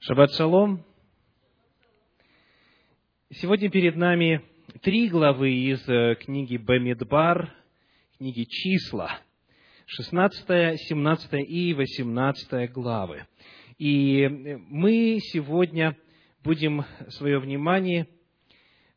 Шаббат 0.00 0.30
шалом. 0.34 0.84
Сегодня 3.30 3.68
перед 3.68 3.96
нами 3.96 4.44
три 4.80 5.08
главы 5.08 5.52
из 5.52 5.88
э, 5.88 6.14
книги 6.20 6.56
Бамидбар, 6.56 7.52
книги 8.16 8.44
«Числа», 8.44 9.18
16, 9.86 10.80
17 10.88 11.30
и 11.48 11.74
18 11.74 12.70
главы. 12.70 13.26
И 13.78 14.28
мы 14.68 15.18
сегодня 15.20 15.98
будем 16.44 16.84
свое 17.08 17.40
внимание 17.40 18.06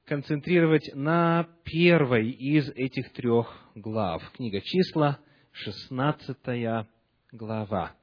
концентрировать 0.05 0.91
на 0.93 1.49
первой 1.63 2.29
из 2.29 2.69
этих 2.69 3.11
трех 3.13 3.51
глав. 3.73 4.21
Книга 4.33 4.61
«Числа», 4.61 5.17
16 5.51 6.37
глава 7.31 7.95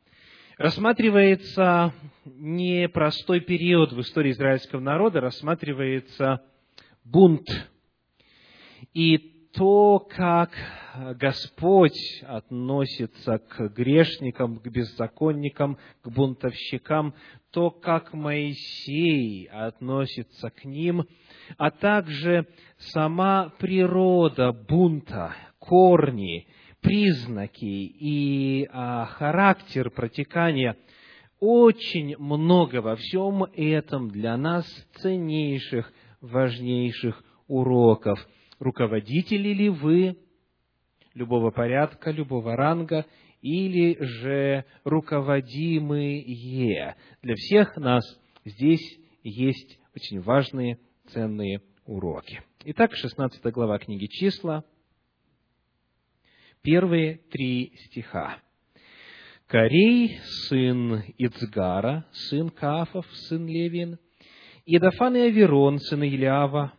рассматривается 0.58 1.94
не 2.24 2.88
простой 2.88 3.40
период 3.40 3.92
в 3.92 4.00
истории 4.00 4.32
израильского 4.32 4.80
народа, 4.80 5.20
рассматривается 5.20 6.42
бунт. 7.04 7.46
И 8.92 9.18
то, 9.54 9.98
как 9.98 10.50
Господь 11.16 12.22
относится 12.22 13.38
к 13.38 13.68
грешникам, 13.68 14.58
к 14.58 14.66
беззаконникам, 14.68 15.78
к 16.02 16.08
бунтовщикам, 16.08 17.14
то, 17.50 17.70
как 17.70 18.12
Моисей 18.12 19.46
относится 19.46 20.50
к 20.50 20.64
ним, 20.64 21.06
а 21.56 21.70
также 21.70 22.46
сама 22.78 23.52
природа 23.58 24.52
бунта, 24.52 25.34
корни, 25.58 26.46
признаки 26.80 27.64
и 27.64 28.68
а, 28.70 29.06
характер 29.06 29.90
протекания, 29.90 30.76
очень 31.40 32.16
много 32.18 32.80
во 32.80 32.96
всем 32.96 33.44
этом 33.44 34.10
для 34.10 34.36
нас 34.36 34.66
ценнейших, 34.96 35.92
важнейших 36.20 37.22
уроков. 37.46 38.18
Руководители 38.58 39.50
ли 39.50 39.68
вы 39.68 40.16
любого 41.14 41.50
порядка, 41.50 42.10
любого 42.10 42.56
ранга, 42.56 43.06
или 43.40 43.96
же 44.02 44.64
руководимые? 44.84 46.96
Для 47.22 47.34
всех 47.36 47.76
нас 47.76 48.04
здесь 48.44 48.98
есть 49.22 49.78
очень 49.94 50.20
важные, 50.20 50.78
ценные 51.12 51.62
уроки. 51.86 52.42
Итак, 52.64 52.94
16 52.94 53.40
глава 53.52 53.78
книги 53.78 54.06
«Числа», 54.06 54.64
первые 56.68 57.20
три 57.30 57.72
стиха. 57.86 58.42
Корей, 59.46 60.18
сын 60.48 61.02
Ицгара, 61.16 62.06
сын 62.12 62.50
Кафов, 62.50 63.06
сын 63.10 63.46
Левин, 63.46 63.98
Идафан 64.66 65.16
и 65.16 65.20
Аверон, 65.20 65.78
сын 65.78 66.02
Илиава, 66.02 66.74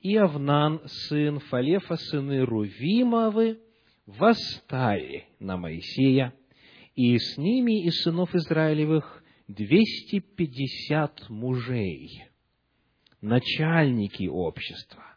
и 0.00 0.14
Авнан, 0.16 0.82
сын 0.84 1.38
Фалефа, 1.38 1.96
сыны 1.96 2.44
Рувимовы, 2.44 3.60
восстали 4.04 5.24
на 5.40 5.56
Моисея, 5.56 6.34
и 6.94 7.16
с 7.16 7.38
ними 7.38 7.86
из 7.86 8.02
сынов 8.02 8.34
Израилевых 8.34 9.24
двести 9.48 10.18
пятьдесят 10.18 11.30
мужей, 11.30 12.24
начальники 13.22 14.26
общества, 14.26 15.16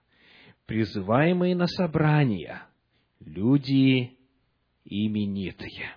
призываемые 0.66 1.58
на 1.58 1.68
собрания– 1.68 2.64
люди 3.20 4.18
именитые. 4.86 5.96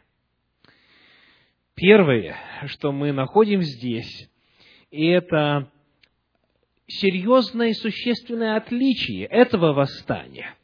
Первое, 1.75 2.37
что 2.67 2.93
мы 2.93 3.13
находим 3.13 3.63
здесь, 3.63 4.29
это 4.91 5.71
серьезное 6.87 7.69
и 7.69 7.75
существенное 7.75 8.57
отличие 8.57 9.25
этого 9.27 9.73
восстания 9.73 10.55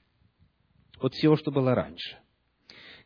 от 1.00 1.14
всего, 1.14 1.36
что 1.36 1.50
было 1.50 1.74
раньше. 1.74 2.18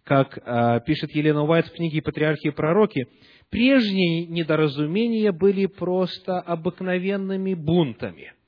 Как 0.04 0.38
э, 0.38 0.80
пишет 0.86 1.14
Елена 1.14 1.44
Уайт 1.44 1.66
в 1.66 1.72
книге 1.72 2.02
«Патриархи 2.02 2.48
и 2.48 2.50
пророки», 2.50 3.06
прежние 3.50 4.26
недоразумения 4.26 5.30
были 5.30 5.66
просто 5.66 6.40
обыкновенными 6.40 7.54
бунтами– 7.54 8.32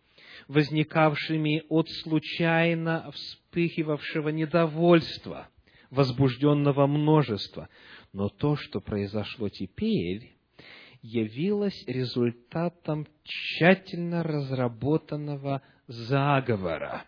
возникавшими 0.53 1.65
от 1.69 1.89
случайно 1.89 3.11
вспыхивавшего 3.13 4.29
недовольства, 4.29 5.49
возбужденного 5.91 6.87
множества. 6.87 7.69
Но 8.13 8.29
то, 8.29 8.57
что 8.57 8.81
произошло 8.81 9.49
теперь, 9.49 10.35
явилось 11.01 11.85
результатом 11.87 13.07
тщательно 13.25 14.23
разработанного 14.23 15.63
заговора 15.87 17.05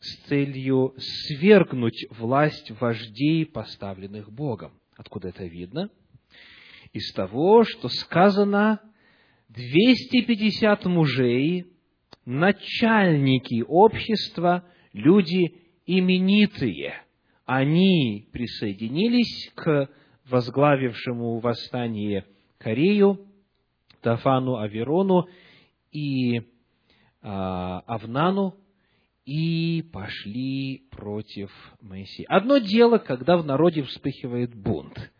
с 0.00 0.16
целью 0.28 0.94
свергнуть 0.98 2.06
власть 2.10 2.72
вождей, 2.80 3.46
поставленных 3.46 4.30
Богом. 4.30 4.72
Откуда 4.96 5.28
это 5.28 5.44
видно? 5.44 5.90
Из 6.92 7.12
того, 7.12 7.62
что 7.64 7.88
сказано, 7.88 8.80
250 9.50 10.84
мужей 10.86 11.77
начальники 12.28 13.64
общества, 13.66 14.62
люди 14.92 15.54
именитые. 15.86 16.92
Они 17.46 18.28
присоединились 18.32 19.50
к 19.54 19.88
возглавившему 20.28 21.38
восстание 21.38 22.26
Корею, 22.58 23.26
Тафану 24.02 24.58
Аверону 24.58 25.26
и 25.90 26.42
а, 27.22 27.80
Авнану, 27.86 28.56
и 29.24 29.82
пошли 29.90 30.86
против 30.90 31.50
Моисея. 31.80 32.26
Одно 32.28 32.58
дело, 32.58 32.98
когда 32.98 33.38
в 33.38 33.46
народе 33.46 33.82
вспыхивает 33.84 34.54
бунт, 34.54 35.10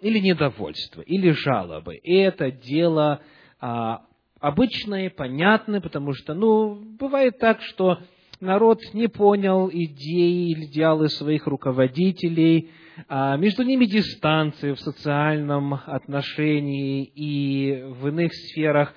или 0.00 0.18
недовольство, 0.18 1.00
или 1.00 1.30
жалобы. 1.30 1.96
И 1.96 2.14
это 2.14 2.50
дело 2.50 3.22
а, 3.58 4.07
обычные, 4.40 5.10
понятные, 5.10 5.80
потому 5.80 6.12
что, 6.12 6.34
ну, 6.34 6.74
бывает 6.98 7.38
так, 7.38 7.60
что 7.62 7.98
народ 8.40 8.80
не 8.94 9.08
понял 9.08 9.68
идеи 9.70 10.52
или 10.52 10.66
идеалы 10.66 11.08
своих 11.08 11.46
руководителей, 11.46 12.70
а 13.08 13.36
между 13.36 13.62
ними 13.62 13.86
дистанция 13.86 14.74
в 14.74 14.80
социальном 14.80 15.74
отношении 15.74 17.04
и 17.04 17.82
в 17.82 18.08
иных 18.08 18.32
сферах. 18.32 18.94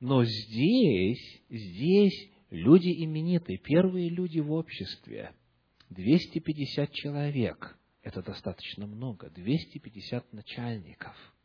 Но 0.00 0.24
здесь, 0.24 1.42
здесь 1.50 2.30
люди 2.50 3.04
именитые, 3.04 3.58
первые 3.58 4.10
люди 4.10 4.40
в 4.40 4.52
обществе. 4.52 5.32
250 5.90 6.92
человек. 6.92 7.76
Это 8.02 8.22
достаточно 8.22 8.86
много. 8.86 9.30
250 9.30 10.32
начальников– 10.32 11.16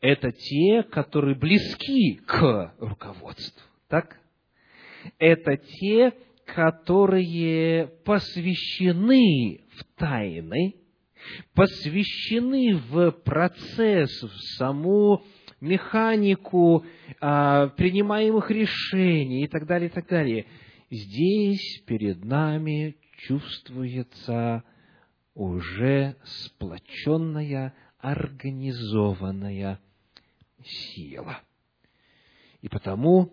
это 0.00 0.32
те, 0.32 0.82
которые 0.84 1.34
близки 1.34 2.20
к 2.26 2.74
руководству. 2.78 3.62
Так? 3.88 4.18
Это 5.18 5.56
те, 5.56 6.12
которые 6.44 7.88
посвящены 8.04 9.60
в 9.76 9.84
тайны, 9.98 10.76
посвящены 11.54 12.76
в 12.76 13.10
процесс, 13.10 14.10
в 14.22 14.36
саму 14.56 15.24
механику 15.60 16.84
а, 17.20 17.68
принимаемых 17.68 18.50
решений 18.50 19.44
и 19.44 19.48
так 19.48 19.66
далее, 19.66 19.88
и 19.88 19.92
так 19.92 20.06
далее. 20.08 20.46
Здесь 20.90 21.82
перед 21.86 22.24
нами 22.24 22.96
чувствуется 23.26 24.62
уже 25.34 26.16
сплоченная, 26.24 27.74
организованная 27.98 29.80
сила. 30.68 31.40
И 32.60 32.68
потому 32.68 33.32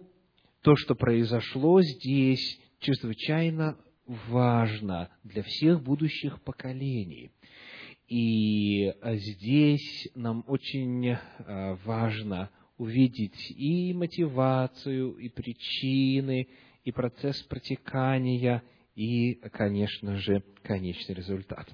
то, 0.61 0.75
что 0.75 0.95
произошло 0.95 1.81
здесь, 1.81 2.59
чрезвычайно 2.79 3.77
важно 4.05 5.09
для 5.23 5.43
всех 5.43 5.81
будущих 5.83 6.41
поколений. 6.41 7.31
И 8.07 8.93
здесь 9.03 10.09
нам 10.15 10.43
очень 10.47 11.07
э, 11.07 11.17
важно 11.85 12.51
увидеть 12.77 13.51
и 13.51 13.93
мотивацию, 13.93 15.15
и 15.15 15.29
причины, 15.29 16.47
и 16.83 16.91
процесс 16.91 17.41
протекания, 17.43 18.63
и, 18.95 19.33
конечно 19.51 20.17
же, 20.17 20.43
конечный 20.61 21.15
результат. 21.15 21.67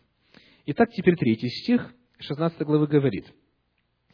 Итак, 0.67 0.89
теперь 0.93 1.15
третий 1.15 1.49
стих 1.49 1.93
16 2.19 2.61
главы 2.61 2.87
говорит– 2.87 3.33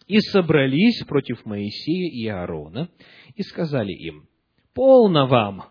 и 0.07 0.19
собрались 0.19 1.03
против 1.05 1.45
Моисея 1.45 2.09
и 2.11 2.27
Аарона, 2.27 2.89
и 3.35 3.43
сказали 3.43 3.91
им, 3.91 4.27
полно 4.73 5.27
вам, 5.27 5.65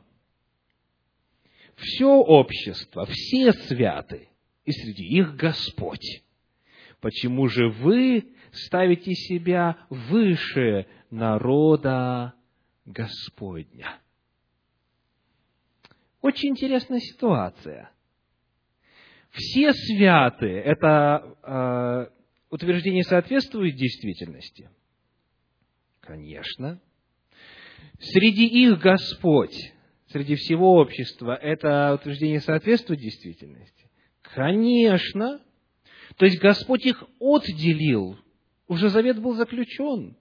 все 1.76 2.06
общество, 2.06 3.06
все 3.06 3.52
святы, 3.52 4.28
и 4.64 4.72
среди 4.72 5.04
их 5.04 5.36
Господь. 5.36 6.22
Почему 7.00 7.48
же 7.48 7.68
вы 7.68 8.32
ставите 8.52 9.12
себя 9.14 9.76
выше 9.90 10.86
народа 11.10 12.34
Господня. 12.84 14.00
Очень 16.20 16.50
интересная 16.50 17.00
ситуация. 17.00 17.90
Все 19.30 19.72
святые, 19.72 20.62
это 20.62 21.36
э, 21.42 22.06
утверждение 22.50 23.04
соответствует 23.04 23.76
действительности? 23.76 24.70
Конечно. 26.00 26.81
Среди 27.98 28.46
их 28.46 28.78
Господь, 28.78 29.72
среди 30.08 30.37
всего 30.37 30.75
общества, 30.75 31.34
это 31.34 31.94
утверждение 31.94 32.40
соответствует 32.40 33.00
действительности? 33.00 33.90
Конечно. 34.22 35.40
То 36.16 36.26
есть 36.26 36.38
Господь 36.38 36.87
их 36.87 37.04
отделил. 37.20 38.19
Уже 38.69 38.88
завет 38.88 39.20
был 39.20 39.34
заключен 39.34 40.16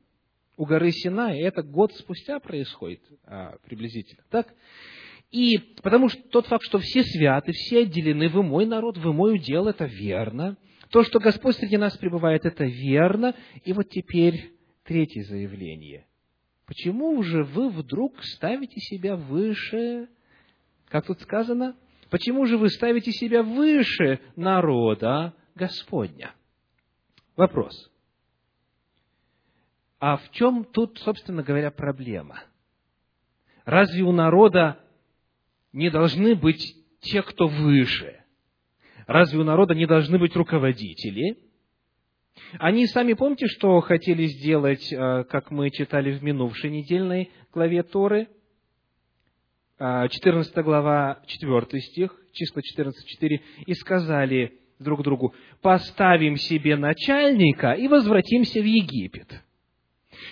у 0.57 0.65
горы 0.65 0.91
Синай. 0.91 1.39
Это 1.39 1.63
год 1.63 1.93
спустя 1.93 2.39
происходит 2.39 3.01
а, 3.25 3.55
приблизительно. 3.63 4.23
Так? 4.29 4.53
И 5.31 5.57
потому 5.81 6.09
что 6.09 6.21
тот 6.29 6.47
факт, 6.47 6.63
что 6.63 6.79
все 6.79 7.03
святы, 7.03 7.51
все 7.51 7.79
отделены, 7.79 8.29
вы 8.29 8.43
мой 8.43 8.65
народ, 8.65 8.97
вы 8.97 9.13
мой 9.13 9.35
удел, 9.35 9.67
это 9.67 9.85
верно. 9.85 10.57
То, 10.89 11.03
что 11.03 11.19
Господь 11.19 11.55
среди 11.55 11.77
нас 11.77 11.97
пребывает, 11.97 12.45
это 12.45 12.65
верно. 12.65 13.35
И 13.63 13.73
вот 13.73 13.89
теперь 13.89 14.53
третье 14.83 15.23
заявление. 15.23 16.05
Почему 16.65 17.21
же 17.23 17.43
вы 17.43 17.69
вдруг 17.69 18.23
ставите 18.23 18.79
себя 18.79 19.15
выше, 19.15 20.07
как 20.89 21.05
тут 21.05 21.21
сказано, 21.21 21.75
почему 22.09 22.45
же 22.45 22.57
вы 22.57 22.69
ставите 22.69 23.11
себя 23.11 23.43
выше 23.43 24.19
народа 24.35 25.33
Господня? 25.53 26.33
Вопрос. 27.35 27.91
А 29.99 30.17
в 30.17 30.31
чем 30.31 30.63
тут, 30.65 30.99
собственно 30.99 31.43
говоря, 31.43 31.71
проблема? 31.71 32.43
Разве 33.63 34.03
у 34.03 34.11
народа 34.11 34.79
не 35.71 35.89
должны 35.89 36.35
быть 36.35 36.75
те, 37.01 37.21
кто 37.21 37.47
выше? 37.47 38.24
Разве 39.07 39.39
у 39.39 39.43
народа 39.43 39.75
не 39.75 39.85
должны 39.85 40.17
быть 40.17 40.35
руководители? 40.35 41.37
Они 42.59 42.87
сами 42.87 43.13
помните, 43.13 43.47
что 43.47 43.79
хотели 43.81 44.25
сделать, 44.25 44.91
э, 44.91 45.23
как 45.25 45.51
мы 45.51 45.69
читали 45.69 46.11
в 46.11 46.23
минувшей 46.23 46.69
недельной 46.69 47.31
главе 47.53 47.83
Торы? 47.83 48.27
14 49.77 50.57
э, 50.57 50.63
глава, 50.63 51.21
4 51.27 51.81
стих, 51.81 52.15
числа 52.33 52.61
14.4, 52.61 53.39
«И 53.65 53.73
сказали 53.73 54.59
друг 54.79 55.03
другу, 55.03 55.33
поставим 55.61 56.37
себе 56.37 56.75
начальника 56.75 57.73
и 57.73 57.87
возвратимся 57.87 58.61
в 58.61 58.65
Египет». 58.65 59.41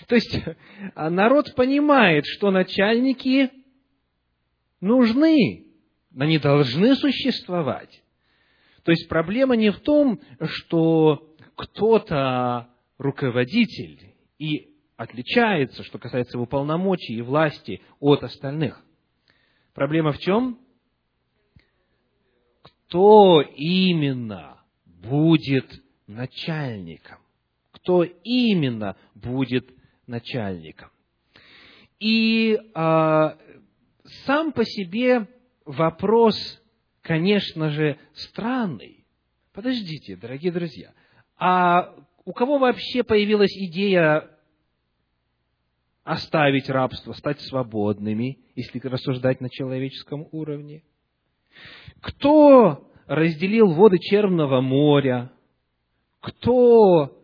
То 0.07 0.15
есть, 0.15 0.39
народ 0.95 1.55
понимает, 1.55 2.25
что 2.25 2.51
начальники 2.51 3.51
нужны, 4.81 5.65
они 6.17 6.37
должны 6.39 6.95
существовать. 6.95 8.02
То 8.83 8.91
есть 8.91 9.07
проблема 9.07 9.55
не 9.55 9.71
в 9.71 9.79
том, 9.79 10.19
что 10.41 11.35
кто-то 11.55 12.69
руководитель 12.97 14.13
и 14.37 14.73
отличается, 14.97 15.83
что 15.83 15.97
касается 15.97 16.37
его 16.37 16.45
полномочий 16.45 17.15
и 17.15 17.21
власти 17.21 17.81
от 17.99 18.23
остальных. 18.23 18.81
Проблема 19.73 20.11
в 20.11 20.19
чем? 20.19 20.59
Кто 22.61 23.41
именно 23.41 24.61
будет 24.85 25.83
начальником? 26.05 27.19
Кто 27.71 28.03
именно 28.03 28.95
будет 29.15 29.69
начальником? 30.05 30.89
И 31.99 32.59
а, 32.73 33.37
сам 34.25 34.51
по 34.51 34.63
себе 34.65 35.27
вопрос, 35.65 36.61
конечно 37.03 37.69
же, 37.69 37.99
странный. 38.13 39.05
Подождите, 39.53 40.15
дорогие 40.15 40.51
друзья, 40.51 40.93
а 41.37 41.93
у 42.25 42.33
кого 42.33 42.57
вообще 42.57 43.03
появилась 43.03 43.55
идея 43.55 44.29
оставить 46.03 46.69
рабство, 46.69 47.13
стать 47.13 47.39
свободными, 47.41 48.39
если 48.55 48.79
рассуждать 48.79 49.41
на 49.41 49.49
человеческом 49.49 50.27
уровне? 50.31 50.83
Кто 52.01 52.89
разделил 53.05 53.73
воды 53.73 53.99
Черного 53.99 54.61
моря? 54.61 55.31
Кто 56.19 57.22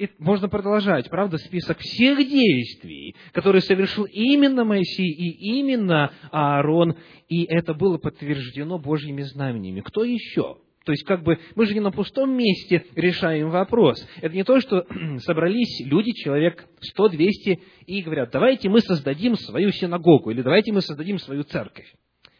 и 0.00 0.08
можно 0.18 0.48
продолжать, 0.48 1.10
правда, 1.10 1.36
список 1.36 1.78
всех 1.80 2.18
действий, 2.26 3.14
которые 3.32 3.60
совершил 3.60 4.04
именно 4.04 4.64
Моисей 4.64 5.10
и 5.10 5.58
именно 5.58 6.10
Аарон, 6.30 6.96
и 7.28 7.44
это 7.44 7.74
было 7.74 7.98
подтверждено 7.98 8.78
Божьими 8.78 9.20
знамениями. 9.20 9.82
Кто 9.82 10.02
еще? 10.02 10.56
То 10.86 10.92
есть, 10.92 11.04
как 11.04 11.22
бы, 11.22 11.38
мы 11.54 11.66
же 11.66 11.74
не 11.74 11.80
на 11.80 11.90
пустом 11.90 12.34
месте 12.34 12.86
решаем 12.96 13.50
вопрос. 13.50 14.02
Это 14.22 14.34
не 14.34 14.42
то, 14.42 14.58
что 14.60 14.86
собрались 15.18 15.82
люди, 15.84 16.12
человек 16.12 16.66
100-200, 16.98 17.60
и 17.84 18.00
говорят, 18.00 18.30
давайте 18.32 18.70
мы 18.70 18.80
создадим 18.80 19.34
свою 19.36 19.70
синагогу, 19.70 20.30
или 20.30 20.40
давайте 20.40 20.72
мы 20.72 20.80
создадим 20.80 21.18
свою 21.18 21.42
церковь. 21.42 21.92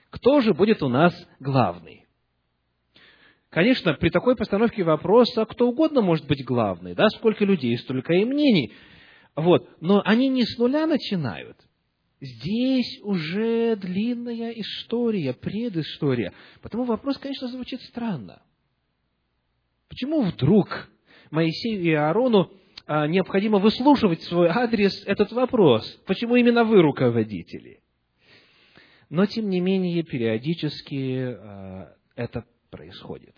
Кто 0.08 0.40
же 0.40 0.54
будет 0.54 0.82
у 0.82 0.88
нас 0.88 1.14
главный? 1.40 1.99
Конечно, 3.50 3.94
при 3.94 4.10
такой 4.10 4.36
постановке 4.36 4.84
вопроса 4.84 5.44
кто 5.44 5.68
угодно 5.68 6.02
может 6.02 6.26
быть 6.26 6.44
главный, 6.44 6.94
да, 6.94 7.08
сколько 7.08 7.44
людей, 7.44 7.76
столько 7.78 8.12
и 8.14 8.24
мнений. 8.24 8.72
Вот. 9.34 9.68
Но 9.80 10.02
они 10.04 10.28
не 10.28 10.44
с 10.44 10.56
нуля 10.56 10.86
начинают. 10.86 11.56
Здесь 12.20 13.00
уже 13.02 13.76
длинная 13.76 14.50
история, 14.52 15.32
предыстория. 15.32 16.32
Потому 16.62 16.84
вопрос, 16.84 17.18
конечно, 17.18 17.48
звучит 17.48 17.80
странно. 17.82 18.42
Почему 19.88 20.22
вдруг 20.22 20.88
Моисею 21.30 21.82
и 21.82 21.92
Аарону 21.92 22.52
а, 22.86 23.08
необходимо 23.08 23.58
выслушивать 23.58 24.22
свой 24.22 24.48
адрес 24.48 25.02
этот 25.06 25.32
вопрос? 25.32 25.84
Почему 26.06 26.36
именно 26.36 26.62
вы 26.62 26.82
руководители? 26.82 27.80
Но, 29.08 29.26
тем 29.26 29.48
не 29.48 29.60
менее, 29.60 30.04
периодически 30.04 31.36
а, 31.36 31.96
это 32.14 32.44
происходит. 32.70 33.36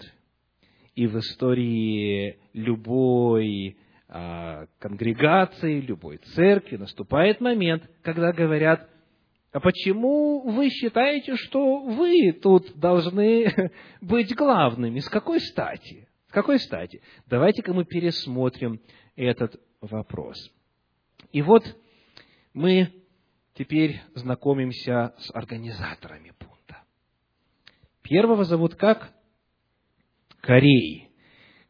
И 0.95 1.07
в 1.07 1.19
истории 1.19 2.39
любой 2.53 3.79
а, 4.09 4.67
конгрегации, 4.79 5.81
любой 5.81 6.19
церкви 6.19 6.77
наступает 6.77 7.41
момент, 7.41 7.89
когда 8.03 8.33
говорят, 8.33 8.89
а 9.53 9.61
почему 9.61 10.41
вы 10.51 10.69
считаете, 10.69 11.37
что 11.37 11.81
вы 11.81 12.33
тут 12.33 12.79
должны 12.79 13.71
быть 14.01 14.35
главными? 14.35 14.99
С 14.99 15.09
какой 15.09 15.41
стати? 15.41 16.09
С 16.29 16.33
какой 16.33 16.59
стати? 16.59 17.03
Давайте-ка 17.27 17.73
мы 17.73 17.85
пересмотрим 17.85 18.81
этот 19.17 19.61
вопрос. 19.81 20.37
И 21.33 21.43
вот 21.43 21.65
мы 22.55 22.93
теперь 23.55 24.01
знакомимся 24.15 25.15
с 25.19 25.31
организаторами 25.35 26.33
бунта. 26.39 26.83
Первого 28.03 28.45
зовут 28.45 28.75
как? 28.75 29.13
Корей. 30.43 31.09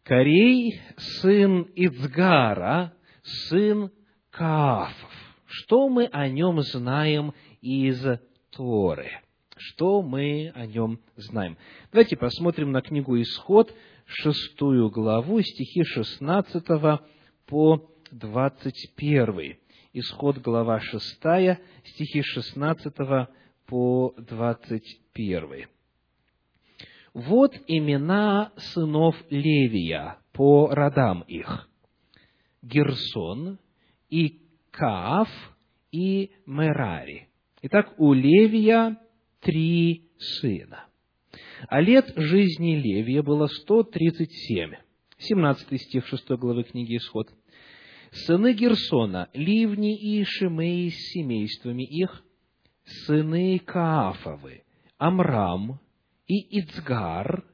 Корей– 0.03 0.81
сын 0.97 1.69
Ицгара, 1.77 2.95
сын 3.23 3.91
Каафов. 4.31 5.13
Что 5.45 5.91
мы 5.91 6.07
о 6.07 6.27
нем 6.29 6.63
знаем 6.63 7.35
из 7.61 8.03
Торы? 8.51 9.11
Что 9.59 10.01
мы 10.01 10.51
о 10.55 10.65
нем 10.65 11.01
знаем? 11.17 11.59
Давайте 11.93 12.17
посмотрим 12.17 12.73
на 12.73 12.81
книгу 12.81 13.21
«Исход», 13.21 13.75
шестую 14.07 14.89
главу, 14.91 15.43
стихи 15.43 15.85
16 15.85 16.65
по 17.45 17.91
21. 18.11 19.59
Исход, 19.93 20.39
глава 20.39 20.81
6, 20.81 21.21
стихи 21.85 22.23
16 22.23 22.95
по 23.67 24.15
21. 24.17 25.67
Вот 27.15 27.55
имена 27.67 28.53
сынов 28.57 29.17
Левия 29.29 30.19
по 30.33 30.69
родам 30.69 31.23
их. 31.23 31.69
Герсон 32.63 33.59
и 34.09 34.41
Каав 34.71 35.29
и 35.91 36.31
Мерари. 36.47 37.29
Итак, 37.63 37.95
у 37.99 38.15
Левия 38.15 38.99
три 39.41 40.11
сына. 40.19 40.87
А 41.69 41.81
лет 41.81 42.13
жизни 42.17 42.77
Левия 42.77 43.23
было 43.23 43.47
137. 43.47 44.73
17 45.19 45.81
стих 45.81 46.07
6 46.07 46.31
главы 46.31 46.65
книги 46.65 46.97
Исход. 46.97 47.29
Сыны 48.11 48.53
Герсона, 48.55 49.29
Ливни 49.33 49.97
и 49.97 50.25
Шимей 50.25 50.91
с 50.91 51.13
семействами 51.13 51.83
их, 51.83 52.23
сыны 52.85 53.59
Каафовы, 53.59 54.65
Амрам, 54.99 55.81
и 56.27 56.61
Ицгар, 56.61 57.45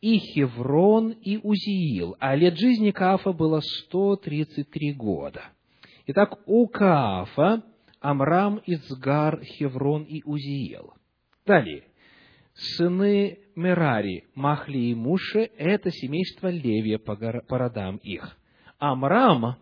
и 0.00 0.18
Хеврон, 0.18 1.10
и 1.10 1.38
Узиил. 1.38 2.16
А 2.20 2.34
лет 2.34 2.58
жизни 2.58 2.90
Каафа 2.90 3.32
было 3.32 3.60
133 3.60 4.92
года. 4.92 5.42
Итак, 6.06 6.38
у 6.46 6.66
Каафа 6.68 7.62
Амрам, 8.00 8.60
Ицгар, 8.66 9.42
Хеврон 9.42 10.04
и 10.04 10.22
Узиел. 10.24 10.92
Далее. 11.44 11.84
Сыны 12.54 13.38
Мерари, 13.54 14.24
Махли 14.34 14.90
и 14.90 14.94
Муше– 14.94 15.50
это 15.58 15.90
семейство 15.90 16.48
Левия 16.48 16.98
по 16.98 17.58
родам 17.58 17.96
их. 17.98 18.38
Амрам 18.78 19.56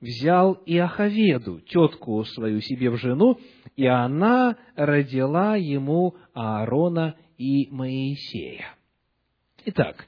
взял 0.00 0.54
Иоховеду, 0.66 1.60
тетку 1.60 2.24
свою 2.24 2.60
себе 2.60 2.90
в 2.90 2.96
жену, 2.96 3.38
и 3.76 3.86
она 3.86 4.56
родила 4.74 5.56
ему 5.56 6.16
Аарона 6.34 7.14
и 7.38 7.68
Моисея. 7.70 8.74
Итак, 9.64 10.06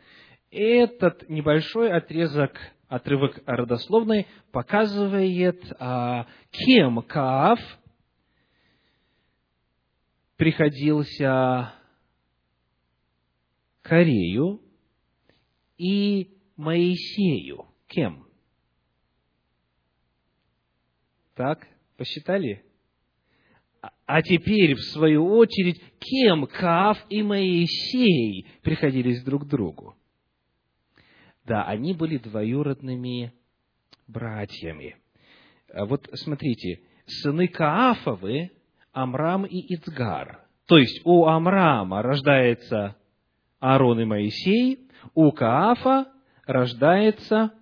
этот 0.51 1.29
небольшой 1.29 1.93
отрезок, 1.93 2.59
отрывок 2.89 3.41
родословной 3.47 4.27
показывает, 4.53 5.63
а, 5.79 6.27
кем 6.51 7.03
Каав 7.03 7.59
приходился 10.37 11.73
Корею 13.83 14.61
и 15.77 16.39
Моисею. 16.57 17.67
Кем? 17.87 18.27
Так, 21.35 21.67
посчитали? 21.97 22.65
А 24.07 24.23
теперь, 24.23 24.75
в 24.75 24.81
свою 24.93 25.27
очередь, 25.27 25.83
кем 25.99 26.47
Каав 26.47 26.99
и 27.09 27.23
Моисей 27.23 28.47
приходились 28.63 29.23
друг 29.25 29.45
к 29.45 29.49
другу? 29.49 29.97
Да, 31.45 31.65
они 31.65 31.93
были 31.93 32.19
двоюродными 32.19 33.33
братьями. 34.07 34.97
А 35.73 35.85
вот 35.85 36.09
смотрите, 36.15 36.81
сыны 37.07 37.49
Каафовы– 37.49 38.51
Амрам 38.93 39.45
и 39.45 39.75
Ицгар. 39.75 40.41
То 40.67 40.79
есть 40.79 41.01
у 41.05 41.27
Амрама 41.27 42.01
рождается 42.01 42.97
Аарон 43.59 44.01
и 44.01 44.05
Моисей, 44.05 44.89
у 45.15 45.33
Каафа 45.33 46.07
рождается 46.47 47.53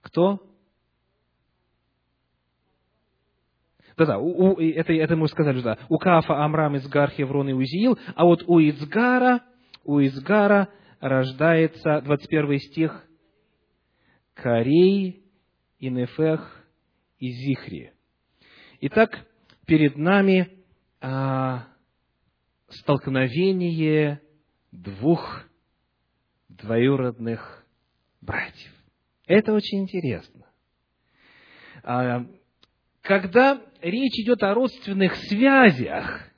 кто? 0.00 0.40
Да-да, 3.96 4.18
у, 4.18 4.54
у, 4.54 4.60
это, 4.60 4.92
это 4.92 5.16
мы 5.16 5.28
сказали, 5.28 5.60
да. 5.60 5.78
У 5.88 5.98
Каафа, 5.98 6.44
Амрам, 6.44 6.76
Изгар, 6.76 7.10
Хеврон 7.10 7.48
и 7.48 7.52
Узиил, 7.52 7.98
а 8.14 8.24
вот 8.24 8.42
у 8.46 8.58
Изгара, 8.60 9.42
у 9.84 10.00
Изгара 10.00 10.68
рождается, 11.00 12.00
21 12.00 12.58
стих, 12.58 13.04
Корей, 14.34 15.22
Инефех 15.78 16.64
и 17.18 17.30
Зихри. 17.30 17.92
Итак, 18.80 19.26
перед 19.66 19.96
нами 19.96 20.50
а, 21.00 21.68
столкновение 22.68 24.20
двух 24.72 25.44
двоюродных 26.48 27.64
братьев. 28.20 28.72
Это 29.26 29.52
очень 29.52 29.82
интересно. 29.82 30.46
А, 31.82 32.26
когда 33.04 33.60
речь 33.82 34.18
идет 34.18 34.42
о 34.42 34.54
родственных 34.54 35.14
связях, 35.16 36.30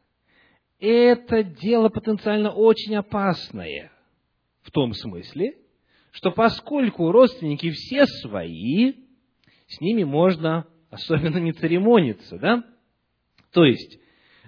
это 0.81 1.45
дело 1.45 1.89
потенциально 1.89 2.51
очень 2.51 2.97
опасное. 2.97 3.93
В 4.63 4.73
том 4.73 4.93
смысле, 4.93 5.57
что 6.11 6.33
поскольку 6.33 7.13
родственники 7.13 7.71
все 7.71 8.05
свои, 8.07 8.95
с 9.69 9.81
ними 9.81 10.03
можно 10.03 10.67
особенно 10.91 11.39
не 11.39 11.53
церемониться, 11.53 12.37
да? 12.37 12.65
То 13.53 13.65
есть, 13.65 14.01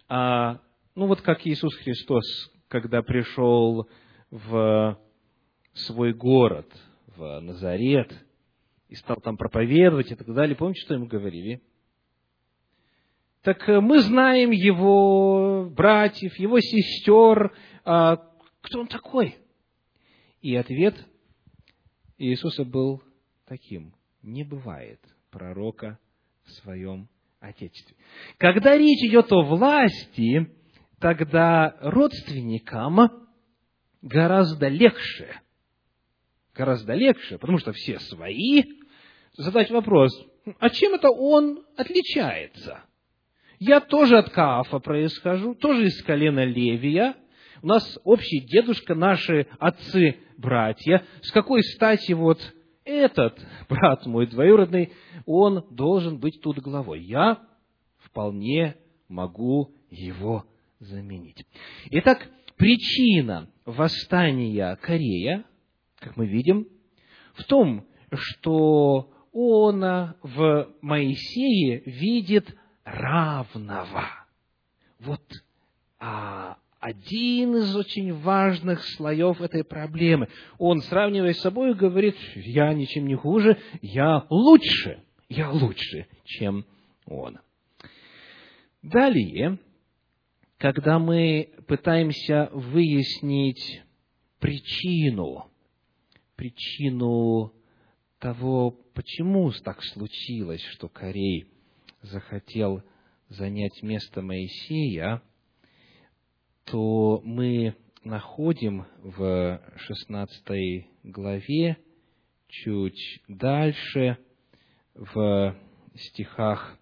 а, 0.08 0.60
ну 0.96 1.06
вот 1.06 1.20
как 1.20 1.46
Иисус 1.46 1.72
Христос, 1.76 2.24
когда 2.66 3.00
пришел 3.02 3.88
в 4.32 4.98
свой 5.72 6.12
город, 6.14 6.66
в 7.16 7.38
Назарет, 7.40 8.12
и 8.88 8.96
стал 8.96 9.18
там 9.22 9.36
проповедовать 9.36 10.10
и 10.10 10.16
так 10.16 10.26
далее, 10.34 10.56
помните, 10.56 10.80
что 10.80 10.94
ему 10.94 11.06
говорили? 11.06 11.62
Так 13.48 13.66
э, 13.66 13.80
мы 13.80 14.00
знаем 14.00 14.50
его 14.50 15.70
братьев, 15.70 16.38
его 16.38 16.60
сестер, 16.60 17.56
а 17.82 18.16
кто 18.60 18.80
он 18.80 18.88
такой? 18.88 19.36
И 20.42 20.54
ответ 20.54 20.94
Иисуса 22.18 22.66
был 22.66 23.02
таким. 23.46 23.94
Не 24.20 24.44
бывает 24.44 25.00
пророка 25.30 25.98
в 26.44 26.50
своем 26.60 27.08
Отечестве. 27.40 27.96
Когда 28.36 28.76
речь 28.76 29.02
идет 29.08 29.32
о 29.32 29.42
власти, 29.42 30.54
тогда 31.00 31.74
родственникам 31.80 33.28
гораздо 34.02 34.68
легче, 34.68 35.40
гораздо 36.54 36.92
легче, 36.92 37.38
потому 37.38 37.56
что 37.56 37.72
все 37.72 37.98
свои, 37.98 38.64
задать 39.38 39.70
вопрос, 39.70 40.12
а 40.58 40.68
чем 40.68 40.92
это 40.92 41.08
он 41.08 41.64
отличается? 41.78 42.84
Я 43.58 43.80
тоже 43.80 44.18
от 44.18 44.30
Каафа 44.30 44.78
происхожу, 44.78 45.54
тоже 45.54 45.86
из 45.86 46.02
колена 46.02 46.44
Левия, 46.44 47.14
у 47.60 47.66
нас 47.66 47.98
общий 48.04 48.40
дедушка, 48.40 48.94
наши 48.94 49.48
отцы, 49.58 50.16
братья. 50.36 51.04
С 51.22 51.32
какой 51.32 51.62
стати 51.64 52.12
вот 52.12 52.38
этот 52.84 53.44
брат 53.68 54.06
мой 54.06 54.28
двоюродный, 54.28 54.92
он 55.26 55.66
должен 55.70 56.18
быть 56.18 56.40
тут 56.40 56.58
главой? 56.60 57.02
Я 57.02 57.40
вполне 57.98 58.76
могу 59.08 59.74
его 59.90 60.44
заменить. 60.78 61.44
Итак, 61.90 62.28
причина 62.56 63.50
восстания 63.64 64.76
Корея, 64.76 65.44
как 65.98 66.16
мы 66.16 66.26
видим, 66.28 66.68
в 67.34 67.42
том, 67.44 67.86
что 68.12 69.10
он 69.32 69.80
в 70.22 70.68
Моисее 70.80 71.82
видит 71.84 72.54
равного. 72.92 74.08
Вот 75.00 75.22
а, 75.98 76.58
один 76.80 77.56
из 77.56 77.74
очень 77.76 78.12
важных 78.12 78.82
слоев 78.84 79.40
этой 79.40 79.64
проблемы. 79.64 80.28
Он, 80.58 80.80
сравнивая 80.82 81.32
с 81.32 81.40
собой, 81.40 81.74
говорит, 81.74 82.16
я 82.34 82.72
ничем 82.72 83.06
не 83.06 83.14
хуже, 83.14 83.58
я 83.82 84.26
лучше, 84.30 85.02
я 85.28 85.50
лучше, 85.50 86.06
чем 86.24 86.64
он. 87.06 87.38
Далее, 88.82 89.58
когда 90.56 90.98
мы 90.98 91.50
пытаемся 91.66 92.48
выяснить 92.52 93.82
причину, 94.38 95.50
причину 96.36 97.52
того, 98.18 98.70
почему 98.94 99.50
так 99.64 99.82
случилось, 99.82 100.62
что 100.72 100.88
Корей 100.88 101.48
захотел 102.02 102.82
занять 103.28 103.82
место 103.82 104.22
Моисея, 104.22 105.22
то 106.64 107.20
мы 107.24 107.74
находим 108.04 108.86
в 109.02 109.60
16 109.76 110.86
главе, 111.04 111.76
чуть 112.48 113.22
дальше, 113.28 114.18
в 114.94 115.56
стихах 115.94 116.78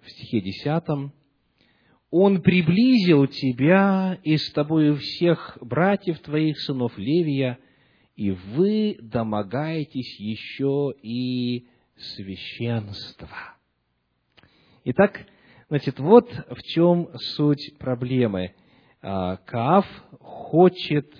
в 0.00 0.10
стихе 0.10 0.40
десятом, 0.40 1.12
«Он 2.10 2.40
приблизил 2.40 3.26
тебя 3.26 4.18
и 4.22 4.38
с 4.38 4.50
тобою 4.52 4.96
всех 4.96 5.58
братьев 5.60 6.18
твоих, 6.20 6.58
сынов 6.60 6.96
Левия, 6.96 7.58
и 8.16 8.30
вы 8.30 8.96
домогаетесь 9.02 10.18
еще 10.18 10.94
и 11.02 11.66
священства». 11.98 13.28
Итак, 14.84 15.26
значит, 15.68 15.98
вот 15.98 16.30
в 16.30 16.62
чем 16.62 17.10
суть 17.36 17.76
проблемы. 17.78 18.54
А, 19.00 19.36
Каав 19.36 19.86
хочет 20.20 21.12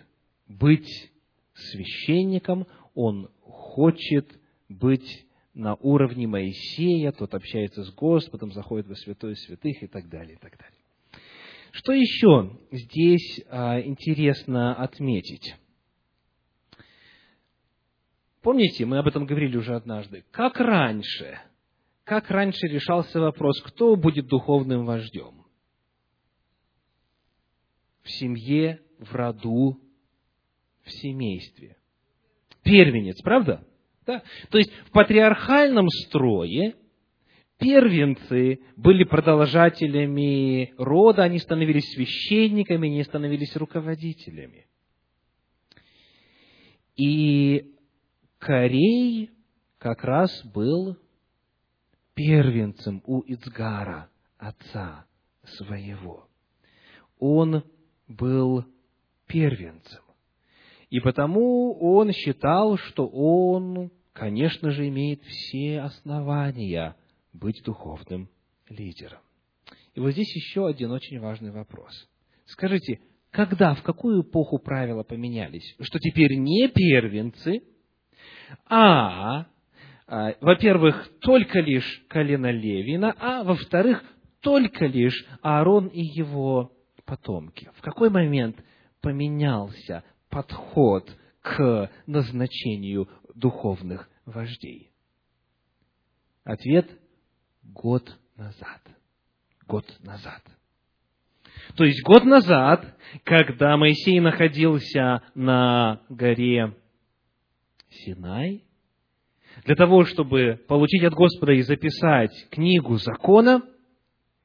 быть 0.47 1.13
священником, 1.55 2.67
он 2.95 3.31
хочет 3.43 4.27
быть 4.69 5.27
на 5.55 5.75
уровне 5.75 6.27
Моисея, 6.27 7.13
тот 7.13 7.35
общается 7.35 7.85
с 7.85 7.93
Господом, 7.93 8.53
заходит 8.53 8.87
во 8.87 8.95
святой 8.95 9.37
святых 9.37 9.83
и 9.83 9.87
так 9.87 10.09
далее, 10.09 10.37
и 10.37 10.39
так 10.39 10.57
далее. 10.57 10.79
Что 11.73 11.93
еще 11.93 12.59
здесь 12.71 13.41
а, 13.51 13.81
интересно 13.81 14.75
отметить? 14.75 15.55
Помните, 18.49 18.87
мы 18.87 18.97
об 18.97 19.07
этом 19.07 19.27
говорили 19.27 19.59
уже 19.59 19.75
однажды. 19.75 20.25
Как 20.31 20.59
раньше, 20.59 21.39
как 22.05 22.31
раньше 22.31 22.67
решался 22.67 23.21
вопрос, 23.21 23.61
кто 23.61 23.95
будет 23.95 24.27
духовным 24.27 24.87
вождем? 24.87 25.45
В 28.03 28.11
семье, 28.11 28.81
в 29.01 29.15
роду, 29.15 29.79
в 30.83 30.91
семействе. 30.91 31.77
Первенец, 32.63 33.21
правда? 33.21 33.69
Да? 34.07 34.23
То 34.49 34.57
есть 34.57 34.73
в 34.87 34.93
патриархальном 34.93 35.87
строе 35.91 36.75
первенцы 37.59 38.61
были 38.77 39.05
продолжателями 39.05 40.73
рода, 40.79 41.23
они 41.23 41.39
становились 41.39 41.93
священниками, 41.93 42.89
они 42.89 43.05
становились 43.05 43.55
руководителями. 43.57 44.67
И 46.97 47.75
Корей 48.39 49.31
как 49.79 50.05
раз 50.05 50.45
был 50.45 50.97
первенцем 52.15 53.03
у 53.05 53.21
Ицгара, 53.21 54.11
отца 54.39 55.07
своего. 55.45 56.29
Он 57.19 57.65
был 58.07 58.65
первенцем. 59.27 60.03
И 60.91 61.01
потому 61.01 61.79
он 61.81 62.13
считал, 62.13 62.79
что 62.79 63.07
он, 63.07 63.91
конечно 64.13 64.71
же, 64.71 64.89
имеет 64.89 65.23
все 65.25 65.81
основания 65.81 66.97
быть 67.33 67.63
духовным 67.65 68.29
лидером. 68.69 69.21
И 69.95 70.01
вот 70.01 70.13
здесь 70.13 70.35
еще 70.35 70.67
один 70.67 70.93
очень 70.93 71.21
важный 71.21 71.51
вопрос. 71.51 72.09
Скажите, 72.47 73.01
когда, 73.31 73.75
в 73.75 73.83
какую 73.83 74.23
эпоху 74.23 74.59
правила 74.59 75.03
поменялись? 75.03 75.75
Что 75.81 75.99
теперь 75.99 76.37
не 76.37 76.69
первенцы, 76.69 77.63
а, 78.69 79.47
а 80.07 80.35
во-первых, 80.41 81.09
только 81.21 81.61
лишь 81.61 82.05
колено 82.09 82.51
Левина, 82.51 83.15
а 83.19 83.45
во-вторых, 83.45 84.03
только 84.41 84.87
лишь 84.87 85.27
Аарон 85.43 85.89
и 85.89 86.01
его 86.03 86.73
потомки. 87.05 87.71
В 87.77 87.83
какой 87.83 88.11
момент 88.11 88.57
поменялся 89.01 90.05
подход 90.29 91.11
к 91.43 91.91
назначению 92.07 93.09
духовных 93.35 94.09
вождей? 94.25 94.91
Ответ– 96.45 96.89
год 97.63 98.19
назад. 98.37 98.81
Год 99.67 99.85
назад. 100.01 100.43
То 101.77 101.85
есть 101.85 102.03
год 102.03 102.25
назад, 102.25 102.97
когда 103.25 103.77
Моисей 103.77 104.21
находился 104.21 105.23
на 105.35 106.01
горе 106.09 106.75
Синай, 108.05 108.65
для 109.65 109.75
того, 109.75 110.05
чтобы 110.05 110.61
получить 110.69 111.03
от 111.05 111.15
Господа 111.15 111.53
и 111.53 111.63
записать 111.63 112.31
книгу 112.51 112.97
закона, 112.97 113.63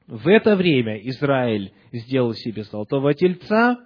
в 0.06 0.28
это 0.28 0.56
время 0.56 0.98
Израиль 1.08 1.72
сделал 1.92 2.34
себе 2.34 2.64
золотого 2.64 3.14
тельца, 3.14 3.78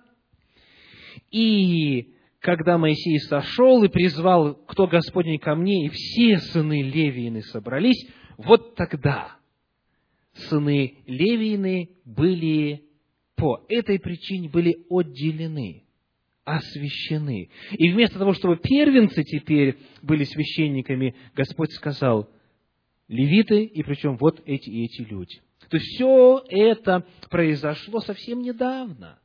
и 1.30 2.14
когда 2.40 2.78
Моисей 2.78 3.18
сошел 3.20 3.82
и 3.84 3.88
призвал, 3.88 4.54
кто 4.54 4.86
Господень 4.86 5.38
ко 5.38 5.54
мне, 5.54 5.86
и 5.86 5.88
все 5.90 6.38
сыны 6.38 6.82
Левиины 6.82 7.42
собрались, 7.42 8.08
вот 8.36 8.74
тогда 8.74 9.36
сыны 10.32 10.98
Левиины 11.06 11.90
были 12.04 12.84
по 13.36 13.64
этой 13.68 14.00
причине 14.00 14.48
были 14.48 14.84
отделены, 14.90 15.84
освящены. 16.56 17.50
И 17.72 17.90
вместо 17.90 18.18
того, 18.18 18.32
чтобы 18.32 18.56
первенцы 18.56 19.22
теперь 19.22 19.78
были 20.02 20.24
священниками, 20.24 21.14
Господь 21.34 21.72
сказал, 21.72 22.30
левиты, 23.08 23.64
и 23.64 23.82
причем 23.82 24.16
вот 24.16 24.40
эти 24.46 24.68
и 24.70 24.84
эти 24.84 25.02
люди. 25.02 25.40
То 25.68 25.76
есть 25.76 25.86
все 25.94 26.42
это 26.48 27.06
произошло 27.30 28.00
совсем 28.00 28.40
недавно 28.40 29.18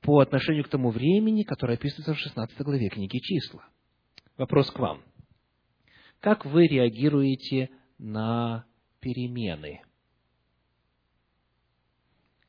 по 0.00 0.18
отношению 0.20 0.64
к 0.64 0.68
тому 0.68 0.90
времени, 0.90 1.44
которое 1.44 1.74
описывается 1.74 2.14
в 2.14 2.18
16 2.18 2.58
главе 2.62 2.88
книги 2.88 3.18
«Числа». 3.18 3.64
Вопрос 4.36 4.70
к 4.70 4.78
вам. 4.78 5.02
Как 6.20 6.44
вы 6.44 6.66
реагируете 6.66 7.70
на 7.98 8.66
перемены? 9.00 9.82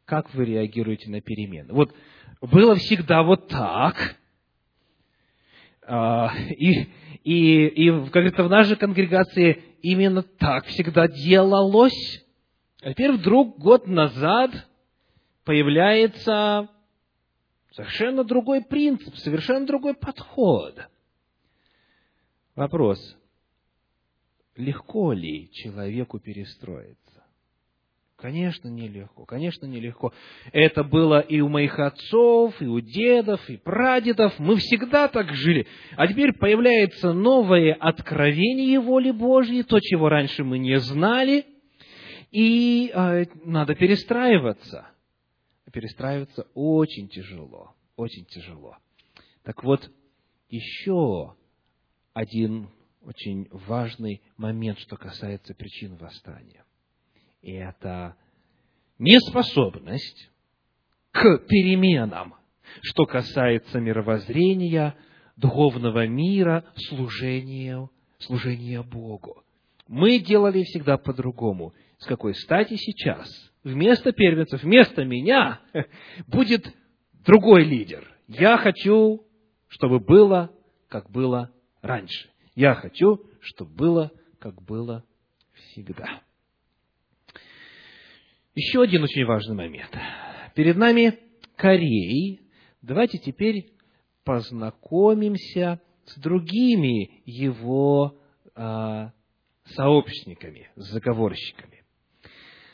Как 0.05 0.33
вы 0.33 0.45
реагируете 0.45 1.09
на 1.09 1.21
перемены? 1.21 1.73
Вот 1.73 1.93
было 2.41 2.75
всегда 2.75 3.23
вот 3.23 3.47
так, 3.47 4.15
а, 5.81 6.33
и, 6.49 6.89
и, 7.23 7.67
и, 7.67 7.91
как 8.05 8.11
говорится, 8.11 8.43
в 8.43 8.49
нашей 8.49 8.75
конгрегации 8.75 9.63
именно 9.81 10.21
так 10.21 10.65
всегда 10.65 11.07
делалось. 11.07 12.25
А 12.81 12.91
теперь 12.91 13.13
вдруг 13.13 13.57
год 13.57 13.87
назад 13.87 14.51
появляется 15.43 16.69
совершенно 17.71 18.23
другой 18.23 18.63
принцип, 18.63 19.15
совершенно 19.15 19.65
другой 19.65 19.93
подход. 19.93 20.77
Вопрос, 22.55 22.99
легко 24.55 25.13
ли 25.13 25.49
человеку 25.51 26.19
перестроиться? 26.19 27.06
Конечно, 28.17 28.67
нелегко, 28.67 29.25
конечно, 29.25 29.67
нелегко. 29.67 30.11
Это 30.51 30.83
было 30.83 31.19
и 31.19 31.39
у 31.39 31.49
моих 31.49 31.77
отцов, 31.77 32.59
и 32.59 32.65
у 32.65 32.79
дедов, 32.79 33.47
и 33.47 33.57
прадедов. 33.57 34.33
Мы 34.39 34.55
всегда 34.55 35.07
так 35.07 35.31
жили. 35.33 35.67
А 35.95 36.07
теперь 36.07 36.33
появляется 36.33 37.13
новое 37.13 37.75
откровение 37.75 38.79
воли 38.79 39.11
Божьей, 39.11 39.61
то, 39.61 39.79
чего 39.79 40.09
раньше 40.09 40.43
мы 40.43 40.57
не 40.57 40.79
знали, 40.79 41.45
и 42.31 42.91
э, 42.91 43.25
надо 43.43 43.75
перестраиваться. 43.75 44.87
Перестраиваться 45.71 46.47
очень 46.55 47.09
тяжело, 47.09 47.75
очень 47.97 48.25
тяжело. 48.25 48.77
Так 49.43 49.63
вот, 49.63 49.91
еще 50.49 51.35
один 52.13 52.69
очень 53.03 53.47
важный 53.51 54.23
момент, 54.37 54.79
что 54.79 54.97
касается 54.97 55.53
причин 55.53 55.97
восстания 55.97 56.63
это 57.41 58.15
неспособность 58.99 60.29
к 61.11 61.39
переменам, 61.47 62.35
что 62.81 63.05
касается 63.05 63.79
мировоззрения, 63.79 64.95
духовного 65.35 66.07
мира, 66.07 66.65
служения, 66.75 67.89
служения 68.19 68.81
Богу. 68.83 69.43
Мы 69.87 70.19
делали 70.19 70.63
всегда 70.63 70.97
по-другому. 70.97 71.73
С 71.99 72.05
какой 72.05 72.35
стати 72.35 72.75
сейчас 72.75 73.29
вместо 73.63 74.11
первенцев, 74.11 74.63
вместо 74.63 75.03
меня 75.03 75.61
будет 76.27 76.73
другой 77.25 77.63
лидер. 77.63 78.07
Я 78.27 78.57
хочу, 78.57 79.25
чтобы 79.67 79.99
было, 79.99 80.51
как 80.89 81.09
было 81.09 81.51
раньше. 81.81 82.29
Я 82.55 82.73
хочу, 82.73 83.21
чтобы 83.41 83.71
было, 83.71 84.11
как 84.39 84.61
было 84.61 85.03
всегда. 85.53 86.21
Еще 88.57 88.81
один 88.81 89.03
очень 89.03 89.23
важный 89.23 89.55
момент. 89.55 89.95
Перед 90.55 90.77
нами 90.77 91.19
Корей. 91.57 92.41
Давайте 92.81 93.19
теперь 93.19 93.71
познакомимся 94.23 95.79
с 96.05 96.17
другими 96.17 97.21
его 97.23 98.17
э, 98.55 99.09
сообщниками, 99.63 100.71
заговорщиками. 100.75 101.83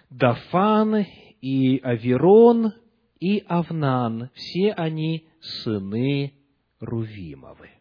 Дафан 0.10 1.06
и 1.42 1.80
Аверон 1.80 2.72
и 3.20 3.44
Авнан, 3.46 4.30
все 4.36 4.72
они 4.72 5.28
сыны 5.42 6.34
Рувимовы. 6.80 7.72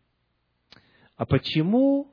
А 1.15 1.25
почему 1.25 2.13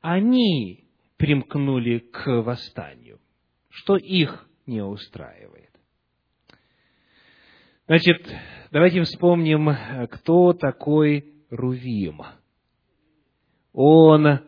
они 0.00 0.84
примкнули 1.16 1.98
к 1.98 2.40
восстанию? 2.42 3.18
Что 3.68 3.96
их 3.96 4.45
не 4.66 4.82
устраивает. 4.82 5.70
Значит, 7.86 8.26
давайте 8.72 9.02
вспомним, 9.02 9.70
кто 10.10 10.52
такой 10.52 11.34
Рувим. 11.50 12.22
Он 13.72 14.40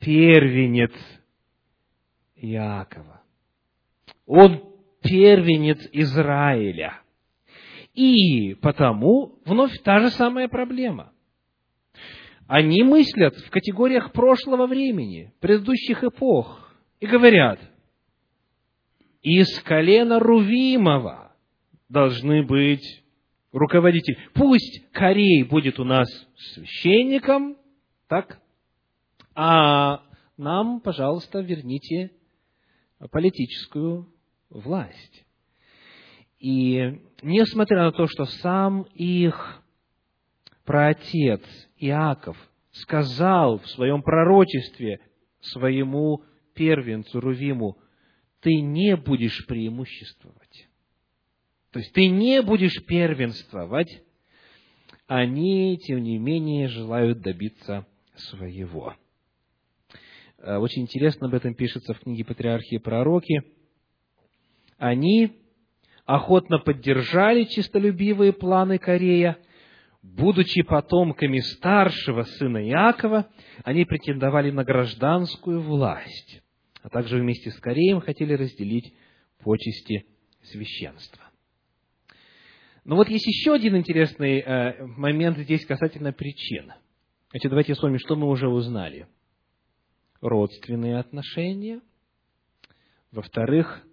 первенец 0.00 0.92
Иакова. 2.34 3.22
Он 4.26 4.74
первенец 5.00 5.78
Израиля. 5.92 7.00
И 7.94 8.54
потому 8.54 9.38
вновь 9.44 9.78
та 9.82 10.00
же 10.00 10.10
самая 10.10 10.48
проблема. 10.48 11.12
Они 12.48 12.82
мыслят 12.82 13.36
в 13.36 13.50
категориях 13.50 14.12
прошлого 14.12 14.66
времени, 14.66 15.32
предыдущих 15.40 16.02
эпох, 16.02 16.74
и 17.00 17.06
говорят, 17.06 17.60
из 19.22 19.60
колена 19.60 20.18
Рувимова 20.18 21.32
должны 21.88 22.42
быть 22.42 23.04
руководители. 23.52 24.18
Пусть 24.34 24.90
Корей 24.92 25.44
будет 25.44 25.78
у 25.78 25.84
нас 25.84 26.08
священником, 26.54 27.56
так? 28.08 28.40
А 29.34 30.02
нам, 30.36 30.80
пожалуйста, 30.80 31.40
верните 31.40 32.10
политическую 33.10 34.12
власть. 34.50 35.24
И 36.38 37.00
несмотря 37.22 37.84
на 37.84 37.92
то, 37.92 38.06
что 38.08 38.24
сам 38.24 38.82
их 38.94 39.62
праотец 40.64 41.42
Иаков 41.76 42.36
сказал 42.72 43.58
в 43.58 43.68
своем 43.68 44.02
пророчестве 44.02 45.00
своему 45.40 46.24
первенцу 46.54 47.20
Рувиму, 47.20 47.78
ты 48.42 48.60
не 48.60 48.96
будешь 48.96 49.46
преимуществовать. 49.46 50.68
То 51.70 51.78
есть 51.78 51.92
ты 51.92 52.08
не 52.08 52.42
будешь 52.42 52.84
первенствовать, 52.84 54.02
они, 55.06 55.78
тем 55.78 56.02
не 56.02 56.18
менее, 56.18 56.68
желают 56.68 57.20
добиться 57.20 57.86
своего. 58.16 58.94
Э, 60.38 60.56
очень 60.56 60.82
интересно 60.82 61.28
об 61.28 61.34
этом 61.34 61.54
пишется 61.54 61.94
в 61.94 62.00
книге 62.00 62.24
«Патриархии 62.24 62.78
пророки». 62.78 63.42
Они 64.76 65.40
охотно 66.04 66.58
поддержали 66.58 67.44
чистолюбивые 67.44 68.32
планы 68.32 68.78
Корея, 68.78 69.38
будучи 70.02 70.62
потомками 70.62 71.38
старшего 71.38 72.22
сына 72.22 72.68
Иакова, 72.68 73.28
они 73.64 73.84
претендовали 73.84 74.50
на 74.50 74.64
гражданскую 74.64 75.60
власть, 75.60 76.41
а 76.82 76.88
также 76.88 77.18
вместе 77.18 77.50
с 77.50 77.58
Кореем 77.58 78.00
хотели 78.00 78.34
разделить 78.34 78.92
почести 79.38 80.06
священства. 80.42 81.22
Но 82.84 82.96
вот 82.96 83.08
есть 83.08 83.26
еще 83.26 83.54
один 83.54 83.76
интересный 83.76 84.40
э, 84.40 84.84
момент 84.84 85.38
здесь 85.38 85.64
касательно 85.64 86.12
причин. 86.12 86.72
Значит, 87.30 87.50
давайте 87.50 87.74
вами, 87.82 87.98
что 87.98 88.16
мы 88.16 88.28
уже 88.28 88.48
узнали. 88.48 89.06
Родственные 90.20 90.98
отношения. 90.98 91.80
Во-вторых, 93.12 93.86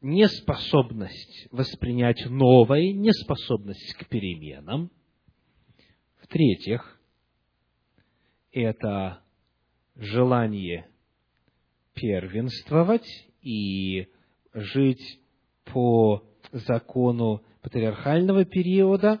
неспособность 0.00 1.48
воспринять 1.50 2.24
новое, 2.26 2.92
неспособность 2.92 3.94
к 3.94 4.08
переменам. 4.08 4.90
В-третьих, 6.22 6.98
это 8.52 9.22
желание 9.96 10.88
первенствовать 12.00 13.26
и 13.42 14.08
жить 14.54 15.20
по 15.64 16.22
закону 16.52 17.42
патриархального 17.62 18.44
периода, 18.44 19.20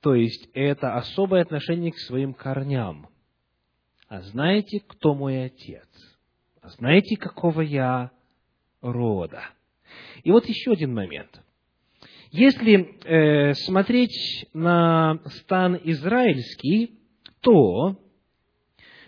то 0.00 0.14
есть 0.14 0.48
это 0.54 0.94
особое 0.94 1.42
отношение 1.42 1.92
к 1.92 1.98
своим 1.98 2.34
корням. 2.34 3.08
А 4.08 4.22
знаете, 4.22 4.80
кто 4.86 5.14
мой 5.14 5.44
отец? 5.44 5.88
А 6.60 6.68
знаете, 6.70 7.16
какого 7.16 7.60
я 7.60 8.10
рода? 8.80 9.42
И 10.24 10.30
вот 10.30 10.46
еще 10.46 10.72
один 10.72 10.94
момент. 10.94 11.40
Если 12.30 12.98
э, 13.04 13.54
смотреть 13.54 14.46
на 14.52 15.20
стан 15.26 15.78
израильский, 15.82 16.98
то 17.40 17.96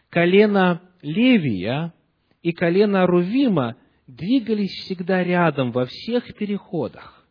колено 0.08 0.80
Левия 1.02 1.92
и 2.42 2.52
колено 2.52 3.06
Рувима 3.06 3.76
двигались 4.06 4.72
всегда 4.84 5.22
рядом 5.22 5.72
во 5.72 5.86
всех 5.86 6.34
переходах. 6.34 7.26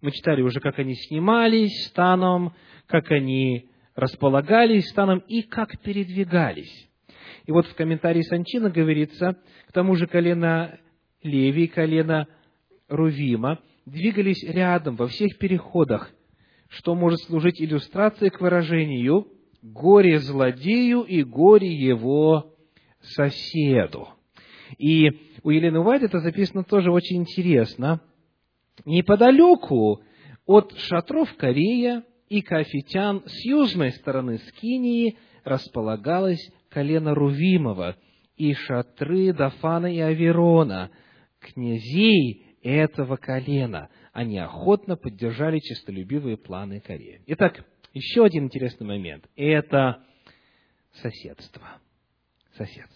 Мы 0.00 0.10
читали 0.10 0.42
уже, 0.42 0.60
как 0.60 0.78
они 0.78 0.94
снимались 0.94 1.86
станом, 1.86 2.54
как 2.86 3.10
они 3.10 3.68
располагались 3.94 4.88
станом 4.88 5.18
и 5.18 5.42
как 5.42 5.80
передвигались. 5.80 6.88
И 7.46 7.52
вот 7.52 7.66
в 7.66 7.74
комментарии 7.74 8.22
Санчина 8.22 8.70
говорится, 8.70 9.36
к 9.68 9.72
тому 9.72 9.94
же 9.96 10.06
колено 10.06 10.78
Леви, 11.22 11.66
колено 11.66 12.26
Рувима 12.88 13.60
двигались 13.84 14.42
рядом 14.42 14.96
во 14.96 15.06
всех 15.06 15.38
переходах, 15.38 16.10
что 16.68 16.94
может 16.94 17.20
служить 17.20 17.60
иллюстрацией 17.60 18.30
к 18.30 18.40
выражению 18.40 19.28
«горе 19.62 20.18
злодею 20.18 21.02
и 21.02 21.22
горе 21.22 21.72
его 21.72 22.55
соседу». 23.14 24.08
И 24.78 25.10
у 25.42 25.50
Елены 25.50 25.80
Уайт 25.80 26.02
это 26.02 26.20
записано 26.20 26.64
тоже 26.64 26.90
очень 26.90 27.18
интересно. 27.18 28.00
Неподалеку 28.84 30.02
от 30.44 30.76
шатров 30.76 31.34
Корея 31.36 32.02
и 32.28 32.40
Кафитян 32.42 33.22
с 33.26 33.44
южной 33.44 33.92
стороны 33.92 34.38
Скинии 34.38 35.16
располагалось 35.44 36.50
колено 36.68 37.14
Рувимова 37.14 37.96
и 38.36 38.52
шатры 38.54 39.32
Дафана 39.32 39.86
и 39.86 39.98
Аверона, 39.98 40.90
князей 41.40 42.56
этого 42.62 43.16
колена. 43.16 43.88
Они 44.12 44.38
охотно 44.38 44.96
поддержали 44.96 45.58
честолюбивые 45.60 46.36
планы 46.36 46.80
Кореи. 46.80 47.22
Итак, 47.26 47.64
еще 47.92 48.24
один 48.24 48.44
интересный 48.44 48.86
момент– 48.86 49.24
это 49.36 50.02
соседство. 51.00 51.80
Соседство. 52.56 52.95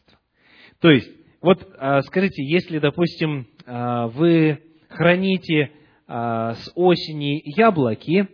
То 0.80 0.90
есть, 0.90 1.10
вот 1.42 1.66
а, 1.78 2.00
скажите, 2.02 2.42
если, 2.44 2.78
допустим, 2.78 3.46
а, 3.66 4.08
вы 4.08 4.62
храните 4.88 5.70
а, 6.06 6.54
с 6.54 6.72
осени 6.74 7.42
яблоки, 7.44 8.28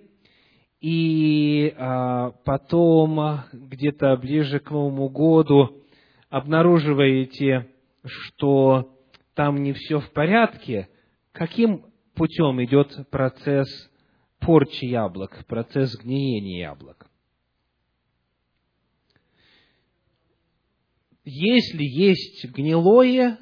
и 0.78 1.74
потом 2.44 3.40
где-то 3.52 4.16
ближе 4.18 4.60
к 4.60 4.70
Новому 4.70 5.08
году 5.08 5.82
обнаруживаете, 6.28 7.68
что 8.04 8.94
там 9.34 9.62
не 9.62 9.72
все 9.72 9.98
в 9.98 10.12
порядке, 10.12 10.88
каким 11.32 11.86
путем 12.14 12.62
идет 12.62 13.08
процесс 13.10 13.66
порчи 14.38 14.84
яблок, 14.84 15.44
процесс 15.48 15.96
гниения 15.96 16.68
яблок? 16.68 17.06
Если 21.26 21.82
есть 21.82 22.44
гнилое, 22.52 23.38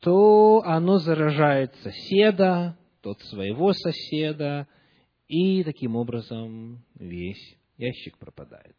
то 0.00 0.62
оно 0.64 0.98
заражает 0.98 1.74
соседа, 1.82 2.78
тот 3.02 3.20
своего 3.22 3.72
соседа, 3.72 4.68
и 5.26 5.64
таким 5.64 5.96
образом 5.96 6.84
весь 6.94 7.56
ящик 7.76 8.16
пропадает. 8.16 8.76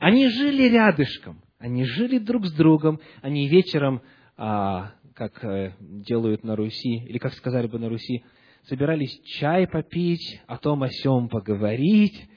Они 0.00 0.28
жили 0.28 0.64
рядышком, 0.64 1.42
они 1.58 1.84
жили 1.84 2.18
друг 2.18 2.46
с 2.46 2.52
другом, 2.52 2.98
они 3.20 3.46
вечером, 3.46 4.00
а, 4.38 4.94
как 5.14 5.44
э, 5.44 5.74
делают 5.80 6.44
на 6.44 6.56
Руси, 6.56 7.04
или 7.06 7.18
как 7.18 7.34
сказали 7.34 7.66
бы 7.66 7.78
на 7.78 7.90
Руси, 7.90 8.24
собирались 8.64 9.20
чай 9.24 9.68
попить, 9.68 10.40
о 10.46 10.56
том 10.56 10.82
о 10.82 10.88
сем 10.88 11.28
поговорить, 11.28 12.28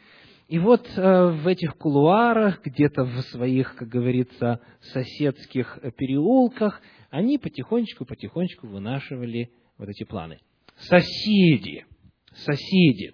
и 0.50 0.58
вот 0.58 0.90
э, 0.98 1.28
в 1.28 1.48
этих 1.48 1.78
кулуарах, 1.78 2.64
где-то 2.64 3.04
в 3.04 3.22
своих, 3.22 3.76
как 3.76 3.88
говорится, 3.88 4.60
соседских 4.82 5.78
переулках, 5.96 6.82
они 7.12 7.38
потихонечку-потихонечку 7.38 8.66
вынашивали 8.66 9.52
вот 9.78 9.90
эти 9.90 10.06
планы. 10.06 10.40
Соседи, 10.76 11.86
соседи. 12.34 13.14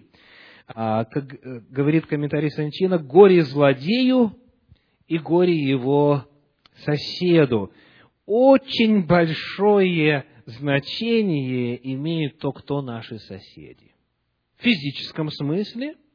А, 0.66 1.04
как 1.04 1.34
э, 1.34 1.60
говорит 1.68 2.06
комментарий 2.06 2.50
Санчина, 2.50 2.96
горе 2.96 3.42
злодею 3.42 4.38
и 5.06 5.18
горе 5.18 5.54
его 5.54 6.24
соседу. 6.86 7.70
Очень 8.24 9.06
большое 9.06 10.24
значение 10.46 11.78
имеет 11.92 12.38
то, 12.38 12.52
кто 12.52 12.80
наши 12.80 13.18
соседи. 13.18 13.94
В 14.56 14.62
физическом 14.62 15.28
смысле– 15.28 15.96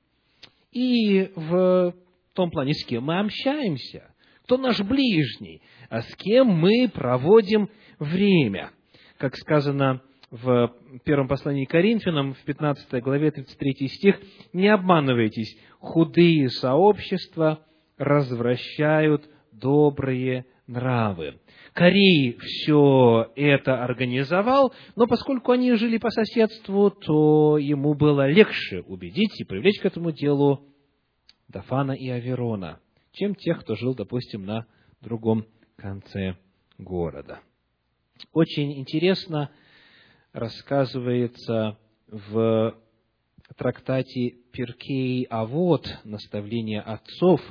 и 0.71 1.31
в 1.35 1.93
том 2.33 2.51
плане, 2.51 2.73
с 2.73 2.85
кем 2.85 3.03
мы 3.05 3.19
общаемся, 3.19 4.13
кто 4.43 4.57
наш 4.57 4.79
ближний, 4.81 5.61
а 5.89 6.01
с 6.01 6.15
кем 6.15 6.47
мы 6.47 6.89
проводим 6.93 7.69
время. 7.99 8.71
Как 9.17 9.35
сказано 9.35 10.01
в 10.29 10.73
первом 11.03 11.27
послании 11.27 11.65
к 11.65 11.71
Коринфянам, 11.71 12.33
в 12.33 12.43
15 12.43 13.03
главе 13.03 13.31
33 13.31 13.87
стих, 13.87 14.19
«Не 14.53 14.69
обманывайтесь, 14.69 15.57
худые 15.79 16.49
сообщества 16.49 17.65
развращают 17.97 19.29
добрые 19.51 20.45
нравы». 20.67 21.39
Корей 21.81 22.37
все 22.37 23.31
это 23.35 23.83
организовал, 23.83 24.71
но 24.95 25.07
поскольку 25.07 25.51
они 25.51 25.73
жили 25.73 25.97
по 25.97 26.11
соседству, 26.11 26.91
то 26.91 27.57
ему 27.57 27.95
было 27.95 28.29
легче 28.29 28.81
убедить 28.81 29.41
и 29.41 29.43
привлечь 29.43 29.81
к 29.81 29.85
этому 29.85 30.11
делу 30.11 30.63
Дафана 31.47 31.93
и 31.93 32.07
Аверона, 32.07 32.79
чем 33.13 33.33
тех, 33.33 33.61
кто 33.61 33.73
жил, 33.73 33.95
допустим, 33.95 34.45
на 34.45 34.67
другом 35.01 35.47
конце 35.75 36.35
города. 36.77 37.39
Очень 38.31 38.79
интересно 38.79 39.49
рассказывается 40.33 41.79
в 42.05 42.77
трактате 43.57 44.35
Перкей 44.51 45.23
Авод, 45.31 45.87
наставление 46.03 46.81
отцов, 46.81 47.41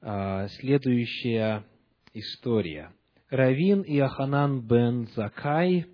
а, 0.00 0.48
следующая 0.48 1.66
история. 2.14 2.94
Равин 3.30 3.84
Иоханан 3.86 4.60
бен 4.66 5.06
Закай 5.14 5.86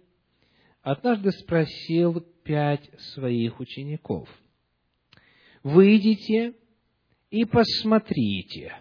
однажды 0.81 1.33
спросил 1.33 2.22
пять 2.42 2.88
своих 3.12 3.61
учеников, 3.61 4.29
«Выйдите 5.62 6.55
и 7.31 7.44
посмотрите, 7.44 8.75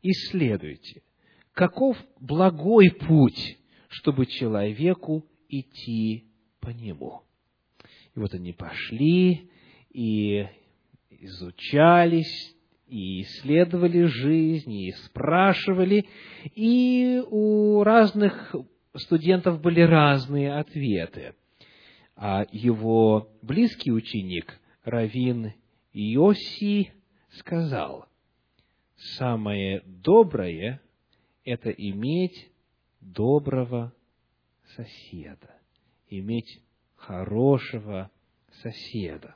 исследуйте, 0.00 1.02
каков 1.52 1.96
благой 2.20 2.92
путь, 2.92 3.58
чтобы 3.88 4.26
человеку 4.26 5.26
идти 5.48 6.30
по 6.60 6.68
нему. 6.68 7.22
И 8.14 8.20
вот 8.20 8.32
они 8.32 8.52
пошли 8.52 9.50
и 9.88 10.46
изучались, 11.10 12.56
и 12.90 13.22
исследовали 13.22 14.04
жизнь, 14.04 14.72
и 14.72 14.92
спрашивали, 14.92 16.06
и 16.54 17.22
у 17.30 17.82
разных 17.82 18.54
студентов 18.96 19.60
были 19.60 19.80
разные 19.80 20.52
ответы. 20.54 21.34
А 22.16 22.44
его 22.52 23.30
близкий 23.42 23.92
ученик, 23.92 24.60
Равин 24.84 25.54
Йоси, 25.92 26.92
сказал, 27.30 28.06
самое 28.96 29.82
доброе– 29.86 30.80
это 31.44 31.70
иметь 31.70 32.50
доброго 33.00 33.94
соседа, 34.76 35.54
иметь 36.08 36.62
хорошего 36.96 38.10
соседа. 38.62 39.34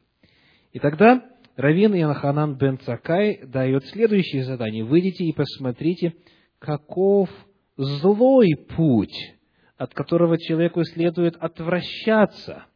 И 0.73 0.79
тогда 0.79 1.34
Равин 1.57 1.95
Янханан 1.95 2.57
бен 2.57 2.79
Цакай 2.79 3.47
дает 3.47 3.85
следующее 3.87 4.45
задание. 4.45 4.85
Выйдите 4.85 5.25
и 5.25 5.33
посмотрите, 5.33 6.15
каков 6.59 7.31
злой 7.77 8.57
путь, 8.77 9.35
от 9.77 9.95
которого 9.95 10.37
человеку 10.39 10.83
следует 10.85 11.37
отвращаться. 11.37 12.67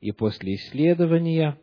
И 0.00 0.10
после 0.12 0.54
исследования 0.54 1.58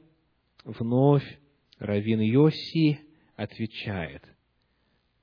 вновь 0.63 1.39
Равин 1.77 2.21
Йоси 2.21 2.99
отвечает, 3.35 4.23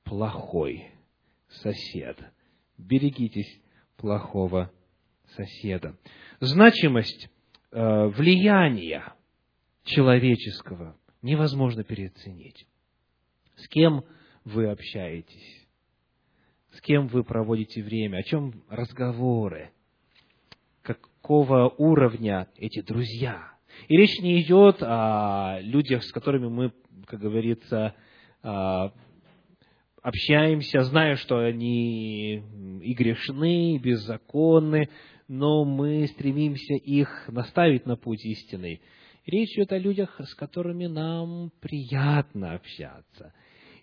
плохой 0.05 0.91
сосед. 1.49 2.19
Берегитесь 2.77 3.61
плохого 3.97 4.71
соседа. 5.37 5.97
Значимость 6.41 7.31
э, 7.71 8.07
влияния 8.09 9.15
человеческого 9.85 10.97
невозможно 11.23 11.85
переоценить. 11.85 12.66
С 13.57 13.69
кем 13.69 14.05
вы 14.45 14.69
общаетесь? 14.69 15.66
С 16.73 16.81
кем 16.81 17.09
вы 17.09 17.25
проводите 17.25 17.83
время? 17.83 18.19
О 18.19 18.23
чем 18.23 18.62
разговоры? 18.69 19.71
Какого 20.83 21.69
уровня 21.69 22.49
эти 22.57 22.81
друзья? 22.81 23.53
И 23.88 23.97
речь 23.97 24.19
не 24.21 24.40
идет 24.40 24.79
о 24.81 25.59
людях, 25.61 26.05
с 26.05 26.12
которыми 26.12 26.49
мы, 26.49 26.73
как 27.07 27.21
говорится, 27.21 27.95
а, 28.43 28.93
общаемся, 30.03 30.83
зная, 30.83 31.16
что 31.16 31.38
они 31.38 32.43
и 32.83 32.95
грешны, 32.95 33.75
и 33.75 33.79
беззаконны, 33.79 34.88
но 35.29 35.64
мы 35.64 36.07
стремимся 36.09 36.75
их 36.75 37.29
наставить 37.29 37.87
на 37.87 37.97
путь 37.97 38.25
истинный. 38.25 38.81
Речь 39.27 39.53
идет 39.55 39.73
о 39.73 39.79
людях, 39.79 40.21
с 40.21 40.35
которыми 40.35 40.87
нам 40.87 41.53
приятно 41.61 42.55
общаться. 42.55 43.33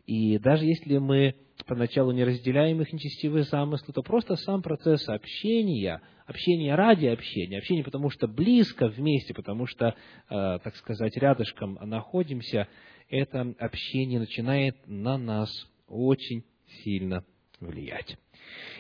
И 0.06 0.40
даже 0.40 0.66
если 0.66 0.98
мы 0.98 1.36
поначалу 1.66 2.12
не 2.12 2.24
разделяем 2.24 2.82
их 2.82 2.94
нечестивые 2.94 3.44
замыслы, 3.44 3.94
то 3.94 4.02
просто 4.02 4.36
сам 4.36 4.62
процесс 4.62 5.08
общения, 5.10 6.02
общение 6.26 6.76
ради 6.76 7.08
общения, 7.08 7.58
общение 7.58 7.84
потому 7.84 8.10
что 8.10 8.28
близко 8.28 8.88
вместе, 8.88 9.34
потому 9.34 9.66
что, 9.66 9.88
э, 9.88 9.94
так 10.30 10.76
сказать, 10.78 11.16
рядышком 11.18 11.78
находимся, 11.82 12.68
это 13.10 13.54
общение 13.60 14.20
начинает 14.20 14.76
на 14.88 15.18
нас 15.18 15.50
очень 15.88 16.44
сильно 16.84 17.24
влиять. 17.60 18.18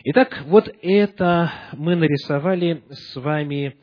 Итак, 0.06 0.44
вот 0.46 0.70
это 0.82 1.52
мы 1.74 1.96
нарисовали 1.96 2.84
с 2.90 3.16
вами 3.16 3.76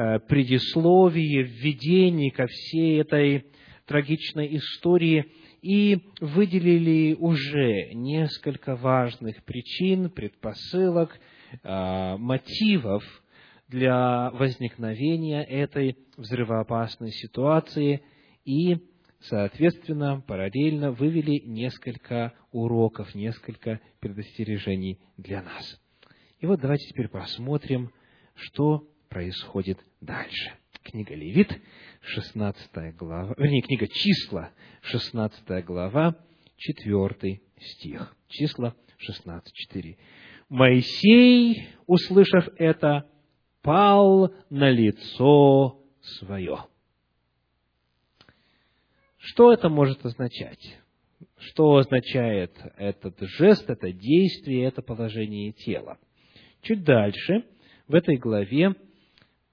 Э, 0.00 0.20
предисловие, 0.20 1.42
введение 1.42 2.30
ко 2.30 2.46
всей 2.46 3.00
этой 3.00 3.46
трагичной 3.84 4.56
истории 4.56 5.24
и 5.60 5.98
выделили 6.20 7.14
уже 7.14 7.92
несколько 7.94 8.76
важных 8.76 9.42
причин, 9.42 10.08
предпосылок, 10.08 11.18
э, 11.64 12.16
мотивов 12.16 13.02
для 13.66 14.30
возникновения 14.30 15.42
этой 15.42 15.98
взрывоопасной 16.16 17.10
ситуации 17.10 18.00
и, 18.44 18.76
соответственно, 19.18 20.22
параллельно 20.24 20.92
вывели 20.92 21.42
несколько 21.44 22.34
уроков, 22.52 23.16
несколько 23.16 23.80
предостережений 23.98 25.00
для 25.16 25.42
нас. 25.42 25.80
И 26.38 26.46
вот 26.46 26.60
давайте 26.60 26.86
теперь 26.86 27.08
посмотрим, 27.08 27.90
что 28.36 28.86
происходит 29.08 29.80
дальше. 30.00 30.52
Книга 30.82 31.14
Левит, 31.14 31.60
16 32.00 32.96
глава, 32.96 33.34
вернее, 33.36 33.62
книга 33.62 33.86
Числа, 33.88 34.50
16 34.82 35.64
глава, 35.64 36.16
4 36.56 37.40
стих. 37.58 38.16
Числа 38.28 38.74
16, 38.98 39.52
4. 39.52 39.98
Моисей, 40.48 41.68
услышав 41.86 42.48
это, 42.56 43.10
пал 43.62 44.32
на 44.48 44.70
лицо 44.70 45.82
свое. 46.00 46.64
Что 49.18 49.52
это 49.52 49.68
может 49.68 50.04
означать? 50.06 50.78
Что 51.36 51.76
означает 51.76 52.56
этот 52.76 53.16
жест, 53.20 53.68
это 53.68 53.92
действие, 53.92 54.64
это 54.64 54.80
положение 54.80 55.52
тела? 55.52 55.98
Чуть 56.62 56.82
дальше, 56.84 57.44
в 57.88 57.94
этой 57.94 58.16
главе, 58.16 58.74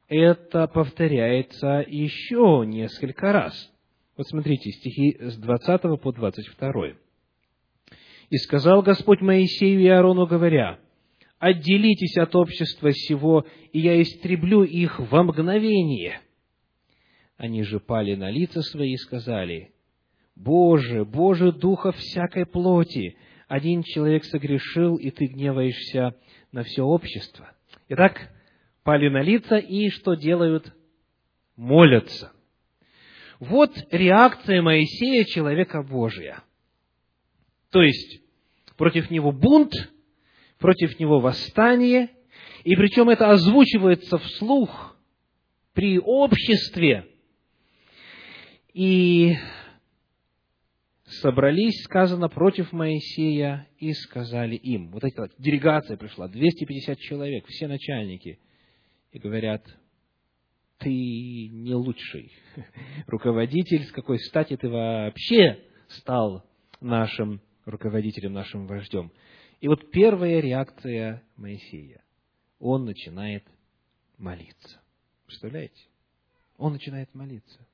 это 0.07 0.67
повторяется 0.67 1.83
еще 1.87 2.63
несколько 2.65 3.31
раз. 3.31 3.71
Вот 4.17 4.27
смотрите, 4.27 4.71
стихи 4.71 5.17
с 5.19 5.37
20 5.37 6.01
по 6.01 6.11
22. 6.11 6.93
«И 8.29 8.37
сказал 8.37 8.81
Господь 8.81 9.21
Моисею 9.21 9.81
и 9.81 9.87
Аарону, 9.87 10.25
говоря, 10.25 10.79
«Отделитесь 11.37 12.17
от 12.17 12.35
общества 12.35 12.91
сего, 12.91 13.45
и 13.71 13.79
я 13.79 14.01
истреблю 14.01 14.63
их 14.63 14.99
во 14.99 15.23
мгновение». 15.23 16.21
Они 17.37 17.63
же 17.63 17.79
пали 17.79 18.15
на 18.15 18.31
лица 18.31 18.61
свои 18.61 18.93
и 18.93 18.97
сказали, 18.97 19.73
«Боже, 20.35 21.03
Боже, 21.03 21.51
Духа 21.51 21.91
всякой 21.91 22.45
плоти, 22.45 23.17
один 23.47 23.83
человек 23.83 24.23
согрешил, 24.23 24.95
и 24.95 25.11
ты 25.11 25.25
гневаешься 25.25 26.15
на 26.51 26.63
все 26.63 26.83
общество». 26.83 27.51
Итак, 27.89 28.31
пали 28.85 29.09
на 29.09 29.23
лица 29.23 29.57
и 29.57 29.89
что 29.89 30.13
делают? 30.13 30.71
Молятся. 31.57 32.31
Вот 33.39 33.75
реакция 33.91 34.61
Моисея, 34.61 35.25
человека 35.25 35.81
Божия. 35.81 36.43
То 37.71 37.81
есть, 37.81 38.21
против 38.77 39.09
него 39.09 39.31
бунт, 39.31 39.73
против 40.59 40.99
него 40.99 41.19
восстание, 41.19 42.11
и 42.63 42.75
причем 42.75 43.09
это 43.09 43.31
озвучивается 43.31 44.19
вслух 44.19 44.95
при 45.73 45.99
обществе. 45.99 47.07
И 48.71 49.33
собрались, 51.05 51.83
сказано, 51.85 52.29
против 52.29 52.71
Моисея 52.71 53.67
и 53.79 53.93
сказали 53.93 54.55
им. 54.55 54.91
Вот 54.91 55.03
эта 55.03 55.29
делегация 55.39 55.97
пришла, 55.97 56.27
250 56.27 56.99
человек, 56.99 57.45
все 57.47 57.67
начальники 57.67 58.39
и 59.15 59.19
говорят, 59.19 59.65
ты 60.77 60.89
не 60.89 61.73
лучший 61.73 62.33
руководитель, 63.07 63.85
с 63.85 63.91
какой 63.93 64.19
стати 64.19 64.57
ты 64.57 64.67
вообще 64.67 65.63
стал 65.87 66.45
нашим 66.81 67.39
руководителем, 67.63 68.33
нашим 68.33 68.67
вождем. 68.67 69.13
И 69.61 69.69
вот 69.69 69.89
первая 69.89 70.41
реакция 70.41 71.23
Моисея. 71.37 72.03
Он 72.59 72.83
начинает 72.83 73.47
молиться. 74.17 74.81
Представляете? 75.25 75.87
Он 76.57 76.73
начинает 76.73 77.13
молиться. 77.15 77.65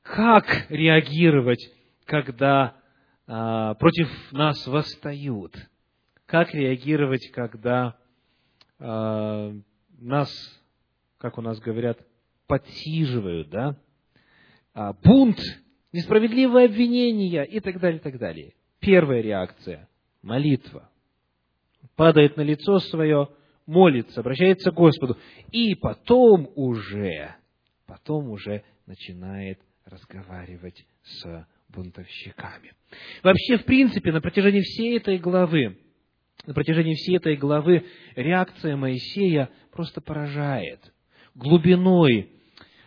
Как 0.00 0.70
реагировать, 0.70 1.70
когда 2.06 2.80
а, 3.26 3.74
против 3.74 4.08
нас 4.32 4.66
восстают? 4.66 5.54
Как 6.24 6.54
реагировать, 6.54 7.30
когда 7.30 7.98
нас, 8.82 10.30
как 11.18 11.38
у 11.38 11.42
нас 11.42 11.58
говорят, 11.60 11.98
подсиживают, 12.46 13.48
да, 13.50 13.76
а, 14.74 14.92
бунт, 14.92 15.38
несправедливые 15.92 16.66
обвинения 16.66 17.44
и 17.44 17.60
так 17.60 17.78
далее, 17.78 17.98
и 17.98 18.02
так 18.02 18.18
далее. 18.18 18.54
Первая 18.80 19.20
реакция– 19.20 19.88
молитва. 20.22 20.90
Падает 21.96 22.36
на 22.36 22.42
лицо 22.42 22.78
свое, 22.78 23.28
молится, 23.66 24.20
обращается 24.20 24.70
к 24.70 24.74
Господу. 24.74 25.18
И 25.50 25.74
потом 25.74 26.50
уже, 26.54 27.36
потом 27.86 28.30
уже 28.30 28.64
начинает 28.86 29.60
разговаривать 29.84 30.84
с 31.02 31.46
бунтовщиками. 31.68 32.72
Вообще, 33.22 33.58
в 33.58 33.64
принципе, 33.64 34.12
на 34.12 34.20
протяжении 34.20 34.60
всей 34.60 34.96
этой 34.96 35.18
главы, 35.18 35.78
на 36.46 36.54
протяжении 36.54 36.94
всей 36.94 37.16
этой 37.16 37.36
главы 37.36 37.86
реакция 38.16 38.76
Моисея 38.76 39.50
просто 39.70 40.00
поражает 40.00 40.92
глубиной 41.34 42.30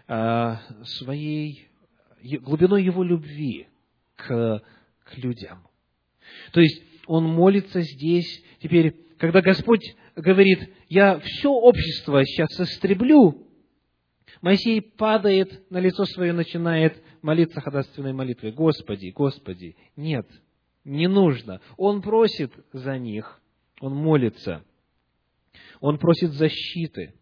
э, 0.08 0.56
своей, 0.84 1.68
глубиной 2.22 2.84
его 2.84 3.04
любви 3.04 3.68
к, 4.16 4.62
к 5.04 5.18
людям. 5.18 5.68
То 6.52 6.62
есть, 6.62 6.84
он 7.08 7.26
молится 7.26 7.82
здесь, 7.82 8.44
теперь, 8.60 8.96
когда 9.18 9.42
Господь 9.42 9.96
говорит, 10.16 10.74
я 10.90 11.20
все 11.20 11.50
общество 11.50 12.26
сейчас 12.26 12.60
истреблю, 12.60 13.48
Моисей 14.42 14.82
падает 14.82 15.70
на 15.72 15.80
лицо 15.80 16.06
свое, 16.06 16.34
начинает 16.34 17.02
молиться 17.22 17.62
ходатайственной 17.62 18.14
молитвой. 18.14 18.52
Господи, 18.52 19.12
Господи, 19.16 19.76
нет, 19.96 20.28
не 20.84 21.08
нужно. 21.08 21.62
Он 21.78 22.02
просит 22.02 22.52
за 22.72 22.98
них, 22.98 23.42
он 23.82 23.96
молится, 23.96 24.64
он 25.80 25.98
просит 25.98 26.32
защиты 26.32 27.14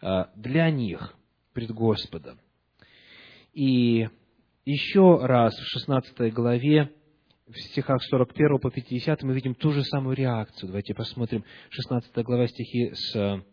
а, 0.00 0.30
для 0.36 0.70
них 0.70 1.14
пред 1.52 1.70
Господом. 1.70 2.40
И 3.52 4.08
еще 4.64 5.18
раз 5.24 5.54
в 5.54 5.64
16 5.64 6.32
главе, 6.32 6.92
в 7.46 7.56
стихах 7.58 8.02
41 8.02 8.58
по 8.58 8.70
50 8.70 9.22
мы 9.22 9.34
видим 9.34 9.54
ту 9.54 9.72
же 9.72 9.82
самую 9.84 10.16
реакцию. 10.16 10.68
Давайте 10.68 10.94
посмотрим 10.94 11.44
16 11.70 12.16
глава 12.24 12.46
стихи 12.48 12.92
с 12.94 13.44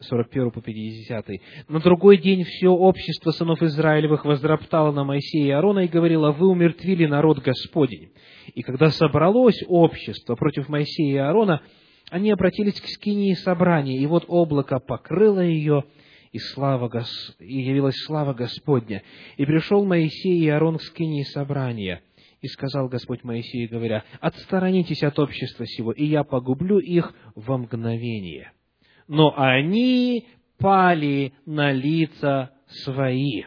41 0.00 0.50
по 0.52 0.60
50. 0.60 1.26
На 1.68 1.80
другой 1.80 2.18
день 2.18 2.44
все 2.44 2.68
общество 2.68 3.32
сынов 3.32 3.62
Израилевых 3.62 4.24
возроптало 4.24 4.92
на 4.92 5.04
Моисея 5.04 5.46
и 5.46 5.50
Аарона 5.50 5.80
и 5.80 5.88
говорило, 5.88 6.30
вы 6.30 6.48
умертвили 6.48 7.06
народ 7.06 7.40
Господень. 7.40 8.10
И 8.54 8.62
когда 8.62 8.90
собралось 8.90 9.62
общество 9.66 10.36
против 10.36 10.68
Моисея 10.68 11.14
и 11.14 11.16
Аарона, 11.16 11.62
они 12.10 12.30
обратились 12.30 12.80
к 12.80 12.86
скинии 12.86 13.34
собрания, 13.34 13.98
и 13.98 14.06
вот 14.06 14.24
облако 14.28 14.78
покрыло 14.78 15.40
ее, 15.40 15.84
и, 16.30 16.38
слава 16.38 16.88
Гос... 16.88 17.36
и 17.40 17.60
явилась 17.60 17.96
слава 18.06 18.34
Господня. 18.34 19.02
И 19.36 19.44
пришел 19.44 19.84
Моисей 19.84 20.38
и 20.38 20.48
Аарон 20.48 20.78
к 20.78 20.82
скинии 20.82 21.24
собрания, 21.24 22.02
и 22.40 22.46
сказал 22.46 22.88
Господь 22.88 23.24
Моисею, 23.24 23.68
говоря, 23.68 24.04
«Отсторонитесь 24.20 25.02
от 25.02 25.18
общества 25.18 25.66
сего, 25.66 25.90
и 25.90 26.04
я 26.04 26.22
погублю 26.22 26.78
их 26.78 27.12
во 27.34 27.58
мгновение» 27.58 28.52
но 29.08 29.32
они 29.36 30.26
пали 30.58 31.32
на 31.46 31.72
лица 31.72 32.52
свои. 32.66 33.44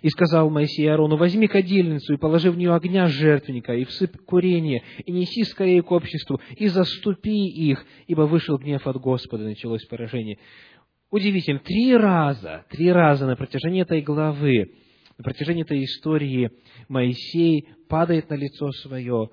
И 0.00 0.08
сказал 0.08 0.50
Моисей 0.50 0.90
Аарону, 0.90 1.16
возьми 1.16 1.46
кадильницу 1.46 2.14
и 2.14 2.18
положи 2.18 2.50
в 2.50 2.56
нее 2.56 2.74
огня 2.74 3.06
жертвенника, 3.06 3.74
и 3.74 3.84
всыпь 3.84 4.16
курение, 4.26 4.82
и 5.04 5.12
неси 5.12 5.44
скорее 5.44 5.82
к 5.82 5.92
обществу, 5.92 6.40
и 6.56 6.68
заступи 6.68 7.46
их, 7.48 7.84
ибо 8.06 8.22
вышел 8.22 8.56
гнев 8.58 8.86
от 8.86 8.96
Господа, 8.98 9.44
началось 9.44 9.84
поражение. 9.84 10.38
Удивительно, 11.10 11.60
три 11.60 11.96
раза, 11.96 12.64
три 12.70 12.90
раза 12.90 13.26
на 13.26 13.36
протяжении 13.36 13.82
этой 13.82 14.00
главы, 14.00 14.72
на 15.16 15.24
протяжении 15.24 15.62
этой 15.62 15.84
истории 15.84 16.50
Моисей 16.88 17.68
падает 17.88 18.30
на 18.30 18.34
лицо 18.34 18.70
свое, 18.72 19.30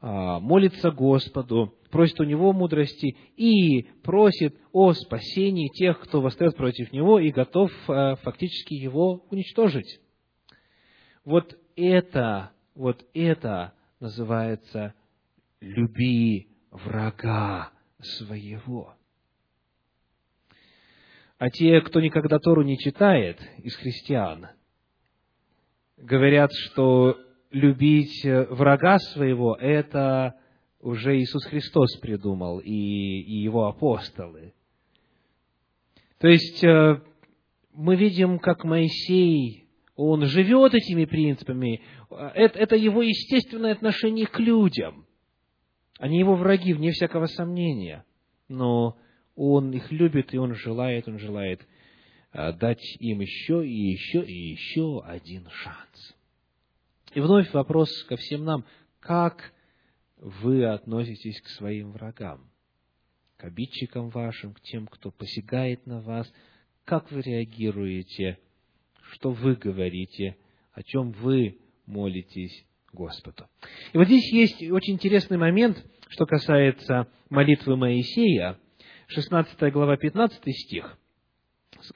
а, 0.00 0.40
молится 0.40 0.90
Господу, 0.90 1.74
просит 1.92 2.18
у 2.20 2.24
него 2.24 2.52
мудрости 2.54 3.16
и 3.36 3.82
просит 4.02 4.56
о 4.72 4.94
спасении 4.94 5.68
тех, 5.68 6.00
кто 6.00 6.22
восстает 6.22 6.56
против 6.56 6.90
него 6.90 7.20
и 7.20 7.30
готов 7.30 7.70
а, 7.86 8.16
фактически 8.16 8.72
его 8.72 9.26
уничтожить. 9.30 10.00
Вот 11.24 11.54
это, 11.76 12.50
вот 12.74 13.04
это 13.12 13.74
называется 14.00 14.94
«люби 15.60 16.48
врага 16.70 17.70
своего». 18.00 18.94
А 21.38 21.50
те, 21.50 21.80
кто 21.82 22.00
никогда 22.00 22.38
Тору 22.38 22.62
не 22.62 22.78
читает 22.78 23.38
из 23.58 23.76
христиан, 23.76 24.48
говорят, 25.98 26.50
что 26.52 27.18
любить 27.50 28.24
э, 28.24 28.44
врага 28.44 28.98
своего, 28.98 29.56
это 29.56 30.34
уже 30.82 31.16
Иисус 31.16 31.44
Христос 31.44 31.96
придумал 31.96 32.58
и, 32.58 32.70
и 32.70 33.42
его 33.42 33.66
апостолы. 33.66 34.52
То 36.18 36.28
есть 36.28 36.62
э, 36.64 37.00
мы 37.72 37.96
видим, 37.96 38.38
как 38.38 38.64
Моисей, 38.64 39.68
он 39.94 40.26
живет 40.26 40.74
этими 40.74 41.04
принципами. 41.04 41.82
Это, 42.10 42.58
это 42.58 42.76
его 42.76 43.02
естественное 43.02 43.72
отношение 43.72 44.26
к 44.26 44.38
людям. 44.40 45.06
Они 45.98 46.18
его 46.18 46.34
враги, 46.34 46.74
вне 46.74 46.90
всякого 46.90 47.26
сомнения. 47.26 48.04
Но 48.48 48.98
он 49.36 49.72
их 49.72 49.90
любит, 49.92 50.34
и 50.34 50.38
он 50.38 50.54
желает, 50.54 51.06
он 51.06 51.18
желает 51.18 51.60
э, 52.32 52.52
дать 52.54 52.82
им 52.98 53.20
еще 53.20 53.64
и 53.64 53.92
еще 53.92 54.24
и 54.24 54.50
еще 54.50 55.00
один 55.04 55.48
шанс. 55.48 56.16
И 57.14 57.20
вновь 57.20 57.52
вопрос 57.52 57.88
ко 58.04 58.16
всем 58.16 58.44
нам, 58.44 58.64
как 58.98 59.52
вы 60.22 60.64
относитесь 60.64 61.40
к 61.40 61.48
своим 61.48 61.90
врагам, 61.90 62.48
к 63.36 63.44
обидчикам 63.44 64.08
вашим, 64.08 64.54
к 64.54 64.60
тем, 64.60 64.86
кто 64.86 65.10
посягает 65.10 65.84
на 65.84 66.00
вас, 66.00 66.32
как 66.84 67.10
вы 67.10 67.22
реагируете, 67.22 68.38
что 69.10 69.32
вы 69.32 69.56
говорите, 69.56 70.36
о 70.72 70.82
чем 70.84 71.10
вы 71.10 71.58
молитесь 71.86 72.64
Господу. 72.92 73.48
И 73.92 73.98
вот 73.98 74.06
здесь 74.06 74.32
есть 74.32 74.62
очень 74.70 74.94
интересный 74.94 75.38
момент, 75.38 75.84
что 76.08 76.24
касается 76.24 77.08
молитвы 77.28 77.76
Моисея, 77.76 78.58
16 79.08 79.72
глава, 79.72 79.96
15 79.96 80.40
стих, 80.56 80.98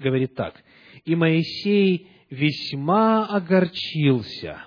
говорит 0.01 0.35
так. 0.35 0.61
«И 1.05 1.15
Моисей 1.15 2.09
весьма 2.29 3.27
огорчился, 3.27 4.65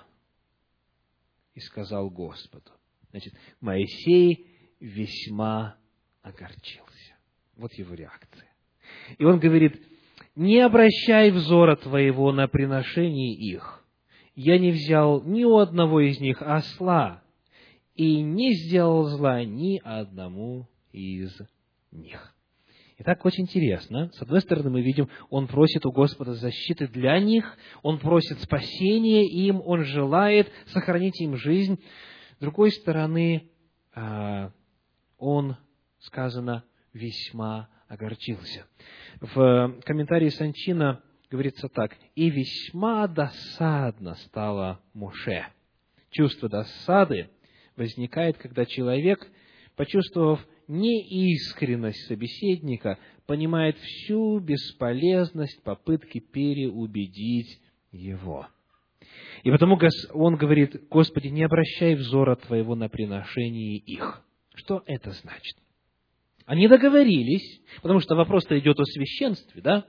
и 1.56 1.60
сказал 1.60 2.10
Господу. 2.10 2.72
Значит, 3.12 3.34
Моисей 3.60 4.48
весьма 4.80 5.78
огорчился. 6.22 7.16
Вот 7.56 7.74
его 7.74 7.94
реакция. 7.94 8.50
И 9.18 9.24
он 9.24 9.40
говорит, 9.40 9.82
не 10.36 10.60
обращай 10.60 11.32
взора 11.32 11.76
твоего 11.76 12.32
на 12.32 12.48
приношение 12.48 13.34
их. 13.34 13.84
Я 14.36 14.58
не 14.58 14.72
взял 14.72 15.22
ни 15.24 15.44
у 15.44 15.58
одного 15.58 16.00
из 16.00 16.20
них 16.20 16.42
осла, 16.42 17.24
и 18.00 18.22
не 18.22 18.54
сделал 18.54 19.04
зла 19.10 19.44
ни 19.44 19.82
одному 19.84 20.70
из 20.94 21.38
них. 21.92 22.34
Итак, 23.00 23.26
очень 23.26 23.44
интересно. 23.44 24.10
С 24.14 24.22
одной 24.22 24.40
стороны, 24.40 24.70
мы 24.70 24.82
видим, 24.82 25.10
он 25.30 25.48
просит 25.48 25.86
у 25.86 25.92
Господа 25.92 26.34
защиты 26.34 26.88
для 26.88 27.20
них, 27.20 27.58
он 27.82 28.00
просит 28.00 28.40
спасения 28.40 29.26
им, 29.26 29.62
он 29.66 29.84
желает 29.84 30.50
сохранить 30.68 31.20
им 31.20 31.36
жизнь. 31.36 31.78
С 32.40 32.42
другой 32.42 32.72
стороны, 32.72 33.50
а, 33.94 34.54
он, 35.18 35.58
сказано, 36.00 36.64
весьма 36.94 37.68
огорчился. 37.90 38.66
В 39.20 39.82
комментарии 39.84 40.30
Санчина 40.30 41.04
говорится 41.30 41.68
так. 41.68 41.98
«И 42.16 42.30
весьма 42.30 43.10
досадно 43.10 44.16
стало 44.16 44.80
Моше». 44.94 45.48
Чувство 46.12 46.48
досады 46.48 47.30
возникает, 47.76 48.38
когда 48.38 48.66
человек, 48.66 49.20
почувствовав 49.76 50.40
неискренность 50.70 52.08
собеседника, 52.08 52.98
понимает 53.26 53.78
всю 53.80 54.40
бесполезность 54.40 55.62
попытки 55.64 56.20
переубедить 56.20 57.60
его. 57.92 58.48
И 59.44 59.52
потому 59.52 59.80
он 60.14 60.36
говорит, 60.36 60.88
Господи, 60.90 61.28
не 61.28 61.44
обращай 61.44 61.96
взора 61.96 62.36
Твоего 62.36 62.76
на 62.76 62.90
приношение 62.90 63.78
их. 63.78 64.24
Что 64.56 64.84
это 64.86 65.12
значит? 65.12 65.58
Они 66.46 66.68
договорились, 66.68 67.62
потому 67.82 68.00
что 68.00 68.16
вопрос-то 68.16 68.58
идет 68.60 68.80
о 68.80 68.84
священстве, 68.84 69.62
да? 69.62 69.86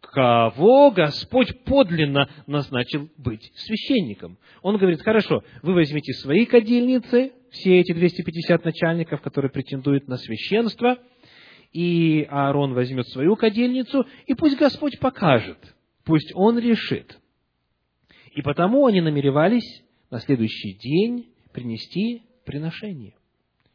Кого 0.00 0.90
Господь 0.90 1.64
подлинно 1.64 2.28
назначил 2.46 3.08
быть 3.16 3.52
священником? 3.54 4.38
Он 4.62 4.76
говорит, 4.76 5.02
хорошо, 5.02 5.44
вы 5.62 5.74
возьмите 5.74 6.12
свои 6.14 6.44
кадильницы, 6.44 7.32
все 7.50 7.80
эти 7.80 7.92
250 7.92 8.64
начальников, 8.64 9.20
которые 9.22 9.50
претендуют 9.50 10.08
на 10.08 10.16
священство, 10.16 10.98
и 11.72 12.26
Аарон 12.30 12.74
возьмет 12.74 13.08
свою 13.08 13.36
кадильницу, 13.36 14.06
и 14.26 14.34
пусть 14.34 14.58
Господь 14.58 14.98
покажет, 14.98 15.58
пусть 16.04 16.32
Он 16.34 16.58
решит. 16.58 17.18
И 18.34 18.42
потому 18.42 18.86
они 18.86 19.00
намеревались 19.00 19.82
на 20.10 20.18
следующий 20.20 20.74
день 20.74 21.32
принести 21.52 22.22
приношение, 22.44 23.14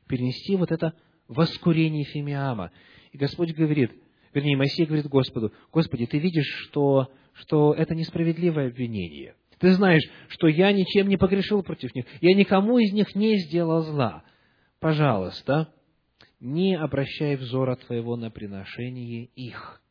перенести 0.07 0.55
вот 0.55 0.71
это 0.71 0.93
воскурение 1.27 2.03
Фимиама. 2.05 2.71
И 3.11 3.17
Господь 3.17 3.53
говорит, 3.53 3.91
Вернее, 4.33 4.55
Моисей 4.55 4.85
говорит 4.85 5.07
Господу, 5.07 5.51
Господи, 5.71 6.05
ты 6.05 6.19
видишь, 6.19 6.45
что, 6.67 7.11
что 7.33 7.73
это 7.73 7.95
несправедливое 7.95 8.67
обвинение. 8.67 9.35
Ты 9.57 9.71
знаешь, 9.71 10.03
что 10.27 10.47
я 10.47 10.71
ничем 10.71 11.07
не 11.07 11.17
погрешил 11.17 11.63
против 11.63 11.95
них, 11.95 12.05
я 12.21 12.35
никому 12.35 12.77
из 12.77 12.93
них 12.93 13.15
не 13.15 13.37
сделал 13.39 13.81
зла. 13.81 14.23
Пожалуйста, 14.79 15.73
не 16.39 16.75
обращай 16.75 17.35
взора 17.35 17.75
твоего 17.77 18.15
на 18.15 18.29
приношение 18.29 19.25
их. 19.35 19.81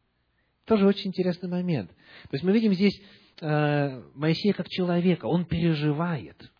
Тоже 0.65 0.87
очень 0.87 1.09
интересный 1.09 1.49
момент. 1.49 1.91
То 1.91 2.35
есть 2.35 2.45
мы 2.45 2.53
видим 2.53 2.73
здесь 2.73 2.97
Моисея 3.41 4.53
как 4.55 4.69
человека, 4.69 5.27
он 5.27 5.45
переживает. 5.45 6.51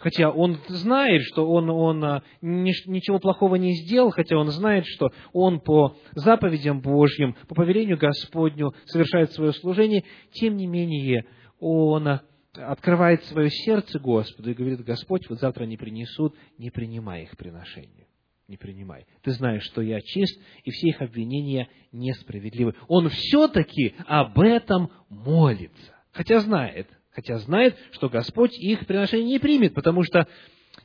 Хотя 0.00 0.30
он 0.30 0.58
знает, 0.68 1.22
что 1.22 1.48
он, 1.48 1.70
он 1.70 2.04
э, 2.04 2.22
ничего 2.40 3.18
плохого 3.18 3.56
не 3.56 3.74
сделал, 3.74 4.10
хотя 4.10 4.36
он 4.36 4.48
знает, 4.48 4.86
что 4.86 5.10
он 5.32 5.60
по 5.60 5.96
заповедям 6.12 6.80
Божьим, 6.80 7.34
по 7.48 7.54
повелению 7.54 7.98
Господню 7.98 8.74
совершает 8.86 9.32
свое 9.32 9.52
служение, 9.52 10.04
тем 10.32 10.56
не 10.56 10.66
менее 10.66 11.26
он 11.58 12.20
открывает 12.54 13.24
свое 13.24 13.50
сердце 13.50 13.98
Господу 13.98 14.50
и 14.50 14.54
говорит, 14.54 14.84
Господь, 14.84 15.28
вот 15.28 15.40
завтра 15.40 15.64
они 15.64 15.76
принесут, 15.76 16.34
не 16.58 16.70
принимай 16.70 17.24
их 17.24 17.36
приношение. 17.36 18.06
Не 18.48 18.56
принимай. 18.56 19.06
Ты 19.22 19.30
знаешь, 19.30 19.62
что 19.62 19.80
я 19.80 20.00
чист, 20.00 20.38
и 20.64 20.70
все 20.70 20.88
их 20.88 21.00
обвинения 21.00 21.68
несправедливы. 21.92 22.74
Он 22.88 23.08
все-таки 23.08 23.94
об 24.06 24.38
этом 24.40 24.90
молится. 25.08 25.91
Хотя 26.12 26.40
знает, 26.40 26.88
хотя 27.10 27.38
знает, 27.38 27.76
что 27.92 28.08
Господь 28.08 28.56
их 28.58 28.86
приношение 28.86 29.34
не 29.34 29.38
примет, 29.38 29.74
потому 29.74 30.02
что, 30.02 30.28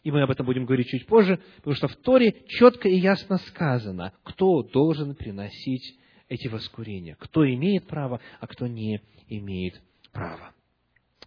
и 0.04 0.12
мы 0.12 0.22
об 0.24 0.32
этом 0.32 0.46
будем 0.46 0.66
говорить 0.66 0.88
чуть 0.88 1.06
позже, 1.06 1.40
потому 1.58 1.76
что 1.76 1.88
в 1.88 1.96
Торе 1.98 2.34
четко 2.48 2.88
и 2.88 2.98
ясно 2.98 3.38
сказано, 3.38 4.14
кто 4.24 4.64
должен 4.64 5.16
приносить 5.16 5.98
эти 6.30 6.48
воскурения, 6.48 7.16
кто 7.20 7.48
имеет 7.48 7.88
право, 7.88 8.22
а 8.40 8.48
кто 8.48 8.68
не 8.68 9.02
имеет 9.28 9.82
права. 10.14 10.54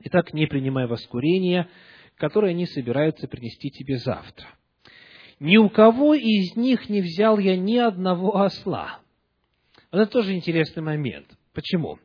Итак, 0.03 0.33
не 0.33 0.47
принимай 0.47 0.87
воскурения, 0.87 1.69
которые 2.17 2.51
они 2.51 2.67
собираются 2.67 3.29
принести 3.29 3.71
тебе 3.71 3.99
завтра. 3.99 4.47
Ни 5.41 5.57
у 5.57 5.69
кого 5.69 6.15
из 6.15 6.57
них 6.57 6.89
не 6.89 7.01
взял 7.01 7.39
я 7.39 7.57
ни 7.57 7.77
одного 7.77 8.43
осла. 8.43 9.01
Это 9.91 10.07
тоже 10.07 10.35
интересный 10.35 10.83
момент. 10.83 11.27
Почему? 11.55 11.99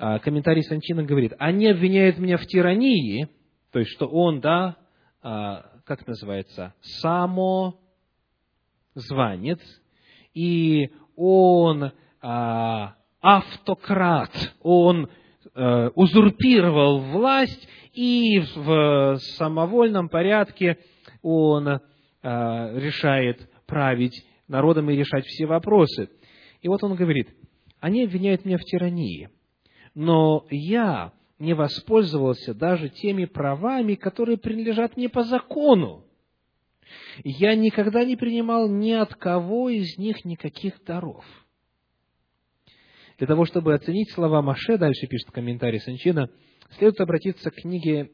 А, 0.00 0.18
комментарий 0.18 0.62
Санчина 0.62 1.04
говорит, 1.04 1.34
они 1.38 1.68
обвиняют 1.68 2.18
меня 2.18 2.36
в 2.38 2.46
тирании, 2.46 3.28
то 3.70 3.78
есть, 3.78 3.92
что 3.92 4.06
он, 4.06 4.40
да, 4.40 4.76
а, 5.22 5.66
как 5.84 6.06
называется, 6.06 6.74
самозванец, 6.80 7.84
и 10.34 10.90
он 11.16 11.92
а, 12.22 12.96
автократ, 13.20 14.32
он 14.62 15.08
Э, 15.52 15.88
узурпировал 15.96 17.00
власть, 17.00 17.68
и 17.92 18.40
в 18.54 19.16
самовольном 19.36 20.08
порядке 20.08 20.78
он 21.22 21.66
э, 21.66 21.78
решает 22.22 23.50
править 23.66 24.24
народом 24.46 24.90
и 24.90 24.96
решать 24.96 25.26
все 25.26 25.46
вопросы. 25.46 26.08
И 26.62 26.68
вот 26.68 26.84
он 26.84 26.94
говорит, 26.94 27.28
они 27.80 28.04
обвиняют 28.04 28.44
меня 28.44 28.58
в 28.58 28.62
тирании, 28.62 29.28
но 29.94 30.46
я 30.50 31.12
не 31.38 31.54
воспользовался 31.54 32.54
даже 32.54 32.88
теми 32.88 33.24
правами, 33.24 33.94
которые 33.94 34.36
принадлежат 34.36 34.96
мне 34.96 35.08
по 35.08 35.22
закону. 35.24 36.04
Я 37.24 37.54
никогда 37.54 38.04
не 38.04 38.16
принимал 38.16 38.68
ни 38.68 38.92
от 38.92 39.14
кого 39.14 39.70
из 39.70 39.96
них 39.96 40.24
никаких 40.24 40.82
даров. 40.84 41.24
Для 43.18 43.26
того, 43.26 43.44
чтобы 43.44 43.74
оценить 43.74 44.10
слова 44.12 44.42
Маше, 44.42 44.78
дальше 44.78 45.06
пишет 45.06 45.30
комментарий 45.30 45.80
Санчина, 45.80 46.30
следует 46.76 47.00
обратиться 47.00 47.50
к 47.50 47.54
книге 47.54 48.10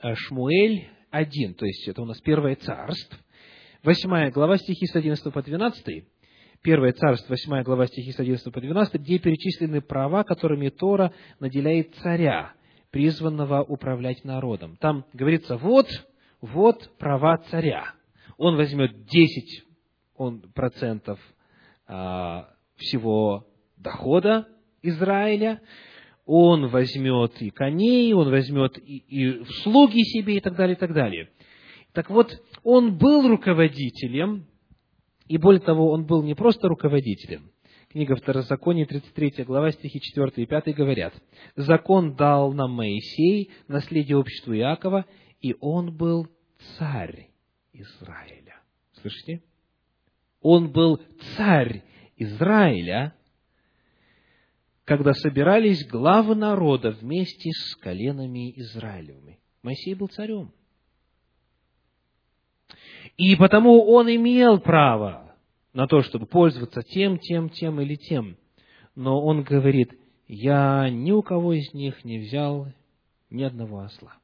э, 0.00 0.14
Шмуэль 0.14 0.88
1, 1.10 1.54
то 1.54 1.66
есть 1.66 1.88
это 1.88 2.02
у 2.02 2.04
нас 2.04 2.20
Первое 2.20 2.56
Царство, 2.56 3.18
8 3.82 4.30
глава 4.30 4.56
стихи 4.56 4.86
с 4.86 4.94
11 4.94 5.32
по 5.32 5.42
12, 5.42 6.04
Первое 6.64 6.92
Царство, 6.92 7.34
8 7.34 7.62
глава 7.62 7.86
стихи 7.86 8.10
с 8.12 8.18
11 8.18 8.50
по 8.50 8.58
12, 8.58 8.94
где 8.94 9.18
перечислены 9.18 9.82
права, 9.82 10.24
которыми 10.24 10.70
Тора 10.70 11.12
наделяет 11.38 11.94
царя, 11.96 12.54
призванного 12.90 13.62
управлять 13.62 14.24
народом. 14.24 14.78
Там 14.80 15.04
говорится, 15.12 15.58
вот, 15.58 15.86
вот 16.40 16.90
права 16.96 17.36
царя. 17.50 17.92
Он 18.38 18.56
возьмет 18.56 19.04
10 19.04 19.64
он, 20.16 20.40
процентов 20.54 21.20
а, 21.86 22.48
всего 22.76 23.46
дохода 23.76 24.48
Израиля, 24.80 25.60
он 26.24 26.68
возьмет 26.68 27.42
и 27.42 27.50
коней, 27.50 28.14
он 28.14 28.30
возьмет 28.30 28.78
и, 28.78 29.04
и 29.06 29.44
слуги 29.62 30.02
себе 30.02 30.38
и 30.38 30.40
так 30.40 30.56
далее, 30.56 30.76
и 30.76 30.78
так 30.78 30.94
далее. 30.94 31.28
Так 31.92 32.08
вот, 32.08 32.32
он 32.62 32.96
был 32.96 33.28
руководителем, 33.28 34.46
и 35.26 35.38
более 35.38 35.60
того, 35.60 35.90
он 35.90 36.04
был 36.04 36.22
не 36.22 36.34
просто 36.34 36.68
руководителем. 36.68 37.50
Книга 37.90 38.16
Второзакония, 38.16 38.86
33 38.86 39.44
глава, 39.44 39.70
стихи 39.70 40.00
4 40.00 40.32
и 40.36 40.46
5 40.46 40.74
говорят, 40.74 41.14
«Закон 41.54 42.14
дал 42.16 42.52
нам 42.52 42.72
Моисей, 42.72 43.52
наследие 43.68 44.16
обществу 44.16 44.54
Иакова, 44.54 45.06
и 45.40 45.54
он 45.60 45.96
был 45.96 46.28
царь 46.76 47.30
Израиля». 47.72 48.60
Слышите? 49.00 49.42
Он 50.40 50.72
был 50.72 51.00
царь 51.36 51.84
Израиля, 52.16 53.14
когда 54.84 55.14
собирались 55.14 55.86
главы 55.86 56.34
народа 56.34 56.90
вместе 56.90 57.50
с 57.50 57.76
коленами 57.76 58.58
Израилевыми. 58.60 59.38
Моисей 59.62 59.94
был 59.94 60.08
царем. 60.08 60.52
И 63.16 63.36
потому 63.36 63.84
он 63.84 64.08
имел 64.08 64.58
право 64.58 65.34
на 65.72 65.86
то, 65.86 66.02
чтобы 66.02 66.26
пользоваться 66.26 66.82
тем, 66.82 67.18
тем, 67.18 67.50
тем 67.50 67.80
или 67.80 67.96
тем. 67.96 68.36
Но 68.94 69.20
он 69.22 69.42
говорит, 69.42 69.92
я 70.28 70.88
ни 70.90 71.12
у 71.12 71.22
кого 71.22 71.52
из 71.52 71.72
них 71.74 72.04
не 72.04 72.18
взял 72.18 72.68
ни 73.30 73.42
одного 73.42 73.80
осла. 73.80 74.14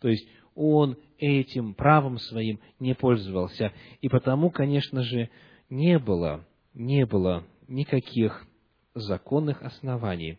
То 0.00 0.08
есть 0.08 0.26
он 0.54 0.96
этим 1.18 1.74
правом 1.74 2.18
своим 2.18 2.60
не 2.78 2.94
пользовался. 2.94 3.72
И 4.00 4.08
потому, 4.08 4.50
конечно 4.50 5.02
же, 5.02 5.30
не 5.70 5.98
было, 5.98 6.46
не 6.74 7.06
было 7.06 7.44
никаких 7.68 8.46
законных 8.94 9.62
оснований. 9.62 10.38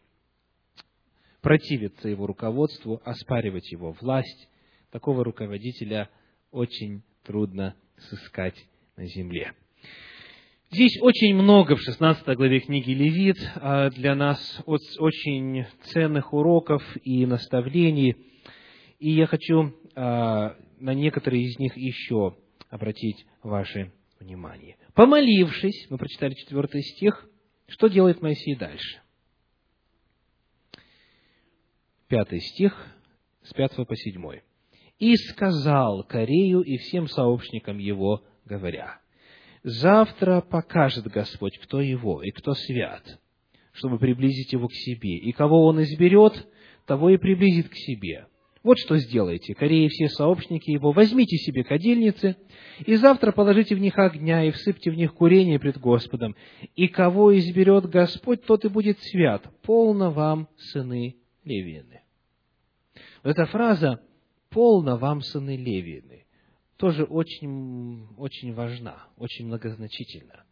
Противиться 1.42 2.08
его 2.08 2.28
руководству, 2.28 3.02
оспаривать 3.04 3.72
его 3.72 3.92
власть, 4.00 4.50
такого 4.92 5.24
руководителя 5.24 6.10
очень 6.52 7.04
трудно 7.24 7.76
сыскать 7.98 8.68
на 8.96 9.06
земле. 9.06 9.54
Здесь 10.72 10.98
очень 11.02 11.36
много 11.36 11.76
в 11.76 11.82
16 11.82 12.26
главе 12.36 12.60
книги 12.60 12.92
Левит 12.92 13.38
а, 13.56 13.90
для 13.92 14.16
нас 14.16 14.62
очень 14.66 15.66
ценных 15.84 16.34
уроков 16.34 16.84
и 17.04 17.26
наставлений. 17.26 18.16
И 19.00 19.12
я 19.12 19.28
хочу 19.28 19.74
а, 19.96 20.58
на 20.80 20.94
некоторые 20.94 21.44
из 21.44 21.60
них 21.60 21.78
еще 21.78 22.36
обратить 22.70 23.26
ваше 23.44 23.92
внимание. 24.20 24.78
Помолившись, 24.96 25.88
мы 25.90 25.98
прочитали 25.98 26.34
четвертый 26.34 26.82
стих, 26.82 27.30
что 27.68 27.88
делает 27.88 28.22
Моисей 28.22 28.56
дальше? 28.56 29.02
Пятый 32.08 32.40
стих, 32.40 32.76
с 33.44 33.54
пятого 33.54 33.86
по 33.86 33.96
седьмой. 33.96 34.44
«И 35.04 35.18
сказал 35.18 36.06
Корею 36.06 36.62
и 36.62 36.78
всем 36.78 37.10
сообщникам 37.10 37.78
его, 37.78 38.24
говоря, 38.46 39.02
«Завтра 39.62 40.40
покажет 40.40 41.08
Господь, 41.08 41.58
кто 41.58 41.82
его 41.82 42.24
и 42.24 42.32
кто 42.32 42.54
свят, 42.54 43.20
чтобы 43.74 44.00
приблизить 44.00 44.54
его 44.54 44.70
к 44.70 44.74
себе, 44.74 45.18
и 45.18 45.34
кого 45.34 45.66
он 45.66 45.84
изберет, 45.84 46.48
того 46.86 47.10
и 47.10 47.18
приблизит 47.18 47.68
к 47.68 47.76
себе. 47.76 48.28
Вот 48.64 48.80
что 48.80 48.96
сделайте, 48.96 49.54
Кореи 49.54 49.90
все 49.90 50.08
сообщники 50.08 50.72
его, 50.72 50.94
возьмите 50.94 51.36
себе 51.36 51.66
кадильницы, 51.66 52.38
и 52.86 52.96
завтра 52.96 53.34
положите 53.34 53.76
в 53.76 53.80
них 53.80 54.00
огня, 54.00 54.46
и 54.46 54.52
всыпьте 54.52 54.90
в 54.90 54.96
них 54.96 55.14
курение 55.16 55.60
пред 55.60 55.82
Господом. 55.82 56.34
И 56.78 56.88
кого 56.88 57.38
изберет 57.38 57.90
Господь, 57.90 58.46
тот 58.46 58.64
и 58.64 58.70
будет 58.70 59.00
свят. 59.02 59.44
Полно 59.64 60.12
вам, 60.12 60.48
сыны 60.56 61.18
Левины. 61.44 62.04
Эта 63.22 63.46
фраза 63.48 64.00
«полно 64.54 64.98
вам, 64.98 65.22
сыны 65.22 65.56
Левины» 65.56 66.24
тоже 66.84 67.06
очень, 67.06 68.08
очень 68.18 68.54
важна, 68.54 69.08
очень 69.16 69.46
многозначительна. 69.48 70.44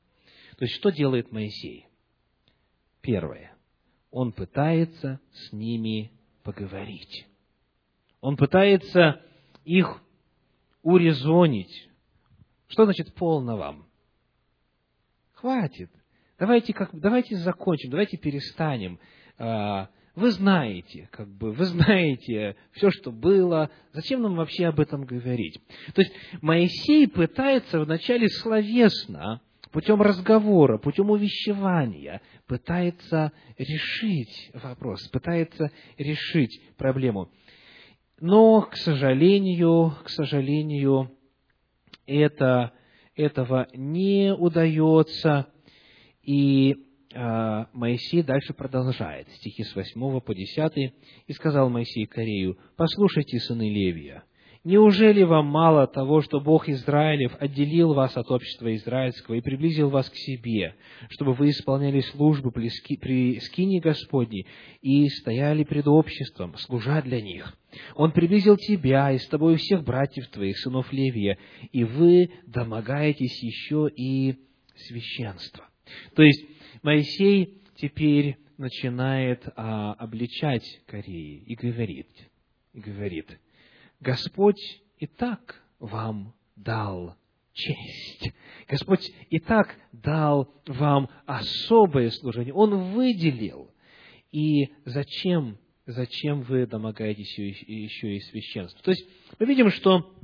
То 0.57 0.63
есть, 0.63 0.75
что 0.75 0.89
делает 0.89 1.33
Моисей? 1.33 1.87
Первое. 3.01 3.53
Он 4.11 4.31
пытается 4.31 5.19
с 5.33 5.51
ними 5.51 6.13
поговорить. 6.43 7.27
Он 8.21 8.37
пытается 8.37 9.21
их 9.65 10.01
урезонить. 10.83 11.89
Что 12.67 12.85
значит 12.85 13.13
полно 13.13 13.57
вам? 13.57 13.85
Хватит. 15.33 15.91
давайте, 16.39 16.71
как, 16.71 16.97
давайте 16.97 17.35
закончим, 17.35 17.89
давайте 17.89 18.15
перестанем. 18.15 18.99
А, 19.37 19.89
вы 20.15 20.31
знаете, 20.31 21.07
как 21.11 21.29
бы, 21.29 21.51
вы 21.53 21.65
знаете 21.65 22.55
все, 22.73 22.91
что 22.91 23.11
было. 23.11 23.69
Зачем 23.93 24.21
нам 24.21 24.35
вообще 24.35 24.65
об 24.65 24.79
этом 24.79 25.05
говорить? 25.05 25.59
То 25.93 26.01
есть 26.01 26.13
Моисей 26.41 27.07
пытается 27.07 27.79
вначале 27.79 28.27
словесно, 28.27 29.41
путем 29.71 30.01
разговора, 30.01 30.77
путем 30.77 31.09
увещевания, 31.11 32.21
пытается 32.45 33.31
решить 33.57 34.51
вопрос, 34.53 35.07
пытается 35.09 35.71
решить 35.97 36.61
проблему. 36.77 37.29
Но, 38.19 38.61
к 38.61 38.75
сожалению, 38.75 39.95
к 40.03 40.09
сожалению, 40.09 41.11
это, 42.05 42.73
этого 43.15 43.67
не 43.73 44.33
удается, 44.33 45.47
и 46.21 46.90
Моисей 47.13 48.23
дальше 48.23 48.53
продолжает, 48.53 49.27
стихи 49.29 49.63
с 49.63 49.75
8 49.75 50.19
по 50.21 50.33
10, 50.33 50.93
«И 51.27 51.33
сказал 51.33 51.69
Моисей 51.69 52.05
Корею, 52.05 52.57
послушайте, 52.77 53.39
сыны 53.39 53.69
Левия, 53.69 54.23
неужели 54.63 55.23
вам 55.23 55.47
мало 55.47 55.87
того, 55.87 56.21
что 56.21 56.39
Бог 56.39 56.69
Израилев 56.69 57.35
отделил 57.39 57.93
вас 57.93 58.15
от 58.15 58.29
общества 58.31 58.73
израильского 58.75 59.35
и 59.35 59.41
приблизил 59.41 59.89
вас 59.89 60.09
к 60.09 60.15
себе, 60.15 60.75
чтобы 61.09 61.33
вы 61.33 61.49
исполняли 61.49 61.99
службу 61.99 62.51
при 62.51 62.69
скине 63.39 63.81
Господней 63.81 64.47
и 64.81 65.09
стояли 65.09 65.63
пред 65.63 65.87
обществом, 65.87 66.55
служа 66.57 67.01
для 67.01 67.21
них? 67.21 67.57
Он 67.95 68.11
приблизил 68.11 68.55
тебя 68.55 69.11
и 69.11 69.17
с 69.17 69.27
тобой 69.27 69.55
всех 69.57 69.83
братьев 69.83 70.27
твоих, 70.29 70.57
сынов 70.59 70.91
Левия, 70.93 71.37
и 71.71 71.83
вы 71.83 72.31
домогаетесь 72.47 73.43
еще 73.43 73.89
и 73.93 74.37
священства». 74.75 75.67
То 76.15 76.23
есть, 76.23 76.45
Моисей 76.81 77.61
теперь 77.75 78.37
начинает 78.57 79.43
а, 79.55 79.93
обличать 79.93 80.65
Кореи 80.87 81.43
и 81.45 81.55
говорит, 81.55 82.09
и 82.73 82.79
говорит, 82.79 83.39
Господь 83.99 84.81
и 84.97 85.07
так 85.07 85.63
вам 85.79 86.33
дал 86.55 87.15
честь. 87.53 88.31
Господь 88.67 89.11
и 89.29 89.39
так 89.39 89.75
дал 89.91 90.53
вам 90.67 91.09
особое 91.25 92.09
служение. 92.11 92.53
Он 92.53 92.93
выделил. 92.93 93.71
И 94.31 94.71
зачем, 94.85 95.57
зачем 95.85 96.41
вы 96.43 96.65
домогаетесь 96.65 97.37
еще 97.37 98.15
и 98.15 98.19
священства? 98.21 98.81
То 98.83 98.91
есть 98.91 99.05
мы 99.39 99.45
видим, 99.45 99.69
что, 99.71 100.15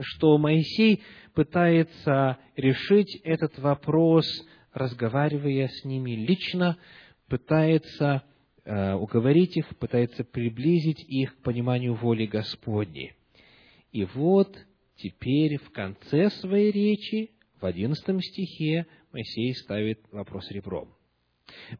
что 0.00 0.36
Моисей 0.38 1.02
пытается 1.34 2.38
решить 2.56 3.14
этот 3.22 3.58
вопрос 3.58 4.26
разговаривая 4.72 5.68
с 5.68 5.84
ними 5.84 6.12
лично, 6.12 6.76
пытается 7.28 8.22
э, 8.64 8.94
уговорить 8.94 9.56
их, 9.56 9.68
пытается 9.78 10.24
приблизить 10.24 11.04
их 11.08 11.36
к 11.36 11.42
пониманию 11.42 11.94
воли 11.94 12.26
Господней. 12.26 13.12
И 13.92 14.04
вот 14.04 14.56
теперь 14.96 15.58
в 15.58 15.70
конце 15.70 16.30
своей 16.30 16.70
речи, 16.70 17.30
в 17.60 17.66
одиннадцатом 17.66 18.20
стихе, 18.20 18.86
Моисей 19.12 19.54
ставит 19.54 20.00
вопрос 20.12 20.50
ребром. 20.50 20.94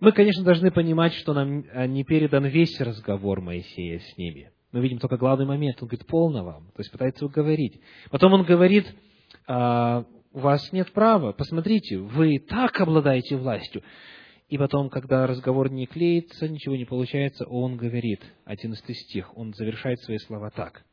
Мы, 0.01 0.13
конечно, 0.13 0.45
должны 0.45 0.71
понимать, 0.71 1.13
что 1.15 1.35
нам 1.35 1.61
э, 1.61 1.87
не 1.87 2.05
передан 2.05 2.47
весь 2.47 2.81
разговор 2.81 3.41
Моисея 3.41 3.99
с 3.99 4.17
ними. 4.17 4.51
Мы 4.73 4.81
видим 4.81 4.99
только 4.99 5.17
главный 5.17 5.47
момент. 5.47 5.81
Он 5.81 5.89
говорит, 5.89 6.07
полно 6.07 6.45
вам. 6.45 6.67
То 6.75 6.81
есть 6.81 6.91
пытается 6.91 7.25
уговорить. 7.25 7.81
Потом 8.11 8.35
он 8.35 8.45
говорит, 8.45 8.87
«А, 9.47 10.05
у 10.33 10.41
вас 10.41 10.73
нет 10.73 10.93
права, 10.93 11.33
посмотрите, 11.33 11.99
вы 11.99 12.39
так 12.39 12.81
обладаете 12.81 13.37
властью. 13.37 13.83
И 14.49 14.57
потом, 14.57 14.89
когда 14.89 15.27
разговор 15.27 15.71
не 15.71 15.87
клеится, 15.87 16.49
ничего 16.49 16.77
не 16.77 16.85
получается, 16.85 17.47
он 17.47 17.77
говорит, 17.77 18.23
11 18.45 18.97
стих, 18.97 19.37
он 19.37 19.53
завершает 19.53 20.01
свои 20.01 20.19
слова 20.19 20.51
так. 20.51 20.85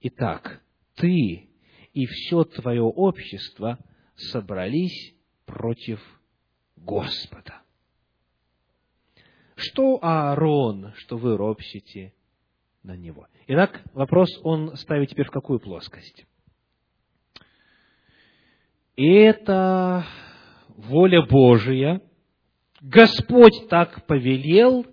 Итак, 0.00 0.60
ты 0.96 1.48
и 1.94 2.06
все 2.06 2.44
твое 2.44 2.82
общество 2.82 3.78
собрались 4.16 5.14
против 5.46 6.00
Господа. 6.76 7.62
Что 9.56 9.98
Аарон, 10.02 10.92
что 10.96 11.16
вы 11.16 11.36
ропщите 11.36 12.12
на 12.82 12.96
него? 12.96 13.26
Итак, 13.48 13.82
вопрос 13.92 14.28
он 14.44 14.76
ставит 14.76 15.10
теперь 15.10 15.26
в 15.26 15.32
какую 15.32 15.58
плоскость? 15.58 16.27
Это 18.98 20.04
воля 20.76 21.22
Божия, 21.22 22.02
Господь 22.80 23.68
так 23.68 24.06
повелел, 24.06 24.86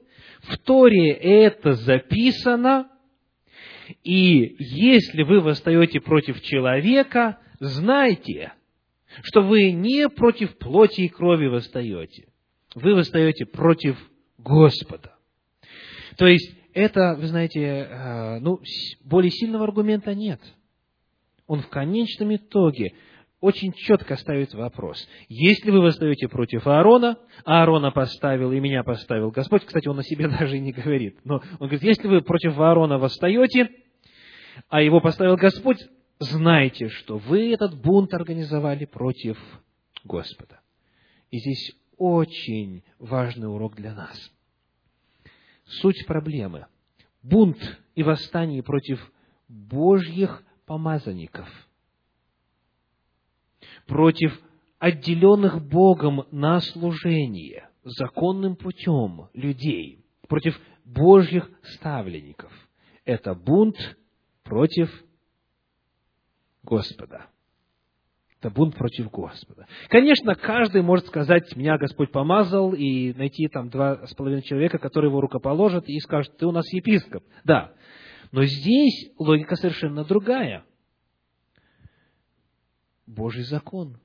в 0.43 0.58
Торе 0.60 1.12
это 1.12 1.74
записано, 1.74 2.88
и 4.03 4.56
если 4.60 5.24
вы 5.24 5.41
восстаете 5.41 5.99
против 6.01 6.41
человека, 6.41 7.39
знайте, 7.60 8.53
что 9.24 9.41
вы 9.41 9.72
не 9.72 10.08
против 10.10 10.56
плоти 10.58 11.01
и 11.01 11.10
крови 11.10 11.47
восстаете, 11.47 12.28
вы 12.76 12.93
восстаете 12.93 13.45
против 13.45 13.97
Господа. 14.38 15.16
То 16.18 16.28
есть, 16.28 16.56
это, 16.74 17.16
вы 17.16 17.28
знаете, 17.28 17.62
э, 17.62 18.39
ну, 18.39 18.60
более 19.03 19.32
сильного 19.32 19.64
аргумента 19.64 20.14
нет. 20.14 20.41
Он 21.47 21.62
в 21.62 21.70
конечном 21.70 22.36
итоге 22.36 22.93
очень 23.45 23.73
четко 23.73 24.15
ставит 24.15 24.55
вопрос. 24.55 25.07
Если 25.29 25.69
вы 25.69 25.79
восстаете 25.79 26.27
против 26.27 26.65
Аарона, 26.65 27.19
а 27.43 27.61
Аарона 27.61 27.91
поставил 27.91 28.51
и 28.51 28.59
меня 28.59 28.83
поставил 28.83 29.29
Господь, 29.29 29.63
кстати, 29.63 29.87
он 29.87 29.99
о 29.99 30.03
себе 30.03 30.27
даже 30.39 30.57
и 30.57 30.59
не 30.59 30.71
говорит, 30.71 31.19
но 31.23 31.35
он 31.59 31.67
говорит, 31.67 31.83
если 31.83 32.07
вы 32.07 32.21
против 32.21 32.57
Аарона 32.57 32.97
восстаете, 32.97 33.69
а 34.67 34.81
его 34.81 34.99
поставил 34.99 35.35
Господь, 35.35 35.77
знайте, 36.17 36.89
что 36.89 37.19
вы 37.19 37.53
этот 37.53 37.79
бунт 37.79 38.15
организовали 38.15 38.85
против 38.85 39.37
Господа. 40.03 40.59
И 41.29 41.37
здесь 41.37 41.71
очень 41.97 42.83
важный 42.97 43.47
урок 43.47 43.75
для 43.75 43.93
нас. 43.93 44.31
Суть 45.65 46.07
проблемы. 46.07 46.65
Бунт 47.21 47.59
и 47.93 48.01
восстание 48.01 48.63
против 48.63 48.99
Божьих 49.47 50.43
помазанников– 50.65 51.47
против 53.88 54.39
отделенных 54.79 55.67
Богом 55.67 56.25
на 56.31 56.59
служение 56.59 57.69
законным 57.83 58.55
путем 58.55 59.29
людей, 59.33 60.03
против 60.27 60.59
Божьих 60.83 61.49
ставленников. 61.75 62.51
Это 63.05 63.36
бунт 63.36 63.77
против 64.43 64.91
Господа. 66.63 67.27
Это 68.39 68.49
бунт 68.49 68.75
против 68.75 69.09
Господа. 69.09 69.67
Конечно, 69.89 70.36
каждый 70.36 70.81
может 70.81 71.07
сказать, 71.07 71.55
меня 71.55 71.77
Господь 71.77 72.11
помазал, 72.11 72.73
и 72.73 73.13
найти 73.13 73.47
там 73.47 73.69
два 73.69 74.05
с 74.05 74.13
половиной 74.13 74.43
человека, 74.43 74.77
которые 74.77 75.09
его 75.09 75.21
рукоположат, 75.21 75.88
и 75.88 75.99
скажут, 75.99 76.38
ты 76.38 76.45
у 76.45 76.51
нас 76.51 76.71
епископ. 76.73 77.23
Да. 77.43 77.73
Но 78.31 78.43
здесь 78.43 79.11
логика 79.17 79.55
совершенно 79.55 80.03
другая– 80.03 80.65
Божий 83.08 83.43
закон. 83.43 83.97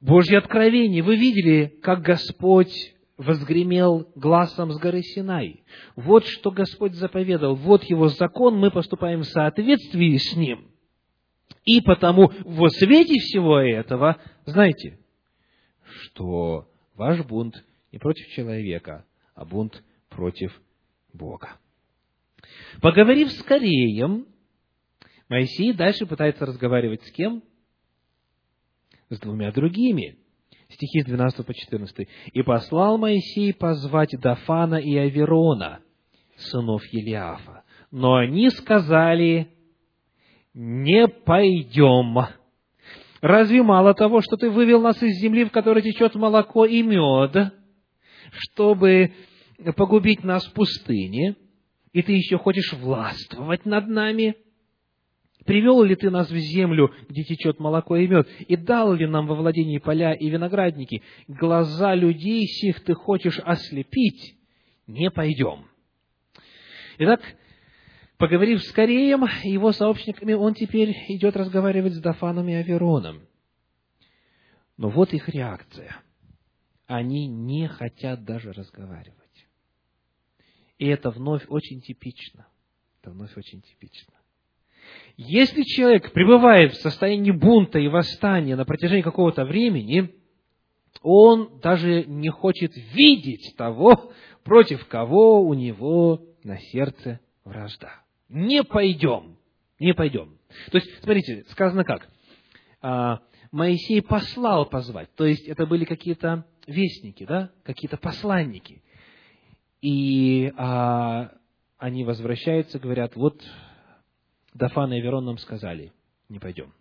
Божье 0.00 0.38
откровение. 0.38 1.02
Вы 1.02 1.16
видели, 1.16 1.78
как 1.82 2.00
Господь 2.00 2.94
возгремел 3.16 4.10
глазом 4.14 4.72
с 4.72 4.78
горы 4.78 5.02
Синай. 5.02 5.62
Вот 5.94 6.24
что 6.24 6.50
Господь 6.50 6.94
заповедал, 6.94 7.54
вот 7.54 7.84
Его 7.84 8.08
закон, 8.08 8.56
мы 8.58 8.70
поступаем 8.70 9.20
в 9.20 9.26
соответствии 9.26 10.16
с 10.16 10.34
Ним. 10.36 10.70
И 11.66 11.82
потому 11.82 12.32
во 12.44 12.70
свете 12.70 13.18
всего 13.18 13.58
этого, 13.58 14.16
знаете, 14.46 14.98
что 15.82 16.70
ваш 16.94 17.22
бунт 17.26 17.62
не 17.92 17.98
против 17.98 18.26
человека, 18.28 19.04
а 19.34 19.44
бунт 19.44 19.84
против 20.08 20.58
Бога. 21.12 21.58
Поговорив 22.80 23.30
с 23.32 23.42
Кореем, 23.42 24.26
Моисей 25.28 25.74
дальше 25.74 26.06
пытается 26.06 26.46
разговаривать 26.46 27.02
с 27.04 27.12
кем? 27.12 27.42
С 29.10 29.18
двумя 29.18 29.52
другими. 29.52 30.16
Стихи 30.68 31.02
с 31.02 31.04
12 31.04 31.44
по 31.44 31.52
14. 31.52 32.08
«И 32.32 32.42
послал 32.42 32.96
Моисей 32.96 33.52
позвать 33.52 34.10
Дафана 34.20 34.76
и 34.76 34.96
Аверона, 34.96 35.80
сынов 36.36 36.82
Елиафа. 36.92 37.64
Но 37.90 38.14
они 38.14 38.50
сказали, 38.50 39.48
не 40.54 41.08
пойдем. 41.08 42.16
Разве 43.20 43.62
мало 43.62 43.94
того, 43.94 44.20
что 44.20 44.36
ты 44.36 44.48
вывел 44.48 44.80
нас 44.80 45.02
из 45.02 45.20
земли, 45.20 45.44
в 45.44 45.50
которой 45.50 45.82
течет 45.82 46.14
молоко 46.14 46.64
и 46.64 46.82
мед, 46.82 47.52
чтобы 48.32 49.12
погубить 49.76 50.22
нас 50.22 50.46
в 50.46 50.52
пустыне, 50.52 51.34
и 51.92 52.02
ты 52.02 52.12
еще 52.12 52.38
хочешь 52.38 52.72
властвовать 52.74 53.66
над 53.66 53.88
нами?» 53.88 54.36
Привел 55.50 55.82
ли 55.82 55.96
ты 55.96 56.10
нас 56.10 56.30
в 56.30 56.36
землю, 56.36 56.94
где 57.08 57.24
течет 57.24 57.58
молоко 57.58 57.96
и 57.96 58.06
мед, 58.06 58.28
и 58.38 58.54
дал 58.54 58.92
ли 58.92 59.08
нам 59.08 59.26
во 59.26 59.34
владении 59.34 59.78
поля 59.78 60.12
и 60.12 60.30
виноградники? 60.30 61.02
Глаза 61.26 61.96
людей 61.96 62.46
сих 62.46 62.84
ты 62.84 62.94
хочешь 62.94 63.40
ослепить, 63.40 64.38
не 64.86 65.10
пойдем. 65.10 65.66
Итак, 66.98 67.20
поговорив 68.16 68.62
с 68.62 68.70
Кореем 68.70 69.24
и 69.42 69.50
его 69.50 69.72
сообщниками, 69.72 70.34
он 70.34 70.54
теперь 70.54 70.96
идет 71.08 71.34
разговаривать 71.34 71.94
с 71.94 72.00
Дафаном 72.00 72.48
и 72.48 72.54
Авероном. 72.54 73.22
Но 74.76 74.88
вот 74.88 75.12
их 75.12 75.28
реакция. 75.28 75.96
Они 76.86 77.26
не 77.26 77.66
хотят 77.66 78.22
даже 78.22 78.52
разговаривать. 78.52 79.48
И 80.78 80.86
это 80.86 81.10
вновь 81.10 81.42
очень 81.48 81.80
типично. 81.80 82.46
Это 83.00 83.10
вновь 83.10 83.36
очень 83.36 83.62
типично. 83.62 84.19
Если 85.16 85.62
человек 85.62 86.12
пребывает 86.12 86.72
в 86.72 86.80
состоянии 86.80 87.30
бунта 87.30 87.78
и 87.78 87.88
восстания 87.88 88.56
на 88.56 88.64
протяжении 88.64 89.02
какого-то 89.02 89.44
времени, 89.44 90.14
он 91.02 91.60
даже 91.60 92.04
не 92.04 92.30
хочет 92.30 92.72
видеть 92.94 93.54
того, 93.56 94.12
против 94.44 94.86
кого 94.86 95.42
у 95.42 95.54
него 95.54 96.22
на 96.42 96.58
сердце 96.58 97.20
вражда. 97.44 98.02
Не 98.28 98.62
пойдем, 98.64 99.36
не 99.78 99.92
пойдем. 99.94 100.38
То 100.70 100.78
есть, 100.78 100.90
смотрите, 101.02 101.44
сказано 101.50 101.84
как? 101.84 102.08
А, 102.80 103.20
Моисей 103.52 104.00
послал 104.00 104.66
позвать, 104.66 105.14
то 105.16 105.26
есть 105.26 105.46
это 105.48 105.66
были 105.66 105.84
какие-то 105.84 106.46
вестники, 106.66 107.24
да, 107.24 107.50
какие-то 107.64 107.96
посланники. 107.96 108.82
И 109.82 110.52
а, 110.56 111.32
они 111.78 112.04
возвращаются, 112.04 112.78
говорят, 112.78 113.16
вот 113.16 113.42
Дафан 114.54 114.92
и 114.92 114.98
Аверон 114.98 115.24
нам 115.24 115.38
сказали, 115.38 115.92
не 116.28 116.38
пойдем. 116.38 116.72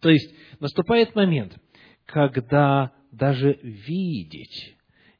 То 0.00 0.08
есть 0.08 0.34
наступает 0.60 1.14
момент, 1.14 1.56
когда 2.06 2.92
даже 3.10 3.58
видеть 3.62 4.76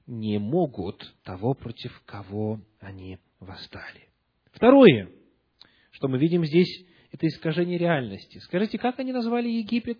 не 0.07 0.39
могут 0.39 1.15
того, 1.23 1.55
против 1.55 2.03
кого 2.05 2.61
они 2.81 3.19
восстали. 3.41 4.09
Второе, 4.53 5.11
что 5.91 6.09
мы 6.09 6.19
видим 6.19 6.45
здесь, 6.45 6.87
это 7.11 7.27
искажение 7.27 7.79
реальности. 7.79 8.39
Скажите, 8.39 8.79
как 8.79 8.99
они 8.99 9.13
назвали 9.13 9.49
Египет? 9.49 9.99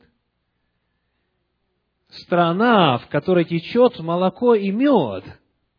Страна, 2.09 2.99
в 2.99 3.09
которой 3.09 3.45
течет 3.45 3.99
молоко 4.01 4.55
и 4.55 4.71
мед. 4.71 5.25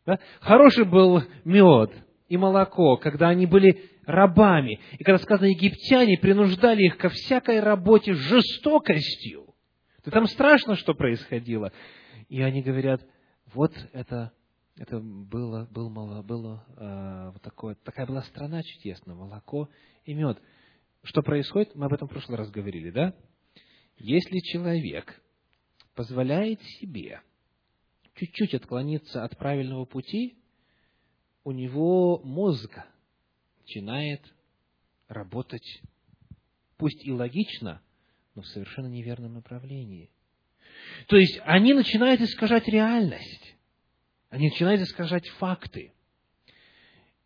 Да? 0.05 0.19
Хороший 0.39 0.85
был 0.85 1.21
мед 1.43 2.04
и 2.27 2.37
молоко, 2.37 2.97
когда 2.97 3.29
они 3.29 3.45
были 3.45 3.89
рабами. 4.05 4.79
И 4.97 5.03
когда 5.03 5.17
сказано, 5.17 5.47
египтяне 5.47 6.17
принуждали 6.17 6.83
их 6.83 6.97
ко 6.97 7.09
всякой 7.09 7.59
работе 7.59 8.13
жестокостью, 8.13 9.53
то 10.03 10.11
там 10.11 10.27
страшно, 10.27 10.75
что 10.75 10.93
происходило. 10.93 11.71
И 12.29 12.41
они 12.41 12.61
говорят, 12.61 13.01
вот 13.53 13.73
это, 13.93 14.31
это 14.77 14.99
было, 14.99 15.67
было, 15.71 16.21
было 16.21 16.65
э, 16.77 17.31
вот 17.33 17.41
такое, 17.41 17.75
такая 17.83 18.05
была 18.05 18.21
страна 18.23 18.61
чудесная, 18.63 19.15
молоко 19.15 19.69
и 20.03 20.13
мед. 20.13 20.39
Что 21.03 21.21
происходит? 21.21 21.75
Мы 21.75 21.85
об 21.85 21.93
этом 21.93 22.07
в 22.07 22.11
прошлый 22.11 22.37
раз 22.37 22.49
говорили, 22.49 22.89
да? 22.89 23.13
Если 23.97 24.39
человек 24.39 25.21
позволяет 25.93 26.61
себе 26.63 27.21
чуть-чуть 28.15 28.53
отклониться 28.53 29.23
от 29.23 29.37
правильного 29.37 29.85
пути, 29.85 30.37
у 31.45 31.51
него 31.51 32.19
мозг 32.23 32.77
начинает 33.61 34.21
работать, 35.07 35.81
пусть 36.75 37.05
и 37.05 37.11
логично, 37.11 37.81
но 38.33 38.41
в 38.41 38.47
совершенно 38.47 38.87
неверном 38.87 39.35
направлении. 39.35 40.09
То 41.07 41.15
есть 41.15 41.39
они 41.45 41.73
начинают 41.73 42.19
искажать 42.19 42.67
реальность, 42.67 43.55
они 44.29 44.49
начинают 44.49 44.81
искажать 44.81 45.27
факты. 45.37 45.93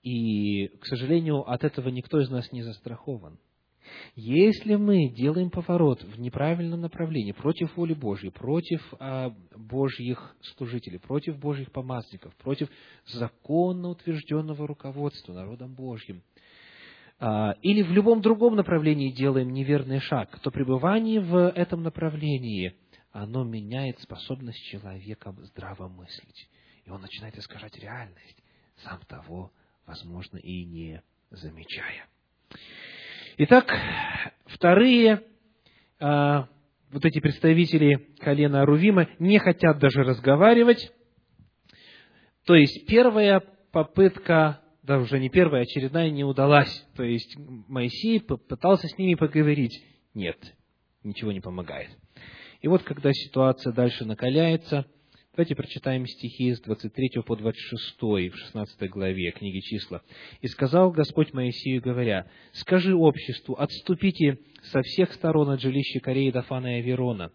И, 0.03 0.67
к 0.67 0.85
сожалению, 0.85 1.49
от 1.49 1.63
этого 1.63 1.89
никто 1.89 2.19
из 2.19 2.29
нас 2.29 2.51
не 2.51 2.61
застрахован. 2.61 3.39
Если 4.15 4.75
мы 4.75 5.09
делаем 5.09 5.49
поворот 5.49 6.03
в 6.03 6.19
неправильном 6.19 6.81
направлении, 6.81 7.31
против 7.31 7.75
воли 7.77 7.93
Божьей, 7.93 8.31
против 8.31 8.81
а, 8.99 9.33
Божьих 9.55 10.35
служителей, 10.55 10.99
против 10.99 11.37
Божьих 11.37 11.71
помазников, 11.71 12.35
против 12.37 12.69
законно 13.05 13.89
утвержденного 13.89 14.67
руководства 14.67 15.33
народом 15.33 15.73
Божьим, 15.73 16.21
а, 17.19 17.55
или 17.61 17.81
в 17.81 17.91
любом 17.91 18.21
другом 18.21 18.55
направлении 18.55 19.11
делаем 19.11 19.51
неверный 19.51 19.99
шаг, 19.99 20.39
то 20.39 20.51
пребывание 20.51 21.19
в 21.19 21.49
этом 21.49 21.83
направлении, 21.83 22.75
оно 23.11 23.43
меняет 23.43 23.99
способность 23.99 24.63
человека 24.65 25.35
здраво 25.43 25.87
мыслить. 25.87 26.49
И 26.85 26.89
он 26.89 27.01
начинает 27.01 27.37
искажать 27.37 27.77
реальность, 27.77 28.43
сам 28.83 28.99
того, 29.07 29.51
возможно, 29.85 30.37
и 30.37 30.63
не 30.65 31.03
замечая. 31.29 32.07
Итак, 33.41 33.73
вторые, 34.47 35.23
а, 35.97 36.49
вот 36.91 37.05
эти 37.05 37.21
представители 37.21 38.09
колена 38.19 38.63
Арувима 38.63 39.07
не 39.17 39.39
хотят 39.39 39.79
даже 39.79 40.03
разговаривать. 40.03 40.91
То 42.43 42.55
есть 42.55 42.85
первая 42.85 43.41
попытка, 43.71 44.59
да 44.83 44.97
уже 44.97 45.19
не 45.21 45.29
первая, 45.29 45.61
а 45.61 45.63
очередная 45.63 46.09
не 46.09 46.25
удалась. 46.25 46.85
То 46.97 47.03
есть 47.03 47.37
Моисей 47.37 48.19
пытался 48.19 48.89
с 48.89 48.97
ними 48.97 49.15
поговорить. 49.15 49.85
Нет, 50.13 50.37
ничего 51.05 51.31
не 51.31 51.39
помогает. 51.39 51.91
И 52.59 52.67
вот 52.67 52.83
когда 52.83 53.13
ситуация 53.13 53.71
дальше 53.71 54.03
накаляется– 54.03 54.85
Давайте 55.39 55.55
прочитаем 55.55 56.05
стихи 56.05 56.53
с 56.53 56.59
23 56.59 57.21
по 57.25 57.37
26 57.37 58.01
в 58.01 58.35
16 58.35 58.89
главе 58.89 59.31
книги 59.31 59.59
числа. 59.61 60.01
«И 60.41 60.47
сказал 60.47 60.91
Господь 60.91 61.31
Моисею, 61.31 61.81
говоря, 61.81 62.27
«Скажи 62.51 62.93
обществу, 62.93 63.55
отступите 63.55 64.39
со 64.63 64.81
всех 64.81 65.13
сторон 65.13 65.49
от 65.49 65.61
жилища 65.61 66.01
Кореи, 66.01 66.31
Дафана 66.31 66.75
и 66.75 66.79
Аверона». 66.81 67.31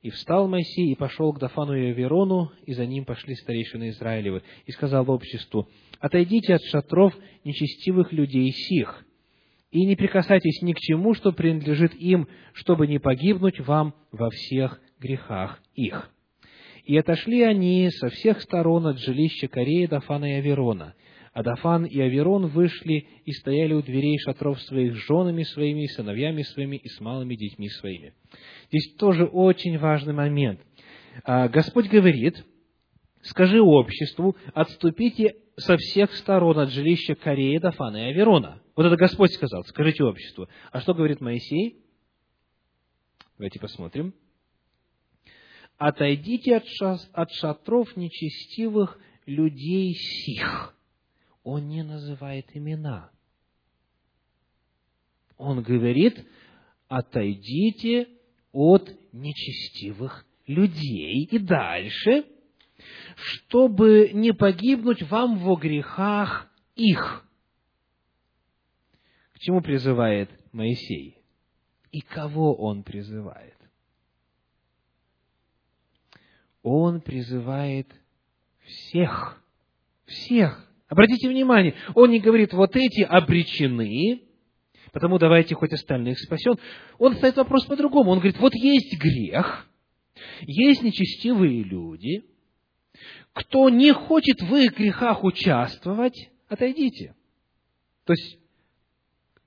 И 0.00 0.08
встал 0.08 0.48
Моисей 0.48 0.92
и 0.92 0.94
пошел 0.94 1.30
к 1.34 1.38
Дафану 1.38 1.74
и 1.74 1.90
Аверону, 1.90 2.52
и 2.64 2.72
за 2.72 2.86
ним 2.86 3.04
пошли 3.04 3.34
старейшины 3.34 3.90
Израилевы, 3.90 4.42
и 4.64 4.72
сказал 4.72 5.10
обществу, 5.10 5.68
«Отойдите 6.00 6.54
от 6.54 6.62
шатров 6.62 7.14
нечестивых 7.44 8.14
людей 8.14 8.50
сих, 8.50 9.04
и 9.70 9.84
не 9.84 9.94
прикасайтесь 9.94 10.62
ни 10.62 10.72
к 10.72 10.78
чему, 10.78 11.12
что 11.12 11.32
принадлежит 11.32 11.94
им, 11.96 12.28
чтобы 12.54 12.86
не 12.86 12.98
погибнуть 12.98 13.60
вам 13.60 13.94
во 14.10 14.30
всех 14.30 14.80
грехах 14.98 15.60
их». 15.74 16.10
И 16.86 16.96
отошли 16.96 17.42
они 17.42 17.90
со 17.90 18.08
всех 18.10 18.40
сторон 18.40 18.86
от 18.86 19.00
жилища 19.00 19.48
Кореи, 19.48 19.86
Дафана 19.86 20.30
и 20.30 20.38
Аверона. 20.38 20.94
А 21.32 21.42
Дафан 21.42 21.84
и 21.84 22.00
Аверон 22.00 22.46
вышли 22.46 23.08
и 23.24 23.32
стояли 23.32 23.74
у 23.74 23.82
дверей 23.82 24.16
шатров 24.18 24.62
своих 24.62 24.94
с 24.94 25.06
женами 25.06 25.42
своими, 25.42 25.86
сыновьями 25.86 26.42
своими 26.42 26.76
и 26.76 26.88
с 26.88 27.00
малыми 27.00 27.34
детьми 27.34 27.68
своими. 27.68 28.14
Здесь 28.68 28.94
тоже 28.94 29.24
очень 29.24 29.78
важный 29.78 30.14
момент. 30.14 30.60
А, 31.24 31.48
Господь 31.48 31.88
говорит, 31.88 32.44
скажи 33.20 33.60
обществу, 33.60 34.36
отступите 34.54 35.34
со 35.56 35.76
всех 35.76 36.14
сторон 36.14 36.56
от 36.60 36.70
жилища 36.70 37.16
Кореи, 37.16 37.58
Дафана 37.58 37.96
и 37.96 38.12
Аверона. 38.12 38.62
Вот 38.76 38.86
это 38.86 38.96
Господь 38.96 39.32
сказал, 39.32 39.64
скажите 39.64 40.04
обществу. 40.04 40.46
А 40.70 40.80
что 40.80 40.94
говорит 40.94 41.20
Моисей? 41.20 41.78
Давайте 43.38 43.58
посмотрим 43.58 44.14
отойдите 45.78 46.56
от 47.12 47.32
шатров 47.32 47.96
нечестивых 47.96 48.98
людей 49.26 49.94
сих. 49.94 50.74
Он 51.42 51.68
не 51.68 51.82
называет 51.82 52.46
имена. 52.54 53.10
Он 55.36 55.62
говорит, 55.62 56.26
отойдите 56.88 58.08
от 58.52 58.90
нечестивых 59.12 60.26
людей. 60.46 61.24
И 61.24 61.38
дальше, 61.38 62.24
чтобы 63.16 64.10
не 64.12 64.32
погибнуть 64.32 65.02
вам 65.02 65.38
во 65.38 65.56
грехах 65.56 66.50
их. 66.74 67.24
К 69.34 69.38
чему 69.38 69.60
призывает 69.60 70.30
Моисей? 70.52 71.18
И 71.92 72.00
кого 72.00 72.54
он 72.54 72.82
призывает? 72.82 73.55
Он 76.68 77.00
призывает 77.00 77.86
всех. 78.64 79.40
Всех. 80.04 80.68
Обратите 80.88 81.28
внимание, 81.28 81.76
он 81.94 82.10
не 82.10 82.18
говорит, 82.18 82.52
вот 82.52 82.74
эти 82.74 83.02
обречены, 83.02 84.22
потому 84.90 85.20
давайте 85.20 85.54
хоть 85.54 85.72
остальных 85.72 86.18
спасен. 86.18 86.56
Он 86.98 87.14
ставит 87.14 87.36
вопрос 87.36 87.66
по-другому. 87.66 88.10
Он 88.10 88.18
говорит, 88.18 88.40
вот 88.40 88.52
есть 88.56 88.98
грех, 88.98 89.68
есть 90.40 90.82
нечестивые 90.82 91.62
люди, 91.62 92.24
кто 93.32 93.70
не 93.70 93.92
хочет 93.92 94.42
в 94.42 94.52
их 94.56 94.76
грехах 94.76 95.22
участвовать, 95.22 96.30
отойдите. 96.48 97.14
То 98.06 98.12
есть, 98.12 98.40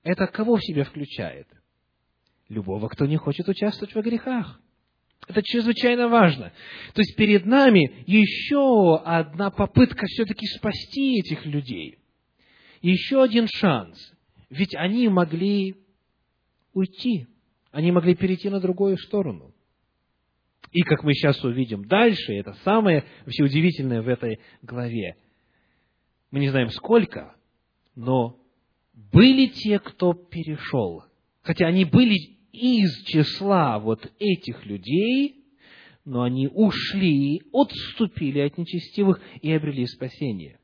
это 0.04 0.26
кого 0.26 0.56
в 0.56 0.64
себя 0.64 0.84
включает? 0.84 1.46
любого, 2.48 2.88
кто 2.88 3.06
не 3.06 3.16
хочет 3.16 3.48
участвовать 3.48 3.94
во 3.94 4.02
грехах. 4.02 4.60
Это 5.28 5.42
чрезвычайно 5.42 6.08
важно. 6.08 6.52
То 6.94 7.02
есть 7.02 7.16
перед 7.16 7.46
нами 7.46 8.02
еще 8.06 8.96
одна 9.04 9.50
попытка 9.50 10.06
все-таки 10.06 10.46
спасти 10.46 11.20
этих 11.20 11.46
людей. 11.46 11.98
Еще 12.82 13.22
один 13.22 13.46
шанс. 13.46 13.96
Ведь 14.48 14.74
они 14.74 15.08
могли 15.08 15.76
уйти. 16.72 17.26
Они 17.70 17.92
могли 17.92 18.14
перейти 18.14 18.48
на 18.48 18.60
другую 18.60 18.96
сторону. 18.98 19.54
И, 20.72 20.82
как 20.82 21.02
мы 21.02 21.14
сейчас 21.14 21.42
увидим 21.44 21.84
дальше, 21.84 22.32
это 22.32 22.54
самое 22.64 23.04
вообще 23.24 23.44
удивительное 23.44 24.02
в 24.02 24.08
этой 24.08 24.40
главе. 24.62 25.16
Мы 26.30 26.40
не 26.40 26.48
знаем 26.48 26.70
сколько, 26.70 27.34
но 27.96 28.38
были 28.94 29.46
те, 29.46 29.78
кто 29.78 30.12
перешел. 30.12 31.04
Хотя 31.42 31.66
они 31.66 31.84
были 31.84 32.38
из 32.52 33.04
числа 33.04 33.78
вот 33.78 34.10
этих 34.18 34.64
людей, 34.66 35.44
но 36.04 36.22
они 36.22 36.48
ушли, 36.48 37.42
отступили 37.52 38.40
от 38.40 38.58
нечестивых 38.58 39.20
и 39.42 39.52
обрели 39.52 39.86
спасение. 39.86 40.58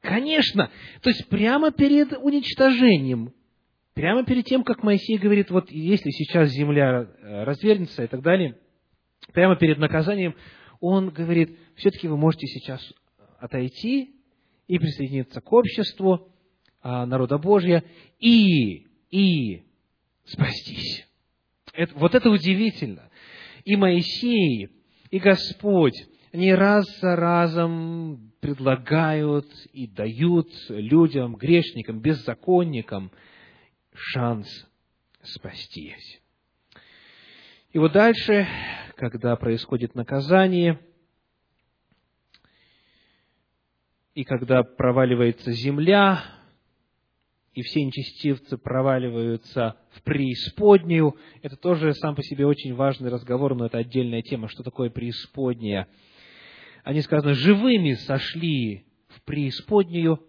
Конечно, 0.00 0.70
то 1.00 1.10
есть 1.10 1.28
прямо 1.28 1.70
перед 1.70 2.12
уничтожением, 2.12 3.32
прямо 3.94 4.24
перед 4.24 4.44
тем, 4.44 4.62
как 4.62 4.82
Моисей 4.82 5.16
говорит, 5.16 5.50
вот 5.50 5.70
если 5.70 6.10
сейчас 6.10 6.50
земля 6.50 7.02
э, 7.02 7.44
развернется 7.44 8.04
и 8.04 8.06
так 8.06 8.20
далее, 8.20 8.58
прямо 9.32 9.56
перед 9.56 9.78
наказанием, 9.78 10.34
он 10.80 11.08
говорит, 11.08 11.58
все-таки 11.76 12.08
вы 12.08 12.18
можете 12.18 12.46
сейчас 12.46 12.82
отойти 13.38 14.14
и 14.66 14.78
присоединиться 14.78 15.40
к 15.40 15.52
обществу 15.52 16.28
а, 16.80 17.06
народа 17.06 17.38
Божья 17.38 17.84
и, 18.18 18.86
и 19.10 19.62
спастись. 20.24 21.06
Это, 21.72 21.94
вот 21.96 22.14
это 22.14 22.30
удивительно. 22.30 23.10
И 23.64 23.76
Моисей, 23.76 24.68
и 25.10 25.18
Господь, 25.18 25.94
они 26.32 26.52
раз 26.52 26.84
за 27.00 27.16
разом 27.16 28.32
предлагают 28.40 29.48
и 29.72 29.86
дают 29.86 30.48
людям, 30.68 31.36
грешникам, 31.36 32.00
беззаконникам 32.00 33.10
шанс 33.94 34.48
спастись. 35.22 36.20
И 37.72 37.78
вот 37.78 37.92
дальше, 37.92 38.46
когда 38.96 39.34
происходит 39.36 39.94
наказание, 39.94 40.78
и 44.14 44.24
когда 44.24 44.62
проваливается 44.62 45.52
земля, 45.52 46.24
и 47.54 47.62
все 47.62 47.84
нечестивцы 47.84 48.58
проваливаются 48.58 49.76
в 49.92 50.02
преисподнюю. 50.02 51.16
Это 51.40 51.56
тоже 51.56 51.94
сам 51.94 52.16
по 52.16 52.22
себе 52.22 52.46
очень 52.46 52.74
важный 52.74 53.10
разговор, 53.10 53.54
но 53.54 53.66
это 53.66 53.78
отдельная 53.78 54.22
тема. 54.22 54.48
Что 54.48 54.64
такое 54.64 54.90
преисподняя? 54.90 55.88
Они, 56.82 57.00
сказано, 57.00 57.34
живыми 57.34 57.94
сошли 57.94 58.84
в 59.08 59.22
преисподнюю. 59.22 60.20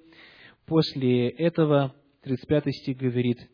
После 0.68 1.30
этого, 1.30 1.96
35 2.22 2.76
стих 2.76 2.98
говорит, 2.98 3.50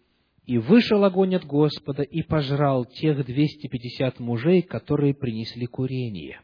«И 0.45 0.57
вышел 0.57 1.03
огонь 1.05 1.35
от 1.35 1.45
Господа, 1.45 2.03
и 2.03 2.23
пожрал 2.23 2.85
тех 2.85 3.25
250 3.25 4.19
мужей, 4.19 4.61
которые 4.61 5.13
принесли 5.13 5.65
курение». 5.65 6.41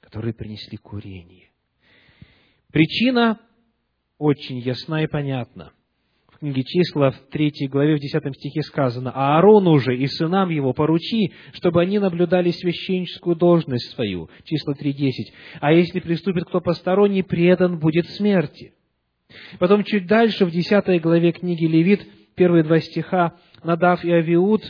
Которые 0.00 0.34
принесли 0.34 0.76
курение. 0.76 1.50
Причина 2.70 3.40
очень 4.18 4.58
ясна 4.58 5.02
и 5.04 5.06
понятна– 5.06 5.72
книге 6.42 6.64
числа, 6.64 7.12
в 7.12 7.18
третьей 7.30 7.68
главе, 7.68 7.94
в 7.94 8.00
десятом 8.00 8.34
стихе 8.34 8.62
сказано, 8.62 9.12
«А 9.14 9.36
Аарону 9.36 9.78
же 9.78 9.96
и 9.96 10.08
сынам 10.08 10.50
его 10.50 10.72
поручи, 10.72 11.32
чтобы 11.52 11.80
они 11.80 12.00
наблюдали 12.00 12.50
священническую 12.50 13.36
должность 13.36 13.92
свою». 13.92 14.28
Числа 14.42 14.74
3.10. 14.74 15.10
«А 15.60 15.72
если 15.72 16.00
приступит 16.00 16.46
кто 16.46 16.60
посторонний, 16.60 17.22
предан 17.22 17.78
будет 17.78 18.08
смерти». 18.10 18.72
Потом 19.60 19.84
чуть 19.84 20.08
дальше, 20.08 20.44
в 20.44 20.50
десятой 20.50 20.98
главе 20.98 21.30
книги 21.30 21.64
Левит, 21.64 22.04
первые 22.34 22.64
два 22.64 22.80
стиха, 22.80 23.36
Надав 23.62 24.04
и 24.04 24.10
Авиуд, 24.10 24.62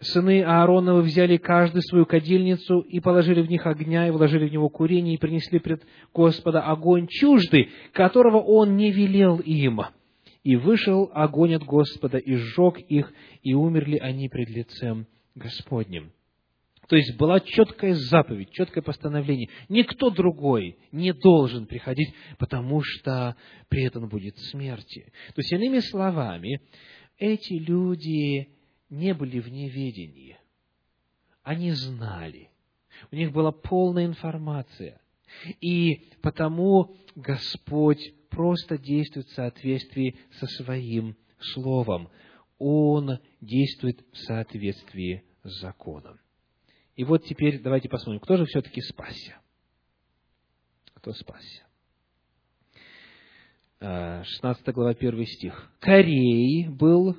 сыны 0.00 0.42
Аароновы 0.42 1.02
взяли 1.02 1.36
каждый 1.36 1.82
свою 1.82 2.06
кадильницу 2.06 2.80
и 2.80 3.00
положили 3.00 3.42
в 3.42 3.50
них 3.50 3.66
огня, 3.66 4.08
и 4.08 4.10
вложили 4.10 4.48
в 4.48 4.52
него 4.52 4.70
курение, 4.70 5.16
и 5.16 5.18
принесли 5.18 5.58
пред 5.58 5.82
Господа 6.14 6.62
огонь 6.62 7.06
чуждый, 7.06 7.68
которого 7.92 8.38
он 8.38 8.76
не 8.76 8.90
велел 8.90 9.36
им 9.40 9.82
и 10.42 10.56
вышел 10.56 11.10
огонь 11.12 11.54
от 11.54 11.64
Господа, 11.64 12.18
и 12.18 12.34
сжег 12.34 12.78
их, 12.78 13.12
и 13.42 13.54
умерли 13.54 13.98
они 13.98 14.28
пред 14.28 14.48
лицем 14.48 15.06
Господним. 15.34 16.12
То 16.88 16.96
есть 16.96 17.16
была 17.16 17.38
четкая 17.38 17.94
заповедь, 17.94 18.50
четкое 18.50 18.82
постановление. 18.82 19.48
Никто 19.68 20.10
другой 20.10 20.76
не 20.90 21.12
должен 21.12 21.66
приходить, 21.66 22.12
потому 22.36 22.82
что 22.82 23.36
при 23.68 23.84
этом 23.84 24.08
будет 24.08 24.36
смерти. 24.38 25.12
То 25.28 25.40
есть, 25.40 25.52
иными 25.52 25.78
словами, 25.78 26.60
эти 27.16 27.52
люди 27.52 28.48
не 28.88 29.14
были 29.14 29.38
в 29.38 29.48
неведении. 29.48 30.36
Они 31.44 31.70
знали. 31.70 32.50
У 33.12 33.14
них 33.14 33.30
была 33.30 33.52
полная 33.52 34.06
информация. 34.06 35.00
И 35.60 36.02
потому 36.22 36.96
Господь 37.14 38.00
просто 38.30 38.78
действует 38.78 39.26
в 39.26 39.34
соответствии 39.34 40.18
со 40.38 40.46
своим 40.46 41.16
словом. 41.52 42.08
Он 42.58 43.18
действует 43.40 44.04
в 44.12 44.16
соответствии 44.16 45.24
с 45.42 45.60
законом. 45.60 46.20
И 46.94 47.04
вот 47.04 47.24
теперь 47.24 47.60
давайте 47.60 47.88
посмотрим, 47.88 48.20
кто 48.20 48.36
же 48.36 48.44
все-таки 48.44 48.80
спасся. 48.82 49.40
Кто 50.94 51.12
спасся? 51.12 51.66
16 53.80 54.68
а, 54.68 54.72
глава, 54.72 54.90
1 54.90 55.26
стих. 55.26 55.72
Корей 55.80 56.68
был, 56.68 57.16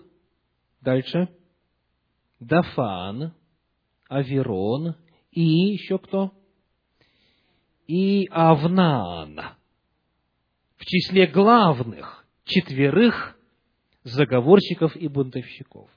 дальше, 0.81 1.27
Дафан, 2.39 3.33
Аверон 4.07 4.95
и 5.31 5.41
еще 5.41 5.97
кто? 5.97 6.31
И 7.87 8.27
Авнан 8.29 9.39
в 10.81 10.85
числе 10.85 11.27
главных 11.27 12.25
четверых 12.43 13.37
заговорщиков 14.03 14.95
и 14.95 15.07
бунтовщиков. 15.07 15.87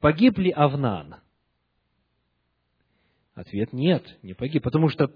Погиб 0.00 0.38
ли 0.38 0.50
Авнан? 0.50 1.16
Ответ 3.34 3.74
нет, 3.74 4.18
не 4.22 4.32
погиб, 4.32 4.62
потому 4.62 4.88
что 4.88 5.12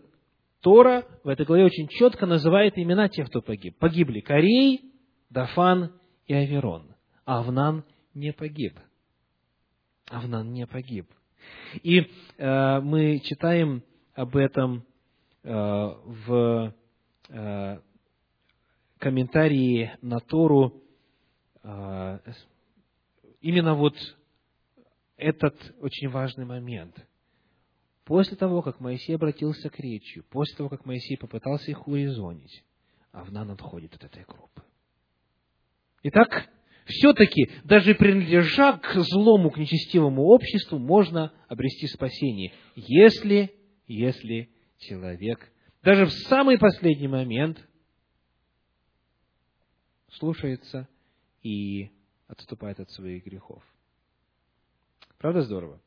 Тора 0.61 1.07
в 1.25 1.29
этой 1.29 1.47
главе 1.47 1.64
очень 1.64 1.89
четко 1.89 2.27
называет 2.27 2.77
имена 2.77 3.09
тех, 3.09 3.29
кто 3.29 3.41
погиб. 3.41 3.79
Погибли 3.79 4.20
Корей, 4.20 4.93
Дафан 5.31 5.99
и 6.27 6.35
Аверон. 6.35 6.95
Авнан 7.25 7.85
не 8.12 8.35
погиб. 8.35 8.79
Авнан 10.11 10.53
не 10.53 10.66
погиб. 10.66 11.07
И 11.83 12.01
э, 12.37 12.81
мы 12.81 13.18
читаем 13.20 13.83
об 14.14 14.37
этом 14.37 14.85
э, 15.43 15.51
в 15.51 16.75
комментарии 18.99 19.97
на 20.01 20.20
Тору 20.20 20.83
э, 21.62 22.18
именно 23.41 23.74
вот 23.74 23.97
этот 25.16 25.57
очень 25.80 26.09
важный 26.09 26.45
момент. 26.45 26.97
После 28.05 28.37
того, 28.37 28.62
как 28.62 28.80
Моисей 28.80 29.14
обратился 29.14 29.70
к 29.70 29.78
речи, 29.78 30.22
после 30.30 30.57
того, 30.57 30.68
как 30.68 30.85
Моисей 30.85 31.16
попытался 31.16 31.70
их 31.70 31.87
урезонить, 31.89 32.64
Авнан 33.12 33.51
отходит 33.51 33.95
от 33.95 34.05
этой 34.05 34.24
группы. 34.24 34.62
Итак, 36.03 36.49
все-таки, 36.87 37.51
даже 37.64 37.95
принадлежа 37.95 38.78
к 38.78 38.95
злому, 38.95 39.51
к 39.51 39.59
нечестивому 39.59 40.24
обществу, 40.24 40.78
можно 40.78 41.33
обрести 41.49 41.87
спасение, 41.87 42.53
если, 42.74 43.53
если 43.87 44.51
человек 44.78 45.53
даже 45.83 46.07
в 46.07 46.12
самый 46.12 46.59
последний 46.59 47.09
момент 47.09 47.59
слушается 50.12 50.89
и 51.43 51.91
отступает 52.28 52.80
от 52.80 52.91
своих 52.91 53.24
грехов. 53.24 53.62
Правда 55.18 55.43
здорово? 55.43 55.80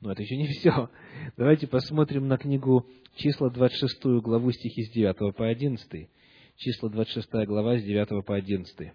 Но 0.00 0.12
это 0.12 0.22
еще 0.22 0.36
не 0.36 0.46
все. 0.58 0.90
Давайте 1.36 1.66
посмотрим 1.66 2.28
на 2.28 2.38
книгу 2.38 2.88
числа 3.16 3.50
26 3.50 4.04
главу 4.22 4.52
стихи 4.52 4.84
с 4.84 4.90
9 4.92 5.36
по 5.36 5.48
11. 5.48 6.10
Числа 6.56 6.90
26 6.90 7.28
глава 7.46 7.78
с 7.78 7.82
9 7.82 8.24
по 8.24 8.36
11. 8.36 8.92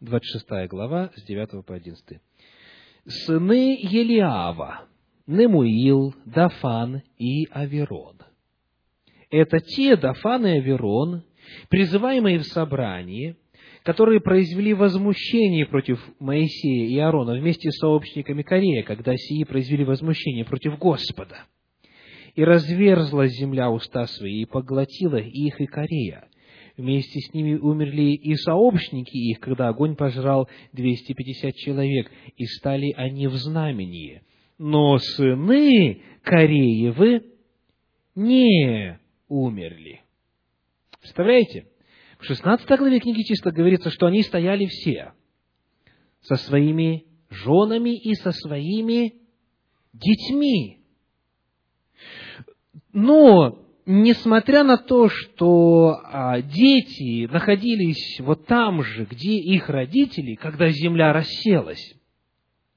26 0.00 0.68
глава 0.68 1.10
с 1.16 1.22
9 1.22 1.64
по 1.64 1.74
11. 1.74 2.20
«Сыны 3.06 3.78
Елиава, 3.80 4.88
Немуил, 5.26 6.14
Дафан 6.24 7.02
и 7.18 7.46
Аверон. 7.50 8.18
Это 9.30 9.58
те 9.58 9.96
Дафан 9.96 10.46
и 10.46 10.58
Аверон, 10.58 11.24
призываемые 11.68 12.38
в 12.38 12.44
собрании, 12.44 13.36
которые 13.82 14.20
произвели 14.20 14.72
возмущение 14.72 15.66
против 15.66 16.00
Моисея 16.20 16.88
и 16.88 16.98
Аарона 16.98 17.34
вместе 17.34 17.70
с 17.70 17.78
сообщниками 17.78 18.42
Корея, 18.42 18.84
когда 18.84 19.16
сии 19.16 19.44
произвели 19.44 19.84
возмущение 19.84 20.44
против 20.44 20.78
Господа. 20.78 21.44
И 22.36 22.44
разверзла 22.44 23.26
земля 23.26 23.70
уста 23.70 24.06
свои, 24.06 24.42
и 24.42 24.44
поглотила 24.44 25.16
их 25.16 25.60
и 25.60 25.66
Корея. 25.66 26.28
Вместе 26.76 27.20
с 27.20 27.32
ними 27.32 27.54
умерли 27.54 28.12
и 28.12 28.34
сообщники 28.36 29.16
их, 29.16 29.40
когда 29.40 29.68
огонь 29.68 29.96
пожрал 29.96 30.48
250 30.72 31.54
человек, 31.54 32.10
и 32.36 32.44
стали 32.44 32.92
они 32.96 33.26
в 33.26 33.34
знамении. 33.34 34.22
Но 34.58 34.98
сыны 34.98 36.02
Кореевы 36.22 37.24
не 38.14 38.98
умерли. 39.28 40.02
Представляете? 41.00 41.68
В 42.18 42.24
16 42.24 42.66
главе 42.78 42.98
книги 42.98 43.22
числа 43.22 43.52
говорится, 43.52 43.90
что 43.90 44.06
они 44.06 44.22
стояли 44.22 44.66
все 44.66 45.12
со 46.22 46.36
своими 46.36 47.04
женами 47.28 47.94
и 47.96 48.14
со 48.14 48.32
своими 48.32 49.14
детьми. 49.92 50.80
Но, 52.92 53.62
несмотря 53.84 54.64
на 54.64 54.78
то, 54.78 55.08
что 55.08 56.00
а, 56.02 56.40
дети 56.40 57.26
находились 57.26 58.20
вот 58.20 58.46
там 58.46 58.82
же, 58.82 59.04
где 59.04 59.36
их 59.36 59.68
родители, 59.68 60.34
когда 60.34 60.70
земля 60.70 61.12
расселась, 61.12 61.94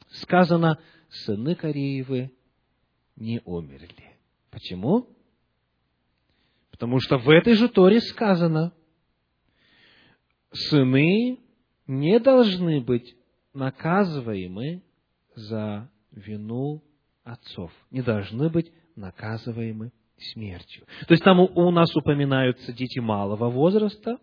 сказано, 0.10 0.80
сыны 1.10 1.56
Кореевы 1.56 2.32
не 3.16 3.42
умерли. 3.46 4.18
Почему? 4.52 5.08
Потому 6.72 7.00
что 7.00 7.18
в 7.18 7.30
этой 7.30 7.56
же 7.56 7.68
Торе 7.68 8.00
сказано, 8.00 8.74
сыны 10.52 11.40
не 11.88 12.20
должны 12.20 12.82
быть 12.82 13.16
наказываемы 13.54 14.84
за 15.36 15.90
вину 16.12 16.84
отцов, 17.24 17.72
не 17.92 18.02
должны 18.02 18.50
быть 18.50 18.72
наказываемы 18.96 19.92
смертью. 20.18 20.86
То 21.08 21.14
есть 21.14 21.24
там 21.24 21.40
у, 21.40 21.72
нас 21.72 21.96
упоминаются 21.96 22.74
дети 22.74 23.00
малого 23.00 23.50
возраста, 23.50 24.18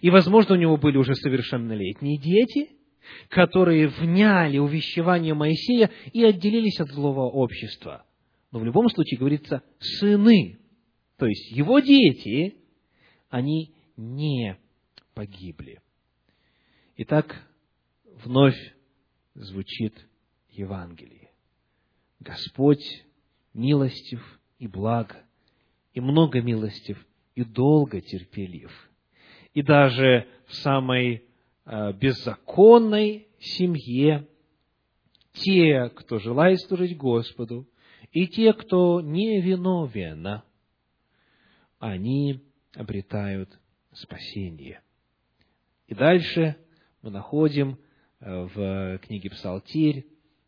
и, 0.00 0.10
возможно, 0.10 0.54
у 0.54 0.58
него 0.58 0.76
были 0.76 0.96
уже 0.96 1.14
совершеннолетние 1.14 2.18
дети, 2.18 2.77
которые 3.28 3.88
вняли 3.88 4.58
увещевание 4.58 5.34
Моисея 5.34 5.90
и 6.12 6.24
отделились 6.24 6.80
от 6.80 6.88
злого 6.88 7.22
общества. 7.22 8.04
Но 8.50 8.58
в 8.60 8.64
любом 8.64 8.88
случае 8.88 9.18
говорится 9.18 9.62
«сыны», 9.78 10.58
то 11.16 11.26
есть 11.26 11.50
его 11.50 11.80
дети, 11.80 12.56
они 13.28 13.74
не 13.96 14.56
погибли. 15.14 15.80
Итак, 16.96 17.44
вновь 18.04 18.56
звучит 19.34 19.94
Евангелие. 20.50 21.30
Господь 22.20 23.04
милостив 23.52 24.22
и 24.58 24.66
благ, 24.66 25.24
и 25.92 26.00
много 26.00 26.40
милостив, 26.40 27.04
и 27.34 27.44
долго 27.44 28.00
терпелив. 28.00 28.72
И 29.54 29.62
даже 29.62 30.26
в 30.46 30.54
самой 30.54 31.24
беззаконной 31.94 33.28
семье 33.38 34.26
те, 35.32 35.90
кто 35.90 36.18
желает 36.18 36.60
служить 36.62 36.96
Господу, 36.96 37.68
и 38.12 38.26
те, 38.26 38.52
кто 38.52 39.00
не 39.00 39.40
виновен, 39.40 40.42
они 41.78 42.42
обретают 42.74 43.58
спасение. 43.92 44.82
И 45.86 45.94
дальше 45.94 46.56
мы 47.02 47.10
находим 47.10 47.78
э, 48.20 48.42
в 48.54 48.98
книге 48.98 49.30
Псалтирь 49.30 50.06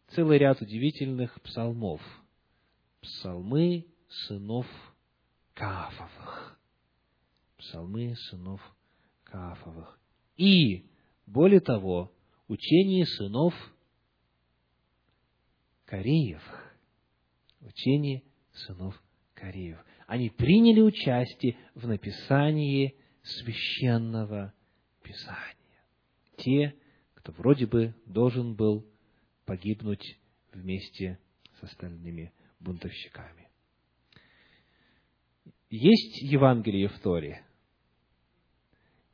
целый 0.08 0.38
ряд 0.38 0.60
удивительных 0.60 1.40
псалмов. 1.42 2.00
Псалмы 3.00 3.86
сынов 4.08 4.66
Каафовых. 5.54 6.58
Псалмы 7.58 8.14
сынов 8.16 8.60
Каафовых. 9.24 9.98
И, 10.36 10.89
более 11.30 11.60
того, 11.60 12.12
учение 12.48 13.06
сынов 13.06 13.54
Кореевых. 15.84 16.76
Учение 17.60 18.22
сынов 18.52 19.00
Кореев. 19.34 19.78
Они 20.06 20.28
приняли 20.28 20.80
участие 20.80 21.56
в 21.74 21.86
написании 21.86 22.96
священного 23.22 24.52
Писания. 25.02 25.56
Те, 26.36 26.74
кто 27.14 27.32
вроде 27.32 27.66
бы 27.66 27.94
должен 28.06 28.54
был 28.54 28.86
погибнуть 29.44 30.18
вместе 30.52 31.18
с 31.60 31.62
остальными 31.64 32.32
бунтовщиками. 32.58 33.48
Есть 35.68 36.22
Евангелие 36.22 36.88
в 36.88 36.98
Торе? 37.00 37.44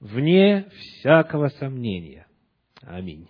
Вне 0.01 0.68
всякого 0.70 1.49
сомнения. 1.49 2.26
Аминь. 2.82 3.28